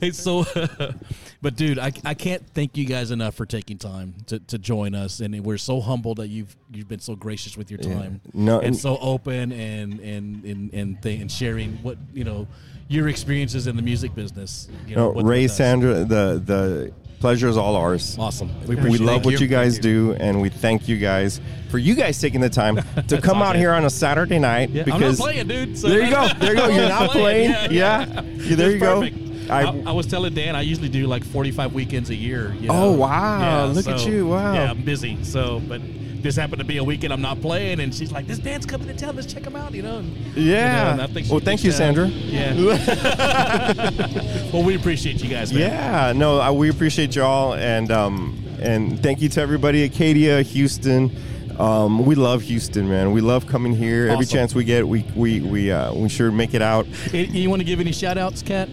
it's 0.00 0.18
so, 0.18 0.44
but 1.42 1.56
dude, 1.56 1.78
I, 1.78 1.92
I 2.04 2.14
can't 2.14 2.46
thank 2.54 2.76
you 2.76 2.84
guys 2.84 3.10
enough 3.10 3.34
for 3.34 3.46
taking 3.46 3.78
time 3.78 4.14
to, 4.26 4.38
to 4.40 4.58
join 4.58 4.94
us, 4.94 5.20
and 5.20 5.38
we're 5.44 5.58
so 5.58 5.80
humbled 5.80 6.18
that 6.18 6.28
you've 6.28 6.54
you've 6.72 6.88
been 6.88 7.00
so 7.00 7.16
gracious 7.16 7.56
with 7.56 7.70
your 7.70 7.78
time, 7.78 8.20
No, 8.32 8.58
and 8.58 8.68
and- 8.68 8.76
so 8.76 8.98
open 8.98 9.52
and 9.52 10.00
and 10.00 10.44
and 10.44 10.72
and, 10.74 11.02
th- 11.02 11.20
and 11.20 11.30
sharing 11.30 11.74
what 11.82 11.98
you 12.12 12.24
know 12.24 12.46
your 12.88 13.08
experiences 13.08 13.66
in 13.66 13.76
the 13.76 13.82
music 13.82 14.14
business. 14.14 14.68
You 14.86 14.96
know, 14.96 15.12
No, 15.12 15.22
Ray. 15.22 15.48
Sandra, 15.48 16.04
the 16.04 16.40
the 16.44 16.92
pleasure 17.24 17.48
is 17.48 17.56
all 17.56 17.74
ours. 17.74 18.18
awesome. 18.18 18.50
We, 18.66 18.74
We 18.76 18.98
love 18.98 19.24
what 19.24 19.40
you 19.40 19.46
guys 19.46 19.78
do, 19.78 20.12
and 20.20 20.42
we 20.42 20.50
thank 20.50 20.88
you 20.88 20.98
guys 20.98 21.40
for 21.70 21.78
you 21.78 21.94
guys 21.94 22.20
taking 22.20 22.42
the 22.42 22.50
time 22.50 22.80
to 23.08 23.18
come 23.18 23.40
out 23.40 23.56
here 23.56 23.72
on 23.72 23.86
a 23.86 23.88
Saturday 23.88 24.38
night. 24.38 24.68
Yeah, 24.68 24.82
I'm 24.82 24.88
not 24.90 24.98
because 24.98 25.20
playing, 25.20 25.46
dude. 25.48 25.78
so 25.78 25.88
there 25.88 26.02
you 26.02 26.10
go, 26.10 26.28
there 26.38 26.52
you 26.52 26.58
go. 26.58 26.68
You're 26.68 26.88
not 26.90 27.10
playing. 27.12 27.50
Yeah, 27.50 27.70
Yeah, 27.70 28.22
Yeah, 28.22 28.56
there 28.56 28.66
It's 28.66 28.74
you 28.74 28.78
go. 28.78 29.00
perfect. 29.00 29.18
I- 29.50 29.62
I, 29.62 29.82
I 29.86 29.92
was 29.92 30.06
telling 30.06 30.34
Dan 30.34 30.54
I 30.54 30.60
usually 30.62 30.88
do 30.90 31.06
like 31.06 31.24
45 31.24 31.72
weekends 31.72 32.10
a 32.10 32.14
year. 32.14 32.54
You 32.60 32.68
Oh, 32.70 32.92
know? 32.92 32.98
wow. 32.98 33.66
Look 33.68 33.86
at 33.88 34.04
you. 34.06 34.26
Wow. 34.26 34.52
Yeah, 34.54 34.70
I'm 34.70 34.82
busy. 34.82 35.22
So, 35.24 35.60
but 35.66 35.80
this 36.24 36.34
happened 36.36 36.58
to 36.58 36.64
be 36.64 36.78
a 36.78 36.84
weekend 36.84 37.12
I'm 37.12 37.20
not 37.20 37.40
playing, 37.40 37.78
and 37.80 37.94
she's 37.94 38.10
like, 38.10 38.26
"This 38.26 38.38
Dan's 38.38 38.64
coming 38.66 38.88
to 38.88 38.94
town. 38.94 39.14
Let's 39.14 39.32
check 39.32 39.42
them 39.44 39.54
out." 39.54 39.72
You 39.74 39.82
know. 39.82 39.98
and- 39.98 40.16
Yeah. 40.34 40.34
you 40.34 40.42
know, 40.42 40.90
and 40.92 41.02
I 41.02 41.06
think 41.06 41.30
Well, 41.30 41.38
thank 41.40 41.62
you, 41.62 41.70
out. 41.70 41.76
Sandra. 41.76 42.08
Yeah. 42.08 42.54
well, 44.52 44.62
we 44.64 44.74
appreciate 44.74 45.22
you 45.22 45.28
guys, 45.28 45.52
man. 45.52 45.60
Yeah, 45.70 46.12
no, 46.16 46.38
I, 46.40 46.50
we 46.50 46.70
appreciate 46.70 47.14
y'all, 47.14 47.54
and 47.54 47.92
um, 47.92 48.42
and 48.60 49.00
thank 49.02 49.20
you 49.20 49.28
to 49.28 49.40
everybody, 49.40 49.84
Acadia, 49.84 50.42
Houston. 50.42 51.14
Um, 51.58 52.04
we 52.04 52.14
love 52.16 52.42
Houston, 52.42 52.88
man. 52.88 53.12
We 53.12 53.20
love 53.20 53.46
coming 53.46 53.76
here. 53.76 54.08
Every 54.08 54.26
chance 54.26 54.54
we 54.54 54.64
get, 54.64 54.88
we 54.88 55.04
we 55.14 55.40
we 55.40 55.70
uh, 55.70 55.92
we 55.94 56.08
sure 56.08 56.32
make 56.32 56.54
it 56.54 56.62
out. 56.62 56.86
Hey, 56.86 57.26
You 57.26 57.48
want 57.50 57.60
to 57.60 57.64
give 57.66 57.78
any 57.80 57.92
shout 57.92 58.16
outs, 58.18 58.42
Kat? 58.42 58.68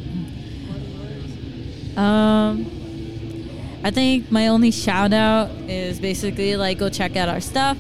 Um, 1.98 2.66
I 3.84 3.92
think 3.92 4.32
my 4.32 4.48
only 4.48 4.72
shout 4.72 5.14
out 5.14 5.50
is 5.68 6.00
basically 6.00 6.56
like 6.56 6.78
go 6.78 6.90
check 6.90 7.16
out 7.16 7.30
our 7.30 7.42
stuff. 7.42 7.78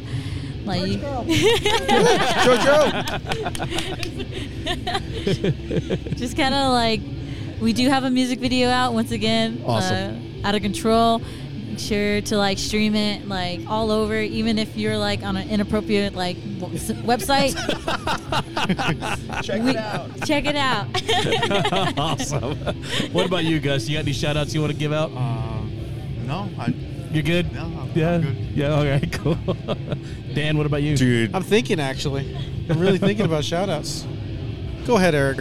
Like, 0.65 0.81
just 6.17 6.37
kind 6.37 6.53
of 6.53 6.71
like 6.73 7.01
we 7.59 7.73
do 7.73 7.89
have 7.89 8.03
a 8.03 8.09
music 8.09 8.39
video 8.39 8.69
out 8.69 8.93
once 8.93 9.11
again. 9.11 9.61
Awesome. 9.65 10.41
Uh, 10.43 10.47
out 10.47 10.55
of 10.55 10.61
control. 10.61 11.21
Make 11.69 11.79
sure 11.79 12.21
to 12.21 12.37
like 12.37 12.57
stream 12.57 12.95
it 12.95 13.27
like 13.27 13.61
all 13.67 13.91
over, 13.91 14.19
even 14.19 14.57
if 14.59 14.75
you're 14.75 14.97
like 14.97 15.23
on 15.23 15.37
an 15.37 15.49
inappropriate 15.49 16.13
like 16.15 16.35
w- 16.59 16.75
s- 16.77 16.91
website. 16.91 17.53
check 19.43 19.61
it 19.63 19.75
out. 19.77 20.25
Check 20.25 20.45
it 20.45 20.55
out. 20.55 20.87
awesome. 21.97 22.55
what 23.13 23.25
about 23.25 23.45
you, 23.45 23.59
Gus? 23.59 23.87
You 23.87 23.95
got 23.97 24.01
any 24.03 24.11
shout 24.13 24.35
outs 24.37 24.53
you 24.53 24.59
want 24.61 24.73
to 24.73 24.79
give 24.79 24.91
out? 24.91 25.11
Uh, 25.15 25.50
no, 26.31 26.49
I, 26.57 26.67
You 27.11 27.21
good? 27.21 27.51
no, 27.53 27.61
I'm, 27.63 27.91
Yeah. 27.93 28.13
I'm 28.15 28.21
good. 28.21 28.37
Yeah. 28.55 28.79
Okay. 28.79 29.07
Cool. 29.21 29.35
Dan, 30.33 30.57
what 30.57 30.65
about 30.65 30.81
you? 30.81 30.95
Dude, 30.97 31.35
I'm 31.35 31.43
thinking 31.43 31.79
actually. 31.79 32.35
I'm 32.69 32.79
really 32.79 32.97
thinking 32.97 33.25
about 33.25 33.43
shout 33.43 33.69
outs. 33.69 34.07
Go 34.85 34.95
ahead, 34.97 35.13
Eric. 35.13 35.39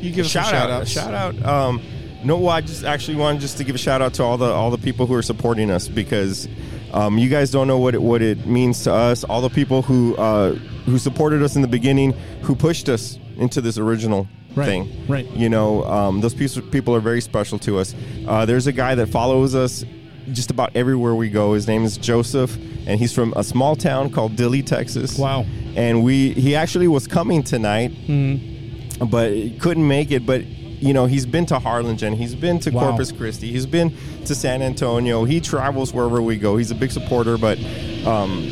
You 0.00 0.12
give 0.12 0.26
us 0.26 0.32
some 0.32 0.42
shout 0.44 0.50
shout 0.52 0.70
out, 0.70 0.80
outs. 0.82 0.90
shout 0.90 1.14
out. 1.14 1.44
Um, 1.44 1.82
no, 2.22 2.36
well, 2.38 2.50
I 2.50 2.60
just 2.60 2.84
actually 2.84 3.16
wanted 3.16 3.40
just 3.40 3.56
to 3.58 3.64
give 3.64 3.74
a 3.74 3.78
shout 3.78 4.02
out 4.02 4.14
to 4.14 4.22
all 4.22 4.36
the 4.36 4.46
all 4.46 4.70
the 4.70 4.78
people 4.78 5.06
who 5.06 5.14
are 5.14 5.22
supporting 5.22 5.70
us 5.70 5.88
because 5.88 6.46
um, 6.92 7.16
you 7.18 7.28
guys 7.28 7.50
don't 7.50 7.66
know 7.66 7.78
what 7.78 7.94
it, 7.94 8.02
what 8.02 8.22
it 8.22 8.46
means 8.46 8.84
to 8.84 8.92
us. 8.92 9.24
All 9.24 9.40
the 9.40 9.48
people 9.50 9.82
who 9.82 10.14
uh, 10.16 10.52
who 10.86 10.98
supported 10.98 11.42
us 11.42 11.56
in 11.56 11.62
the 11.62 11.68
beginning, 11.68 12.12
who 12.42 12.54
pushed 12.54 12.88
us 12.88 13.18
into 13.36 13.60
this 13.60 13.78
original 13.78 14.28
Right, 14.54 14.66
thing. 14.66 15.06
right. 15.08 15.26
You 15.32 15.48
know, 15.48 15.84
um, 15.84 16.20
those 16.20 16.34
piece- 16.34 16.58
people 16.70 16.94
are 16.94 17.00
very 17.00 17.20
special 17.20 17.58
to 17.60 17.78
us. 17.78 17.94
Uh, 18.26 18.44
there's 18.46 18.66
a 18.66 18.72
guy 18.72 18.94
that 18.96 19.08
follows 19.08 19.54
us 19.54 19.84
just 20.32 20.50
about 20.50 20.70
everywhere 20.74 21.14
we 21.14 21.28
go. 21.30 21.54
His 21.54 21.66
name 21.66 21.84
is 21.84 21.96
Joseph, 21.96 22.56
and 22.86 22.98
he's 23.00 23.12
from 23.12 23.32
a 23.36 23.44
small 23.44 23.76
town 23.76 24.10
called 24.10 24.36
Dilley, 24.36 24.64
Texas. 24.64 25.18
Wow. 25.18 25.44
And 25.76 26.02
we 26.04 26.32
he 26.34 26.54
actually 26.56 26.88
was 26.88 27.06
coming 27.06 27.42
tonight 27.42 27.92
Mm-hmm. 28.06 29.06
but 29.06 29.32
couldn't 29.60 29.86
make 29.86 30.10
it. 30.10 30.24
But 30.26 30.44
you 30.46 30.92
know, 30.92 31.06
he's 31.06 31.26
been 31.26 31.44
to 31.46 31.58
Harlingen, 31.58 32.14
he's 32.14 32.34
been 32.34 32.58
to 32.60 32.70
Wow. 32.70 32.88
Corpus 32.90 33.10
Christi, 33.12 33.50
he's 33.50 33.66
been 33.66 33.92
to 34.26 34.34
San 34.34 34.62
Antonio. 34.62 35.24
He 35.24 35.40
travels 35.40 35.92
wherever 35.92 36.22
we 36.22 36.36
go. 36.38 36.56
He's 36.56 36.70
a 36.70 36.74
big 36.76 36.90
supporter. 36.92 37.36
But 37.36 37.58
um, 38.06 38.48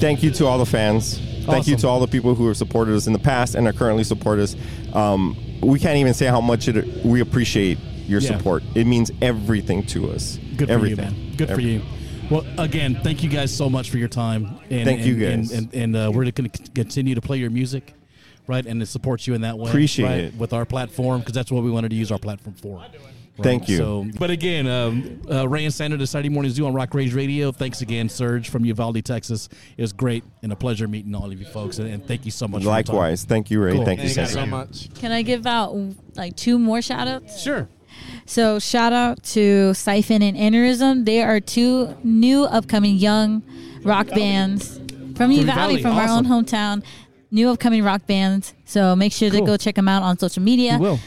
thank 0.00 0.22
you 0.22 0.30
to 0.32 0.46
all 0.46 0.58
the 0.58 0.66
fans. 0.66 1.20
Thank 1.44 1.66
you 1.66 1.76
to 1.76 1.88
all 1.88 1.98
the 2.00 2.06
people 2.06 2.34
who 2.34 2.46
have 2.48 2.58
supported 2.58 2.94
us 2.94 3.06
in 3.06 3.14
the 3.14 3.18
past 3.18 3.54
and 3.54 3.66
are 3.66 3.72
currently 3.72 4.04
support 4.04 4.38
us. 4.38 4.54
Um, 4.92 5.34
we 5.62 5.78
can't 5.78 5.96
even 5.96 6.12
say 6.12 6.26
how 6.26 6.42
much 6.42 6.68
it, 6.68 7.04
we 7.06 7.20
appreciate 7.20 7.78
your 8.08 8.20
Yeah. 8.20 8.36
support. 8.36 8.62
It 8.74 8.86
means 8.86 9.10
everything 9.22 9.84
to 9.86 10.10
us. 10.10 10.38
Good 10.56 10.68
for 10.68 10.86
you, 10.86 10.96
man. 10.96 11.14
Good 11.36 11.50
for 11.50 11.60
you. 11.60 11.82
Well, 12.30 12.44
again, 12.58 12.98
thank 13.02 13.22
you 13.22 13.30
guys 13.30 13.54
so 13.54 13.70
much 13.70 13.88
for 13.90 13.96
your 13.96 14.08
time. 14.08 14.58
And, 14.68 14.84
Thank 14.84 15.00
you, 15.06 15.14
guys. 15.16 15.50
And, 15.50 15.72
and, 15.72 15.74
and, 15.74 15.96
uh, 15.96 16.10
we're 16.12 16.30
going 16.30 16.50
to 16.50 16.70
continue 16.74 17.14
to 17.14 17.22
play 17.22 17.38
your 17.38 17.48
music, 17.48 17.94
right? 18.46 18.66
And 18.66 18.80
to 18.80 18.86
support 18.86 19.26
you 19.26 19.32
in 19.32 19.40
that 19.42 19.58
way. 19.58 19.70
Appreciate 19.70 20.04
right? 20.06 20.20
it. 20.24 20.34
With 20.34 20.52
our 20.52 20.66
platform, 20.66 21.20
because 21.20 21.32
that's 21.32 21.50
what 21.50 21.64
we 21.64 21.70
wanted 21.70 21.88
to 21.88 21.96
use 21.96 22.12
our 22.12 22.18
platform 22.18 22.54
for. 22.60 22.78
right? 22.80 22.90
Thank 23.40 23.68
you. 23.68 23.76
So, 23.78 24.06
but 24.18 24.30
again, 24.30 24.66
um, 24.66 25.22
uh, 25.30 25.48
Ray 25.48 25.64
and 25.64 25.72
Sandra, 25.72 25.96
the 25.96 26.06
Saturday 26.08 26.28
Morning 26.28 26.50
Zoo 26.52 26.66
on 26.66 26.74
Rock 26.74 26.92
Rage 26.92 27.14
Radio. 27.14 27.50
Thanks 27.52 27.80
again, 27.80 28.08
Surge 28.10 28.50
from 28.50 28.64
Uvalde, 28.64 29.02
Texas. 29.04 29.48
It 29.76 29.80
was 29.80 29.92
great 29.94 30.22
and 30.42 30.52
a 30.52 30.56
pleasure 30.56 30.88
meeting 30.88 31.14
all 31.14 31.30
of 31.32 31.38
you 31.40 31.46
folks. 31.46 31.78
And, 31.78 31.88
and 31.88 32.04
thank 32.06 32.24
you 32.26 32.30
so 32.32 32.46
much. 32.48 32.62
for. 32.64 32.68
Likewise. 32.68 33.24
Thank 33.24 33.50
you, 33.50 33.62
Ray. 33.62 33.72
Cool. 33.74 33.84
Thank 33.86 34.00
you, 34.02 34.08
Thank 34.08 34.18
you 34.18 34.34
Sandra. 34.34 34.42
so 34.42 34.46
much. 34.50 34.92
Can 35.00 35.12
I 35.12 35.22
give 35.22 35.46
out 35.46 35.74
like 36.16 36.36
two 36.36 36.58
more 36.58 36.82
shout 36.82 37.06
outs? 37.08 37.40
Sure. 37.40 37.68
So 38.26 38.58
shout 38.58 38.92
out 38.92 39.22
to 39.24 39.72
Siphon 39.74 40.22
and 40.22 40.36
Aneurysm. 40.36 41.04
They 41.04 41.22
are 41.22 41.40
two 41.40 41.96
new 42.04 42.44
upcoming 42.44 42.96
young 42.96 43.42
rock 43.82 44.08
bands 44.08 44.78
from 45.16 45.30
Uvalde, 45.32 45.72
Uvalde. 45.78 45.80
from 45.82 45.92
our 45.96 46.08
own 46.08 46.24
hometown. 46.26 46.84
New 47.30 47.50
upcoming 47.50 47.82
rock 47.84 48.06
bands. 48.06 48.54
So 48.64 48.94
make 48.96 49.12
sure 49.12 49.30
to 49.30 49.40
go 49.40 49.56
check 49.56 49.74
them 49.74 49.88
out 49.88 50.02
on 50.02 50.18
social 50.18 50.42
media. 50.42 50.76
We 50.78 50.86
will. 50.88 51.00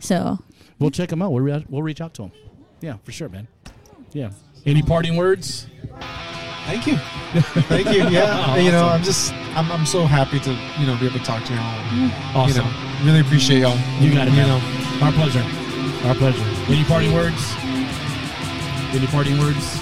So 0.00 0.38
We'll 0.78 0.90
check 0.90 1.10
them 1.10 1.20
out. 1.22 1.30
We'll, 1.32 1.42
re- 1.42 1.66
we'll 1.68 1.82
reach 1.82 2.00
out 2.00 2.14
to 2.14 2.22
them. 2.22 2.32
Yeah, 2.80 2.96
for 3.04 3.12
sure, 3.12 3.28
man. 3.28 3.46
Yeah. 4.12 4.30
Any 4.64 4.82
parting 4.82 5.16
words? 5.16 5.66
Thank 6.66 6.86
you. 6.86 6.96
Thank 7.68 7.88
you. 7.92 8.08
Yeah. 8.08 8.56
You 8.60 8.70
know, 8.70 8.86
I'm 8.88 9.02
just 9.02 9.32
I'm, 9.54 9.70
I'm 9.72 9.84
so 9.86 10.04
happy 10.06 10.38
to 10.40 10.50
you 10.78 10.86
know 10.86 10.96
be 10.98 11.06
able 11.06 11.18
to 11.18 11.24
talk 11.24 11.44
to 11.44 11.52
y'all. 11.54 12.10
Awesome. 12.34 12.64
You 12.66 12.70
know, 12.70 13.06
really 13.06 13.20
appreciate 13.20 13.60
y'all. 13.60 13.76
You 14.00 14.12
got 14.14 14.28
it, 14.28 14.30
You 14.30 14.36
man. 14.36 14.48
know, 14.48 15.04
Our 15.06 15.12
pleasure. 15.12 15.42
Our 16.04 16.14
pleasure. 16.14 16.42
Any 16.72 16.84
parting 16.84 17.12
words? 17.12 17.54
Any 18.92 19.06
parting 19.08 19.38
words? 19.38 19.80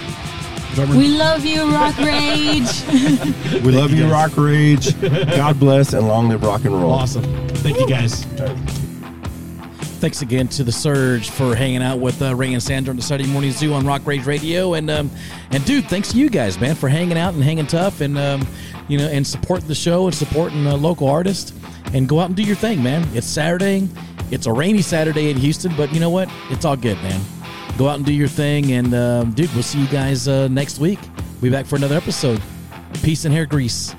Drummer? 0.74 0.96
we 0.96 1.08
love 1.08 1.44
you, 1.44 1.70
Rock 1.72 1.96
Rage. 1.98 2.84
We 3.64 3.72
love 3.72 3.92
you 3.92 4.06
you. 4.06 4.12
Rock 4.12 4.36
Rage. 4.36 5.00
God 5.00 5.58
bless 5.58 5.92
and 5.92 6.06
long 6.06 6.28
live 6.28 6.42
rock 6.42 6.64
and 6.64 6.74
roll. 6.74 6.90
Awesome. 6.90 7.24
Thank 7.48 7.78
you, 7.78 7.88
guys. 7.88 8.24
Thanks 10.00 10.22
again 10.22 10.46
to 10.48 10.62
the 10.62 10.70
Surge 10.70 11.30
for 11.30 11.54
hanging 11.56 11.82
out 11.82 11.98
with 11.98 12.22
uh, 12.22 12.34
Ray 12.34 12.52
and 12.52 12.62
Sandra 12.62 12.92
on 12.92 12.96
the 12.96 13.02
Saturday 13.02 13.28
Morning 13.28 13.50
Zoo 13.50 13.72
on 13.72 13.84
Rock 13.86 14.06
Rage 14.06 14.26
Radio, 14.26 14.74
and 14.74 14.88
um, 14.90 15.10
and 15.50 15.64
dude, 15.64 15.86
thanks 15.86 16.12
to 16.12 16.18
you 16.18 16.30
guys, 16.30 16.60
man, 16.60 16.76
for 16.76 16.88
hanging 16.88 17.18
out 17.18 17.34
and 17.34 17.42
hanging 17.42 17.66
tough, 17.66 18.00
and 18.00 18.16
um, 18.16 18.46
you 18.86 18.98
know, 18.98 19.08
and 19.08 19.26
supporting 19.26 19.66
the 19.66 19.74
show 19.74 20.06
and 20.06 20.14
supporting 20.14 20.66
uh, 20.68 20.76
local 20.76 21.08
artists, 21.08 21.52
and 21.92 22.08
go 22.08 22.20
out 22.20 22.26
and 22.26 22.36
do 22.36 22.44
your 22.44 22.54
thing, 22.56 22.80
man. 22.82 23.08
It's 23.12 23.26
Saturday, 23.26 23.88
it's 24.30 24.46
a 24.46 24.52
rainy 24.52 24.82
Saturday 24.82 25.30
in 25.30 25.36
Houston, 25.36 25.74
but 25.76 25.92
you 25.92 26.00
know 26.00 26.10
what? 26.10 26.28
It's 26.50 26.64
all 26.64 26.76
good, 26.76 26.96
man. 26.98 27.20
Go 27.76 27.88
out 27.88 27.96
and 27.96 28.04
do 28.04 28.12
your 28.12 28.28
thing, 28.28 28.72
and 28.72 28.94
um, 28.94 29.32
dude, 29.32 29.52
we'll 29.54 29.62
see 29.62 29.80
you 29.80 29.86
guys 29.88 30.26
uh, 30.28 30.48
next 30.48 30.78
week. 30.78 30.98
We'll 31.40 31.50
be 31.50 31.50
back 31.50 31.66
for 31.66 31.76
another 31.76 31.96
episode. 31.96 32.42
Peace 33.02 33.24
and 33.24 33.32
hair 33.32 33.46
grease. 33.46 33.94